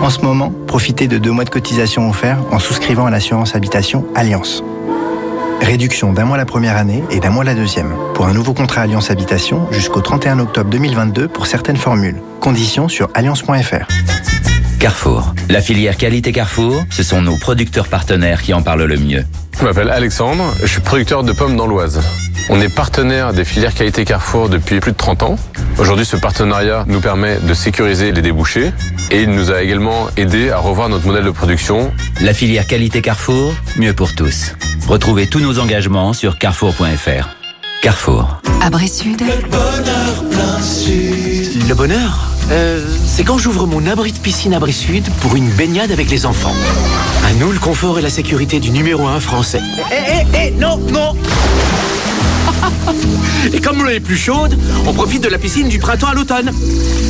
En 0.00 0.10
ce 0.10 0.20
moment, 0.20 0.52
profitez 0.66 1.08
de 1.08 1.18
deux 1.18 1.32
mois 1.32 1.44
de 1.44 1.50
cotisation 1.50 2.08
offerts 2.08 2.38
en 2.50 2.58
souscrivant 2.58 3.06
à 3.06 3.10
l'assurance 3.10 3.54
habitation 3.54 4.06
Alliance. 4.14 4.62
Réduction 5.60 6.12
d'un 6.12 6.24
mois 6.24 6.36
la 6.36 6.46
première 6.46 6.76
année 6.76 7.02
et 7.10 7.18
d'un 7.18 7.30
mois 7.30 7.42
la 7.44 7.54
deuxième. 7.54 7.92
Pour 8.14 8.26
un 8.26 8.32
nouveau 8.32 8.54
contrat 8.54 8.82
Alliance 8.82 9.10
Habitation 9.10 9.66
jusqu'au 9.72 10.00
31 10.00 10.38
octobre 10.38 10.70
2022 10.70 11.28
pour 11.28 11.46
certaines 11.46 11.76
formules. 11.76 12.16
Conditions 12.40 12.88
sur 12.88 13.10
alliance.fr. 13.14 13.86
Carrefour. 14.78 15.34
La 15.48 15.60
filière 15.60 15.96
qualité 15.96 16.30
Carrefour, 16.30 16.80
ce 16.90 17.02
sont 17.02 17.20
nos 17.20 17.36
producteurs 17.36 17.88
partenaires 17.88 18.42
qui 18.42 18.54
en 18.54 18.62
parlent 18.62 18.84
le 18.84 18.96
mieux. 18.96 19.24
Je 19.58 19.64
m'appelle 19.64 19.90
Alexandre, 19.90 20.54
je 20.62 20.66
suis 20.68 20.80
producteur 20.80 21.24
de 21.24 21.32
pommes 21.32 21.56
dans 21.56 21.66
l'Oise. 21.66 22.00
On 22.50 22.60
est 22.62 22.70
partenaire 22.70 23.34
des 23.34 23.44
filières 23.44 23.74
qualité 23.74 24.06
Carrefour 24.06 24.48
depuis 24.48 24.80
plus 24.80 24.92
de 24.92 24.96
30 24.96 25.22
ans. 25.22 25.36
Aujourd'hui, 25.76 26.06
ce 26.06 26.16
partenariat 26.16 26.84
nous 26.88 27.00
permet 27.00 27.36
de 27.40 27.52
sécuriser 27.52 28.10
les 28.10 28.22
débouchés 28.22 28.72
et 29.10 29.22
il 29.22 29.30
nous 29.30 29.50
a 29.50 29.62
également 29.62 30.06
aidé 30.16 30.50
à 30.50 30.56
revoir 30.56 30.88
notre 30.88 31.06
modèle 31.06 31.24
de 31.24 31.30
production. 31.30 31.92
La 32.22 32.32
filière 32.32 32.66
qualité 32.66 33.02
Carrefour, 33.02 33.52
mieux 33.76 33.92
pour 33.92 34.14
tous. 34.14 34.54
Retrouvez 34.86 35.26
tous 35.26 35.40
nos 35.40 35.58
engagements 35.58 36.14
sur 36.14 36.38
carrefour.fr. 36.38 37.28
Carrefour. 37.82 38.40
Abri 38.62 38.88
Sud. 38.88 39.22
Le 41.68 41.74
bonheur 41.74 42.30
euh, 42.50 42.82
C'est 43.04 43.24
quand 43.24 43.36
j'ouvre 43.36 43.66
mon 43.66 43.86
abri 43.86 44.12
de 44.12 44.18
piscine 44.18 44.54
Abri 44.54 44.72
Sud 44.72 45.04
pour 45.20 45.36
une 45.36 45.50
baignade 45.50 45.92
avec 45.92 46.08
les 46.08 46.24
enfants. 46.24 46.54
À 47.26 47.32
nous 47.34 47.52
le 47.52 47.58
confort 47.58 47.98
et 47.98 48.02
la 48.02 48.10
sécurité 48.10 48.58
du 48.58 48.70
numéro 48.70 49.06
1 49.06 49.20
français. 49.20 49.60
Eh, 49.92 49.94
eh, 49.94 50.46
eh, 50.46 50.50
non, 50.52 50.78
non 50.78 51.14
Et 53.52 53.60
comme 53.60 53.82
l'eau 53.82 53.90
est 53.90 54.00
plus 54.00 54.16
chaude, 54.16 54.58
on 54.86 54.92
profite 54.92 55.22
de 55.22 55.28
la 55.28 55.38
piscine 55.38 55.68
du 55.68 55.78
printemps 55.78 56.08
à 56.08 56.14
l'automne. 56.14 56.50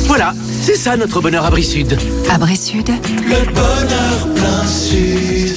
Voilà, 0.05 0.33
c'est 0.61 0.75
ça 0.75 0.97
notre 0.97 1.21
bonheur 1.21 1.45
Abri 1.45 1.63
Sud. 1.63 1.97
Abri 2.29 2.57
Sud. 2.57 2.89
Le 2.89 3.45
bonheur 3.53 4.33
plein 4.35 4.67
sud. 4.67 5.55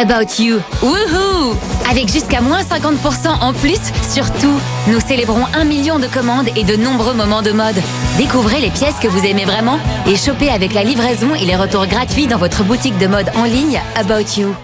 About 0.00 0.40
You. 0.40 0.60
Woohoo 0.82 1.56
Avec 1.90 2.08
jusqu'à 2.08 2.40
moins 2.40 2.60
50% 2.62 3.40
en 3.40 3.52
plus 3.52 3.78
sur 4.12 4.30
tout. 4.34 4.60
Nous 4.86 5.00
célébrons 5.00 5.44
un 5.54 5.64
million 5.64 5.98
de 5.98 6.06
commandes 6.06 6.48
et 6.56 6.62
de 6.62 6.76
nombreux 6.76 7.14
moments 7.14 7.42
de 7.42 7.50
mode. 7.50 7.76
Découvrez 8.16 8.60
les 8.60 8.70
pièces 8.70 8.94
que 9.02 9.08
vous 9.08 9.24
aimez 9.26 9.44
vraiment 9.44 9.80
et 10.06 10.16
chopez 10.16 10.50
avec 10.50 10.72
la 10.72 10.84
livraison 10.84 11.34
et 11.34 11.44
les 11.44 11.56
retours 11.56 11.86
gratuits 11.86 12.28
dans 12.28 12.38
votre 12.38 12.62
boutique 12.62 12.96
de 12.98 13.08
mode 13.08 13.30
en 13.36 13.44
ligne 13.44 13.80
About 13.96 14.40
You. 14.40 14.54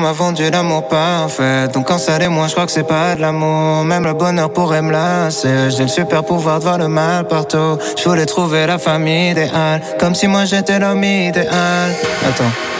M'a 0.00 0.12
vendu 0.12 0.50
l'amour 0.50 0.88
parfait. 0.88 1.68
Donc 1.68 1.86
quand 1.88 1.98
ça 1.98 2.18
l'est 2.18 2.28
moi 2.28 2.46
je 2.48 2.52
crois 2.52 2.66
que 2.66 2.72
c'est 2.72 2.86
pas 2.86 3.14
de 3.14 3.20
l'amour. 3.20 3.84
Même 3.84 4.04
le 4.04 4.14
bonheur 4.14 4.50
pourrait 4.50 4.82
me 4.82 4.90
lasser. 4.90 5.70
J'ai 5.70 5.84
le 5.84 5.88
super 5.88 6.24
pouvoir 6.24 6.58
de 6.58 6.64
voir 6.64 6.78
le 6.78 6.88
mal 6.88 7.26
partout. 7.28 7.78
Je 7.96 8.08
voulais 8.08 8.26
trouver 8.26 8.66
la 8.66 8.78
famille 8.78 9.30
idéale. 9.30 9.80
Comme 9.98 10.14
si 10.14 10.26
moi 10.26 10.44
j'étais 10.44 10.78
l'homme 10.78 11.04
idéal. 11.04 11.94
Attends 12.26 12.79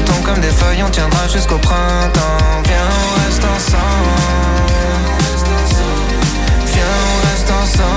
tombe 0.00 0.22
comme 0.24 0.40
des 0.40 0.50
feuilles, 0.50 0.82
on 0.82 0.90
tiendra 0.90 1.28
jusqu'au 1.28 1.58
printemps. 1.58 2.62
Viens, 2.64 2.88
on 3.00 3.24
reste 3.24 3.44
ensemble. 3.44 4.72
Viens, 6.66 6.84
on 7.10 7.16
reste 7.28 7.50
ensemble. 7.50 7.90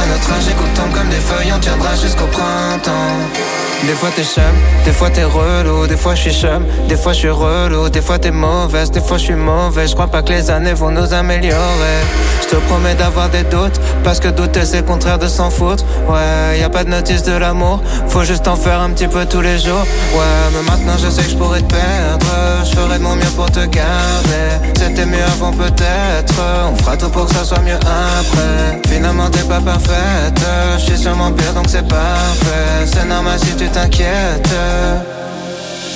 À 0.00 0.06
notre 0.06 0.32
âge, 0.32 0.48
écoute 0.48 0.74
tombe 0.74 0.92
comme 0.92 1.08
des 1.08 1.16
feuilles, 1.16 1.52
on 1.54 1.58
tiendra 1.58 1.94
jusqu'au 1.96 2.26
printemps. 2.26 3.69
Des 3.86 3.96
fois 3.96 4.10
t'es 4.14 4.22
chum, 4.22 4.42
des 4.84 4.92
fois 4.92 5.10
t'es 5.10 5.24
relou, 5.24 5.86
des 5.86 5.96
fois 5.96 6.14
je 6.14 6.20
suis 6.20 6.32
chum, 6.32 6.64
des 6.88 6.96
fois 6.96 7.12
je 7.12 7.18
suis 7.18 7.30
relou, 7.30 7.88
des 7.88 8.00
fois 8.00 8.18
t'es 8.18 8.30
mauvaise, 8.30 8.90
des 8.90 9.00
fois 9.00 9.18
je 9.18 9.24
suis 9.24 9.34
mauvais. 9.34 9.88
Je 9.88 9.94
crois 9.94 10.06
pas 10.06 10.22
que 10.22 10.32
les 10.32 10.50
années 10.50 10.74
vont 10.74 10.90
nous 10.90 11.12
améliorer. 11.12 12.00
Je 12.42 12.48
te 12.48 12.56
promets 12.56 12.94
d'avoir 12.94 13.28
des 13.30 13.42
doutes, 13.42 13.80
parce 14.04 14.20
que 14.20 14.28
douter 14.28 14.64
c'est 14.64 14.78
le 14.78 14.86
contraire 14.86 15.18
de 15.18 15.26
s'en 15.26 15.50
foutre. 15.50 15.84
Ouais, 16.08 16.60
y 16.60 16.62
a 16.62 16.68
pas 16.68 16.84
de 16.84 16.90
notice 16.90 17.22
de 17.22 17.32
l'amour, 17.32 17.80
faut 18.08 18.22
juste 18.22 18.46
en 18.48 18.56
faire 18.56 18.80
un 18.80 18.90
petit 18.90 19.08
peu 19.08 19.24
tous 19.26 19.40
les 19.40 19.58
jours. 19.58 19.84
Ouais, 20.14 20.46
mais 20.52 20.70
maintenant 20.70 20.96
je 21.02 21.08
sais 21.10 21.22
que 21.22 21.30
je 21.30 21.36
pourrais 21.36 21.60
te 21.62 21.72
perdre, 21.72 22.26
je 22.64 22.76
ferai 22.76 22.98
de 22.98 23.02
mon 23.02 23.16
mieux 23.16 23.32
pour 23.34 23.50
te 23.50 23.60
garder. 23.60 24.48
C'était 24.78 25.06
mieux 25.06 25.24
avant 25.34 25.52
peut-être, 25.52 26.34
on 26.70 26.76
fera 26.76 26.96
tout 26.96 27.08
pour 27.08 27.26
que 27.26 27.34
ça 27.34 27.44
soit 27.44 27.60
mieux 27.60 27.76
après. 27.76 28.80
Finalement 28.88 29.30
t'es 29.30 29.42
pas 29.42 29.60
parfaite, 29.60 30.40
je 30.78 30.84
suis 30.84 30.98
sûrement 30.98 31.32
pire 31.32 31.54
donc 31.54 31.66
c'est 31.68 31.86
parfait. 31.86 32.86
C'est 32.86 33.06
normal 33.06 33.38
si 33.38 33.54
tu 33.56 33.69
t'inquiètes. 33.72 34.54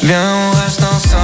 Viens, 0.02 0.34
on 0.36 0.50
reste 0.62 0.82
ensemble. 0.82 1.22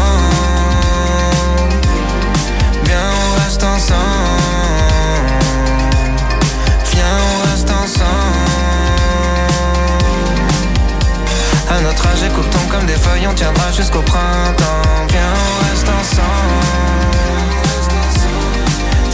Viens, 2.85 3.11
on 3.21 3.43
reste 3.43 3.63
ensemble. 3.63 3.99
Viens, 6.93 7.19
on 7.29 7.51
reste 7.51 7.71
ensemble. 7.71 8.11
À 11.69 11.81
notre 11.83 12.07
âge, 12.07 12.23
écoute 12.25 12.51
tombe 12.51 12.69
comme 12.71 12.87
des 12.87 12.95
feuilles, 12.95 13.27
on 13.29 13.35
tiendra 13.35 13.71
jusqu'au 13.73 14.03
printemps. 14.03 15.07
Viens, 15.09 15.35
on 15.35 15.55
reste 15.69 15.89
ensemble. 15.89 17.11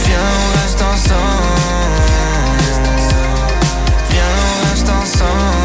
Viens, 0.05 0.29
on 0.37 0.49
reste 0.61 0.81
ensemble. 0.81 1.57
Viens, 4.09 4.35
on 4.45 4.69
reste 4.69 4.89
ensemble. 4.89 5.56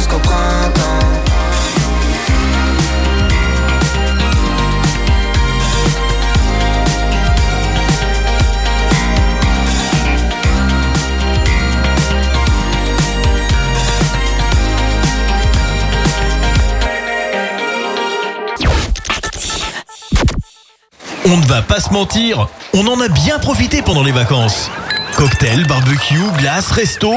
On 21.27 21.37
ne 21.37 21.45
va 21.47 21.61
pas 21.61 21.79
se 21.79 21.91
mentir, 21.91 22.47
on 22.73 22.85
en 22.87 23.01
a 23.01 23.07
bien 23.07 23.39
profité 23.39 23.81
pendant 23.81 24.03
les 24.03 24.11
vacances. 24.11 24.69
Cocktail, 25.15 25.65
barbecue, 25.65 26.21
glace, 26.37 26.71
resto. 26.71 27.13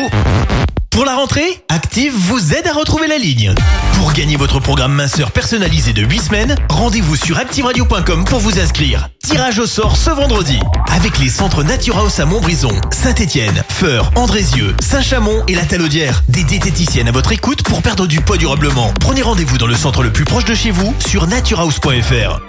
Pour 0.99 1.07
la 1.07 1.15
rentrée, 1.15 1.62
Active 1.69 2.12
vous 2.12 2.55
aide 2.55 2.66
à 2.66 2.73
retrouver 2.73 3.07
la 3.07 3.19
ligne. 3.19 3.55
Pour 3.93 4.12
gagner 4.15 4.35
votre 4.35 4.59
programme 4.59 4.93
minceur 4.93 5.31
personnalisé 5.31 5.93
de 5.93 6.03
8 6.03 6.19
semaines, 6.19 6.57
rendez-vous 6.69 7.15
sur 7.15 7.39
activeradio.com 7.39 8.25
pour 8.25 8.41
vous 8.41 8.59
inscrire. 8.59 9.09
Tirage 9.23 9.61
au 9.61 9.66
sort 9.69 9.97
ce 9.97 10.11
vendredi. 10.11 10.59
Avec 10.91 11.20
les 11.20 11.29
centres 11.29 11.62
Nature 11.62 11.99
House 11.99 12.19
à 12.19 12.25
Montbrison, 12.25 12.73
Saint-Étienne, 12.91 13.62
Feur, 13.69 14.11
Andrézieux, 14.16 14.75
Saint-Chamond 14.83 15.45
et 15.47 15.55
la 15.55 15.65
Talaudière. 15.65 16.25
Des 16.31 16.43
diététiciennes 16.43 17.07
à 17.07 17.12
votre 17.12 17.31
écoute 17.31 17.62
pour 17.62 17.81
perdre 17.81 18.09
du 18.09 18.20
poids 18.20 18.37
durablement. 18.37 18.93
Prenez 18.99 19.23
rendez-vous 19.23 19.57
dans 19.57 19.69
le 19.69 19.77
centre 19.77 20.03
le 20.03 20.11
plus 20.11 20.25
proche 20.25 20.47
de 20.47 20.55
chez 20.57 20.73
vous 20.73 20.93
sur 21.07 21.29
naturehouse.fr. 21.29 22.41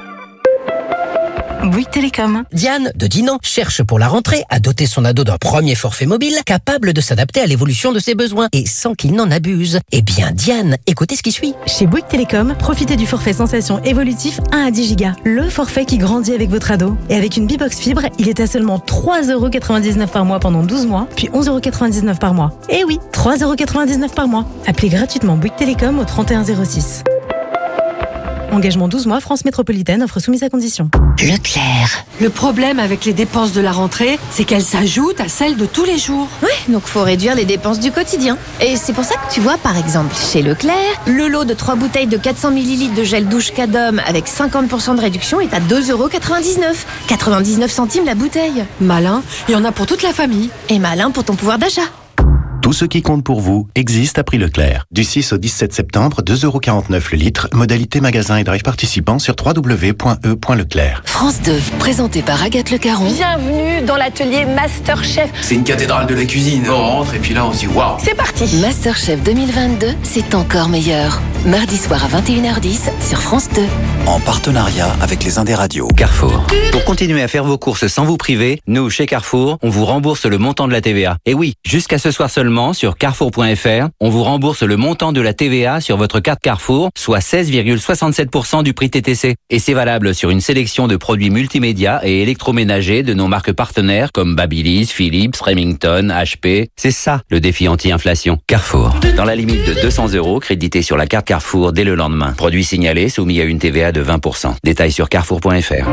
Bouygues 1.63 1.89
Télécom. 1.89 2.43
Diane 2.53 2.91
de 2.95 3.07
Dinan 3.07 3.37
cherche 3.41 3.83
pour 3.83 3.99
la 3.99 4.07
rentrée 4.07 4.43
à 4.49 4.59
doter 4.59 4.85
son 4.85 5.03
ado 5.03 5.23
d'un 5.23 5.37
premier 5.37 5.75
forfait 5.75 6.05
mobile 6.05 6.35
capable 6.45 6.93
de 6.93 7.01
s'adapter 7.01 7.41
à 7.41 7.45
l'évolution 7.45 7.91
de 7.91 7.99
ses 7.99 8.15
besoins 8.15 8.47
et 8.53 8.65
sans 8.65 8.95
qu'il 8.95 9.13
n'en 9.13 9.29
abuse. 9.29 9.79
Eh 9.91 10.01
bien 10.01 10.31
Diane, 10.31 10.77
écoutez 10.87 11.15
ce 11.15 11.23
qui 11.23 11.31
suit. 11.31 11.53
Chez 11.67 11.85
Bouygues 11.85 12.07
Télécom, 12.07 12.55
profitez 12.57 12.95
du 12.95 13.05
forfait 13.05 13.33
sensation 13.33 13.83
évolutif 13.83 14.39
1 14.51 14.67
à 14.67 14.71
10 14.71 14.95
Go. 14.95 15.05
Le 15.25 15.49
forfait 15.49 15.85
qui 15.85 15.97
grandit 15.97 16.33
avec 16.33 16.49
votre 16.49 16.71
ado. 16.71 16.97
Et 17.09 17.15
avec 17.15 17.35
une 17.35 17.45
Bibox 17.45 17.77
Fibre, 17.77 18.03
il 18.17 18.29
est 18.29 18.39
à 18.39 18.47
seulement 18.47 18.77
3,99€ 18.77 20.07
par 20.07 20.25
mois 20.25 20.39
pendant 20.39 20.63
12 20.63 20.85
mois, 20.87 21.07
puis 21.15 21.27
11,99€ 21.29 22.19
par 22.19 22.33
mois. 22.33 22.53
Eh 22.69 22.83
oui, 22.85 22.99
3,99€ 23.11 24.13
par 24.13 24.27
mois. 24.27 24.45
Appelez 24.65 24.89
gratuitement 24.89 25.35
Bouygues 25.35 25.57
Télécom 25.57 25.99
au 25.99 26.05
3106. 26.05 27.03
Engagement 28.51 28.87
12 28.87 29.05
mois, 29.05 29.19
France 29.19 29.45
Métropolitaine, 29.45 30.01
offre 30.03 30.19
soumise 30.19 30.43
à 30.43 30.49
condition. 30.49 30.89
Leclerc. 31.21 32.05
Le 32.19 32.29
problème 32.29 32.79
avec 32.79 33.05
les 33.05 33.13
dépenses 33.13 33.53
de 33.53 33.61
la 33.61 33.71
rentrée, 33.71 34.19
c'est 34.31 34.43
qu'elles 34.43 34.63
s'ajoutent 34.63 35.19
à 35.21 35.27
celles 35.27 35.55
de 35.55 35.65
tous 35.65 35.85
les 35.85 35.97
jours. 35.97 36.27
Ouais, 36.41 36.49
donc 36.67 36.83
faut 36.83 37.03
réduire 37.03 37.35
les 37.35 37.45
dépenses 37.45 37.79
du 37.79 37.91
quotidien. 37.91 38.37
Et 38.61 38.75
c'est 38.75 38.93
pour 38.93 39.03
ça 39.03 39.15
que 39.15 39.33
tu 39.33 39.39
vois, 39.39 39.57
par 39.57 39.77
exemple, 39.77 40.15
chez 40.15 40.41
Leclerc, 40.41 40.75
le 41.05 41.27
lot 41.27 41.45
de 41.45 41.53
3 41.53 41.75
bouteilles 41.75 42.07
de 42.07 42.17
400 42.17 42.51
ml 42.51 42.93
de 42.95 43.03
gel 43.03 43.27
douche 43.27 43.51
Cadom 43.53 43.99
avec 44.05 44.27
50% 44.27 44.95
de 44.95 45.01
réduction 45.01 45.39
est 45.39 45.53
à 45.53 45.59
2,99€. 45.59 46.85
99 47.07 47.71
centimes 47.71 48.05
la 48.05 48.15
bouteille. 48.15 48.65
Malin, 48.81 49.21
il 49.47 49.53
y 49.53 49.55
en 49.55 49.65
a 49.65 49.71
pour 49.71 49.85
toute 49.85 50.01
la 50.01 50.13
famille. 50.13 50.49
Et 50.69 50.79
malin 50.79 51.11
pour 51.11 51.23
ton 51.23 51.35
pouvoir 51.35 51.59
d'achat. 51.59 51.81
Tout 52.61 52.73
ce 52.73 52.83
qui 52.83 53.01
compte 53.01 53.23
pour 53.23 53.39
vous 53.39 53.69
existe 53.73 54.19
à 54.19 54.23
prix 54.25 54.37
Leclerc. 54.37 54.85
Du 54.91 55.05
6 55.05 55.31
au 55.31 55.37
17 55.37 55.71
septembre, 55.73 56.21
2,49€ 56.21 57.11
le 57.11 57.17
litre. 57.17 57.47
Modalité 57.53 58.01
magasin 58.01 58.35
et 58.35 58.43
drive 58.43 58.63
participants 58.63 59.17
sur 59.17 59.33
www.e.leclerc. 59.43 61.01
France 61.05 61.41
2, 61.41 61.53
présenté 61.79 62.21
par 62.21 62.43
Agathe 62.43 62.69
Le 62.71 62.77
Caron. 62.77 63.09
Bienvenue 63.09 63.85
dans 63.85 63.95
l'atelier 63.95 64.45
Masterchef. 64.45 65.29
C'est 65.41 65.55
une 65.55 65.63
cathédrale 65.63 66.05
de 66.07 66.15
la 66.15 66.25
cuisine. 66.25 66.65
On 66.69 66.75
rentre 66.75 67.15
et 67.15 67.19
puis 67.19 67.33
là 67.33 67.45
on 67.45 67.53
se 67.53 67.59
dit 67.59 67.67
waouh. 67.67 67.97
C'est 68.03 68.15
parti. 68.15 68.43
Masterchef 68.57 69.23
2022, 69.23 69.87
c'est 70.03 70.35
encore 70.35 70.67
meilleur. 70.67 71.21
Mardi 71.45 71.77
soir 71.77 72.03
à 72.03 72.19
21h10 72.19 72.89
sur 73.07 73.21
France 73.21 73.47
2. 73.55 73.61
En 74.05 74.19
partenariat 74.19 74.93
avec 75.01 75.23
les 75.23 75.37
Indes 75.37 75.49
radios. 75.51 75.87
Carrefour. 75.95 76.45
Pour 76.73 76.83
continuer 76.83 77.21
à 77.21 77.29
faire 77.29 77.45
vos 77.45 77.57
courses 77.57 77.87
sans 77.87 78.03
vous 78.03 78.17
priver, 78.17 78.59
nous, 78.67 78.89
chez 78.89 79.05
Carrefour, 79.05 79.57
on 79.61 79.69
vous 79.69 79.85
rembourse 79.85 80.25
le 80.25 80.37
montant 80.37 80.67
de 80.67 80.73
la 80.73 80.81
TVA. 80.81 81.17
Et 81.25 81.33
oui, 81.33 81.53
jusqu'à 81.65 81.97
ce 81.97 82.11
soir 82.11 82.29
seulement, 82.29 82.48
sur 82.73 82.97
carrefour.fr, 82.97 83.89
on 83.99 84.09
vous 84.09 84.23
rembourse 84.23 84.63
le 84.63 84.75
montant 84.75 85.11
de 85.11 85.21
la 85.21 85.33
TVA 85.33 85.81
sur 85.81 85.97
votre 85.97 86.19
carte 86.19 86.39
Carrefour, 86.41 86.89
soit 86.97 87.19
16,67% 87.19 88.63
du 88.63 88.73
prix 88.73 88.89
TTC. 88.89 89.35
Et 89.49 89.59
c'est 89.59 89.73
valable 89.73 90.15
sur 90.15 90.31
une 90.31 90.41
sélection 90.41 90.87
de 90.87 90.95
produits 90.95 91.29
multimédia 91.29 92.01
et 92.03 92.21
électroménagers 92.21 93.03
de 93.03 93.13
nos 93.13 93.27
marques 93.27 93.53
partenaires 93.53 94.11
comme 94.11 94.35
Babyliss, 94.35 94.91
Philips, 94.91 95.37
Remington, 95.39 96.09
HP. 96.09 96.69
C'est 96.75 96.91
ça, 96.91 97.21
le 97.29 97.39
défi 97.39 97.67
anti-inflation. 97.67 98.39
Carrefour. 98.47 98.95
Dans 99.15 99.25
la 99.25 99.35
limite 99.35 99.67
de 99.67 99.79
200 99.81 100.13
euros, 100.13 100.39
crédité 100.39 100.81
sur 100.81 100.97
la 100.97 101.05
carte 101.05 101.27
Carrefour 101.27 101.71
dès 101.71 101.83
le 101.83 101.93
lendemain. 101.93 102.33
Produit 102.33 102.63
signalé, 102.63 103.09
soumis 103.09 103.41
à 103.41 103.43
une 103.43 103.59
TVA 103.59 103.91
de 103.91 104.03
20%. 104.03 104.55
Détails 104.63 104.91
sur 104.91 105.07
carrefour.fr. 105.07 105.87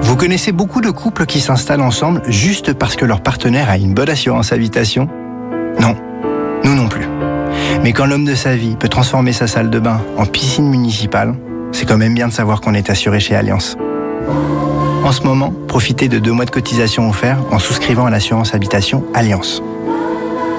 Vous 0.00 0.16
connaissez 0.16 0.52
beaucoup 0.52 0.80
de 0.80 0.90
couples 0.90 1.26
qui 1.26 1.40
s'installent 1.40 1.82
ensemble 1.82 2.22
juste 2.26 2.72
parce 2.72 2.96
que 2.96 3.04
leur 3.04 3.22
partenaire 3.22 3.70
a 3.70 3.76
une 3.76 3.94
bonne 3.94 4.10
assurance 4.10 4.52
habitation? 4.52 5.08
Non, 5.80 5.96
nous 6.64 6.74
non 6.74 6.88
plus. 6.88 7.06
Mais 7.82 7.92
quand 7.92 8.06
l'homme 8.06 8.24
de 8.24 8.34
sa 8.34 8.56
vie 8.56 8.76
peut 8.76 8.88
transformer 8.88 9.32
sa 9.32 9.46
salle 9.46 9.70
de 9.70 9.78
bain 9.78 10.00
en 10.16 10.26
piscine 10.26 10.68
municipale, 10.68 11.34
c'est 11.72 11.86
quand 11.86 11.98
même 11.98 12.14
bien 12.14 12.28
de 12.28 12.32
savoir 12.32 12.60
qu'on 12.60 12.74
est 12.74 12.90
assuré 12.90 13.20
chez 13.20 13.36
Alliance. 13.36 13.76
En 15.04 15.12
ce 15.12 15.22
moment, 15.22 15.52
profitez 15.68 16.08
de 16.08 16.18
deux 16.18 16.32
mois 16.32 16.44
de 16.44 16.50
cotisation 16.50 17.08
offerts 17.08 17.38
en 17.50 17.58
souscrivant 17.58 18.06
à 18.06 18.10
l'assurance 18.10 18.54
habitation 18.54 19.04
Alliance. 19.14 19.62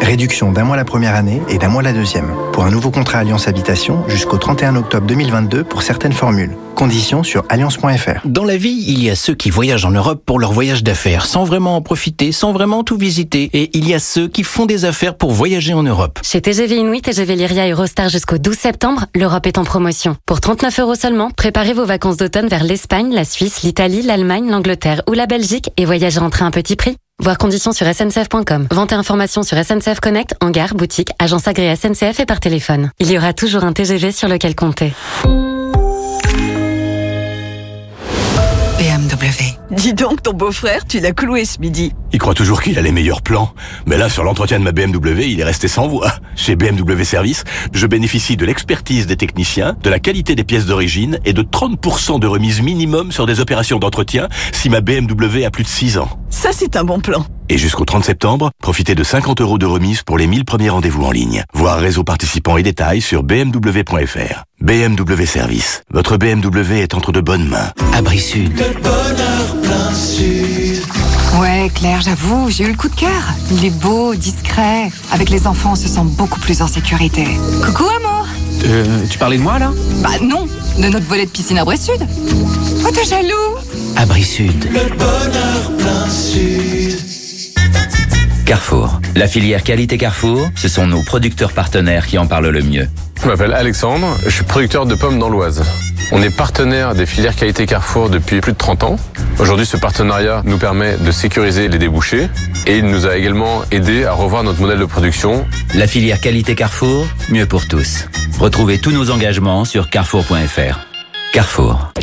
Réduction 0.02 0.52
d'un 0.52 0.64
mois 0.64 0.76
la 0.76 0.86
première 0.86 1.16
année 1.16 1.42
et 1.50 1.58
d'un 1.58 1.68
mois 1.68 1.84
la 1.84 1.94
deuxième. 1.94 2.32
Pour 2.52 2.64
un 2.64 2.72
nouveau 2.72 2.90
contrat 2.90 3.20
Alliance 3.20 3.48
Habitation 3.48 4.04
jusqu'au 4.08 4.38
31 4.38 4.76
octobre 4.76 5.06
2022 5.06 5.64
pour 5.64 5.82
certaines 5.82 6.14
formules. 6.14 6.56
Conditions 6.76 7.24
sur 7.24 7.44
alliance.fr. 7.50 8.26
Dans 8.26 8.46
la 8.46 8.58
vie, 8.58 8.84
il 8.88 9.04
y 9.04 9.10
a 9.10 9.16
ceux 9.16 9.36
qui 9.36 9.50
voyagent 9.50 9.86
en 9.86 9.92
Europe 9.92 10.24
pour 10.26 10.40
leur 10.40 10.54
voyage 10.54 10.84
d'affaires, 10.84 11.26
sans 11.26 11.44
vraiment 11.44 11.76
en 11.76 11.82
profiter, 11.82 12.32
sans 12.32 12.54
vraiment 12.54 12.84
tout 12.84 12.98
visiter. 12.98 13.50
Et 13.54 13.70
il 13.78 13.88
y 13.88 13.94
a 13.94 14.00
ceux 14.00 14.28
qui 14.28 14.44
font 14.44 14.66
des 14.66 14.86
affaires 14.86 15.16
pour 15.16 15.32
voyager 15.32 15.74
en 15.74 15.84
Europe. 15.84 16.20
Chez 16.24 16.42
TGV 16.42 16.78
Inuit, 16.78 17.02
TGV 17.02 17.36
Lyria 17.36 17.68
et 17.68 17.72
Eurostar 17.72 18.10
jusqu'au 18.10 18.38
12 18.38 18.58
septembre, 18.58 19.06
l'Europe 19.14 19.46
est 19.46 19.58
en 19.58 19.64
promotion. 19.64 20.16
Pour 20.26 20.40
39 20.40 20.80
euros 20.80 20.96
seulement, 20.96 21.32
préparez 21.32 21.74
vos 21.74 21.86
vacances 21.86 22.18
d'automne 22.18 22.48
vers 22.48 22.64
l'Espagne, 22.64 23.14
la 23.14 23.26
Suisse, 23.26 23.64
l'Italie, 23.64 24.02
l'Allemagne, 24.02 24.50
l'Angleterre 24.50 25.02
ou 25.10 25.14
la 25.14 25.26
Belgique 25.26 25.70
et 25.78 25.86
voyagez 25.86 26.20
en 26.20 26.30
train 26.30 26.48
à 26.48 26.52
petit 26.52 26.76
prix. 26.76 26.96
Voir 27.20 27.38
conditions 27.38 27.74
sur 27.74 27.86
sncf.com. 27.86 28.68
Vente 28.72 28.94
et 28.94 28.96
informations 28.96 29.44
sur 29.44 29.58
SNCF 29.58 30.00
Connect, 30.00 30.36
en 30.41 30.52
gare, 30.52 30.74
boutique, 30.74 31.12
agence 31.20 31.48
agréée 31.48 31.76
SNCF 31.76 32.20
et 32.22 32.26
par 32.26 32.40
téléphone. 32.40 32.91
Il 33.00 33.12
y 33.12 33.18
aura 33.18 33.34
toujours 33.34 33.66
un 33.66 33.74
TGV 33.74 34.12
sur 34.14 34.30
lequel 34.30 34.56
compter. 34.56 34.94
BMW. 39.20 39.60
Dis 39.72 39.94
donc, 39.94 40.24
ton 40.24 40.34
beau-frère, 40.34 40.86
tu 40.88 41.00
l'as 41.00 41.12
cloué 41.12 41.44
ce 41.44 41.60
midi. 41.60 41.91
Il 42.14 42.20
croit 42.20 42.34
toujours 42.34 42.62
qu'il 42.62 42.80
a 42.80 42.82
les 42.82 42.91
meilleurs 42.91 43.22
plans. 43.22 43.54
Mais 43.86 43.98
là, 43.98 44.08
sur 44.08 44.24
l'entretien 44.24 44.60
de 44.60 44.64
ma 44.64 44.72
BMW, 44.72 45.28
il 45.28 45.40
est 45.41 45.44
resté 45.44 45.68
sans 45.68 45.88
voix. 45.88 46.14
Chez 46.36 46.56
BMW 46.56 47.04
Service, 47.04 47.44
je 47.74 47.86
bénéficie 47.86 48.38
de 48.38 48.46
l'expertise 48.46 49.08
des 49.08 49.18
techniciens, 49.18 49.76
de 49.84 49.90
la 49.90 50.00
qualité 50.00 50.36
des 50.36 50.46
pièces 50.46 50.66
d'origine 50.66 51.20
et 51.26 51.34
de 51.34 51.41
30% 51.41 52.20
de 52.20 52.28
remise 52.28 52.62
minimum 52.62 53.12
sur 53.12 53.26
des 53.26 53.41
opérations 53.41 53.78
d'entretien 53.78 54.30
si 54.54 54.70
ma 54.70 54.80
BMW 54.80 55.44
a 55.46 55.52
plus 55.52 55.64
de 55.64 55.70
6 55.70 55.98
ans. 55.98 56.10
Ça, 56.30 56.50
c'est 56.54 56.78
un 56.78 56.86
bon 56.86 57.02
plan. 57.02 57.26
Et 57.52 57.58
jusqu'au 57.58 57.84
30 57.84 58.06
septembre, 58.06 58.52
profitez 58.62 58.94
de 58.94 59.04
50 59.04 59.42
euros 59.42 59.58
de 59.58 59.66
remise 59.66 60.04
pour 60.04 60.18
les 60.20 60.28
1000 60.28 60.46
premiers 60.46 60.70
rendez-vous 60.70 61.04
en 61.04 61.12
ligne. 61.12 61.44
Voir 61.54 61.80
réseau 61.80 62.04
participant 62.04 62.58
et 62.58 62.64
détails 62.64 63.02
sur 63.02 63.24
bmw.fr. 63.24 64.44
BMW 64.62 65.26
Service. 65.26 65.82
Votre 65.92 66.18
BMW 66.18 66.74
est 66.82 66.94
entre 66.94 67.12
de 67.12 67.22
bonnes 67.22 67.48
mains. 67.48 67.72
Abri 67.94 68.20
Sud. 68.20 68.54
Le 68.56 68.80
bonheur 68.82 69.56
plein 69.64 69.94
sud. 69.96 70.84
Ouais, 71.40 71.72
Claire, 71.74 72.02
j'avoue, 72.02 72.50
j'ai 72.52 72.66
eu 72.66 72.72
le 72.72 72.78
coup 72.78 72.90
de 72.90 72.96
cœur. 72.96 73.34
Il 73.52 73.66
est 73.66 73.70
beau, 73.82 74.14
discret. 74.14 74.92
Avec 75.12 75.30
les 75.30 75.48
enfants, 75.48 75.72
on 75.72 75.76
se 75.76 75.88
sent 75.88 76.02
beaucoup 76.04 76.40
plus 76.40 76.62
en 76.62 76.68
sécurité. 76.68 77.26
Coucou, 77.66 77.86
amour 77.86 78.28
Euh, 78.66 79.06
tu 79.10 79.18
parlais 79.18 79.38
de 79.38 79.42
moi 79.44 79.58
là? 79.58 79.72
Bah 80.04 80.20
non, 80.22 80.46
de 80.78 80.88
notre 80.88 81.06
volet 81.08 81.26
de 81.26 81.32
piscine 81.32 81.58
à 81.58 81.66
Bray-Sud. 81.66 82.06
Oh, 82.86 82.90
t'es 82.94 83.06
jaloux 83.06 83.58
Abri 83.96 84.24
Sud. 84.24 84.66
Le 84.66 84.96
bonheur 84.96 85.72
plein 85.80 86.10
sud. 86.10 87.00
Carrefour. 88.45 88.99
La 89.15 89.27
filière 89.27 89.64
qualité 89.64 89.98
Carrefour, 89.98 90.49
ce 90.56 90.68
sont 90.68 90.88
nos 90.88 91.03
producteurs 91.03 91.52
partenaires 91.52 92.07
qui 92.07 92.18
en 92.18 92.26
parlent 92.26 92.49
le 92.49 92.64
mieux. 92.64 92.88
Je 93.22 93.27
m'appelle 93.27 93.53
Alexandre, 93.53 94.18
je 94.26 94.30
suis 94.30 94.44
producteur 94.44 94.86
de 94.86 94.95
pommes 94.95 95.19
dans 95.19 95.30
l'Oise. 95.30 95.64
On 96.11 96.23
est 96.23 96.36
partenaire 96.36 96.95
des 96.95 97.06
filières 97.06 97.36
qualité 97.36 97.68
Carrefour 97.68 98.10
depuis 98.10 98.41
plus 98.41 98.53
de 98.53 98.57
30 98.57 98.84
ans. 98.84 98.95
Aujourd'hui, 99.38 99.68
ce 99.68 99.77
partenariat 99.77 100.41
nous 100.45 100.57
permet 100.57 100.98
de 100.98 101.11
sécuriser 101.11 101.68
les 101.68 101.77
débouchés 101.77 102.27
et 102.65 102.77
il 102.77 102.86
nous 102.86 103.06
a 103.06 103.18
également 103.18 103.61
aidé 103.72 104.06
à 104.06 104.14
revoir 104.14 104.44
notre 104.44 104.61
modèle 104.61 104.80
de 104.80 104.86
production. 104.86 105.45
La 105.76 105.86
filière 105.86 106.19
qualité 106.19 106.56
Carrefour, 106.56 107.06
mieux 107.30 107.45
pour 107.45 107.68
tous. 107.68 108.07
Retrouvez 108.40 108.80
tous 108.80 108.91
nos 108.91 109.11
engagements 109.11 109.64
sur 109.64 109.90
carrefour.fr. 109.90 110.80
Carrefour. 111.34 111.94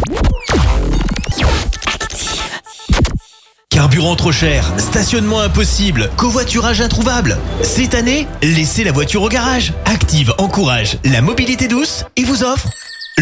Carburant 3.76 4.16
trop 4.16 4.32
cher, 4.32 4.72
stationnement 4.78 5.40
impossible, 5.40 6.08
covoiturage 6.16 6.80
introuvable. 6.80 7.36
Cette 7.60 7.94
année, 7.94 8.26
laissez 8.42 8.84
la 8.84 8.90
voiture 8.90 9.20
au 9.20 9.28
garage. 9.28 9.74
Active 9.84 10.32
encourage 10.38 10.96
la 11.04 11.20
mobilité 11.20 11.68
douce 11.68 12.06
et 12.16 12.24
vous 12.24 12.42
offre 12.42 12.70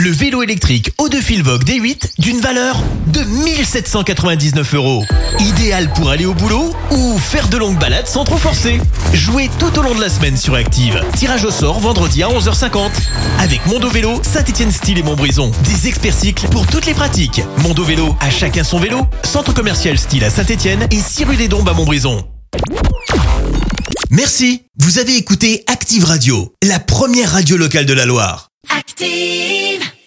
le 0.05 0.11
vélo 0.11 0.43
électrique 0.43 0.91
eau 0.99 1.09
de 1.09 1.17
fil 1.17 1.43
Vogue 1.43 1.65
D8 1.65 2.15
d'une 2.19 2.41
valeur 2.41 2.83
de 3.07 3.21
1799 3.23 4.75
euros. 4.75 5.03
Idéal 5.39 5.91
pour 5.95 6.11
aller 6.11 6.27
au 6.27 6.35
boulot 6.35 6.75
ou 6.91 7.19
faire 7.19 7.49
de 7.49 7.57
longues 7.57 7.79
balades 7.79 8.07
sans 8.07 8.25
trop 8.25 8.37
forcer. 8.37 8.81
Jouez 9.15 9.49
tout 9.59 9.79
au 9.79 9.83
long 9.83 9.95
de 9.95 10.01
la 10.03 10.11
semaine 10.11 10.37
sur 10.37 10.57
Active. 10.57 11.01
Tirage 11.17 11.45
au 11.45 11.51
sort 11.51 11.81
vendredi 11.81 12.23
à 12.23 12.29
11h50. 12.29 12.91
Avec 13.39 13.65
Mondo 13.67 13.89
Vélo, 13.89 14.21
Saint-Etienne 14.23 14.73
Style 14.73 14.99
et 14.99 15.03
Montbrison. 15.03 15.53
Des 15.63 15.89
experts 15.89 16.13
cycles 16.13 16.49
pour 16.49 16.67
toutes 16.67 16.85
les 16.85 16.95
pratiques. 16.95 17.41
Mondo 17.63 17.83
Vélo, 17.85 18.15
à 18.21 18.29
chacun 18.31 18.63
son 18.63 18.81
vélo. 18.81 19.07
Centre 19.23 19.55
commercial 19.55 19.97
Style 19.97 20.25
à 20.25 20.31
Saint-Etienne 20.31 20.87
et 20.91 21.01
6 21.01 21.25
rue 21.25 21.37
des 21.37 21.49
Dombes 21.49 21.69
à 21.69 21.73
Montbrison. 21.73 22.27
Merci. 24.11 24.65
Vous 24.79 24.99
avez 24.99 25.17
écouté 25.17 25.65
Active 25.67 26.05
Radio, 26.05 26.53
la 26.63 26.79
première 26.79 27.31
radio 27.31 27.57
locale 27.57 27.87
de 27.87 27.95
la 27.95 28.05
Loire. 28.05 28.51
Active. 28.71 29.95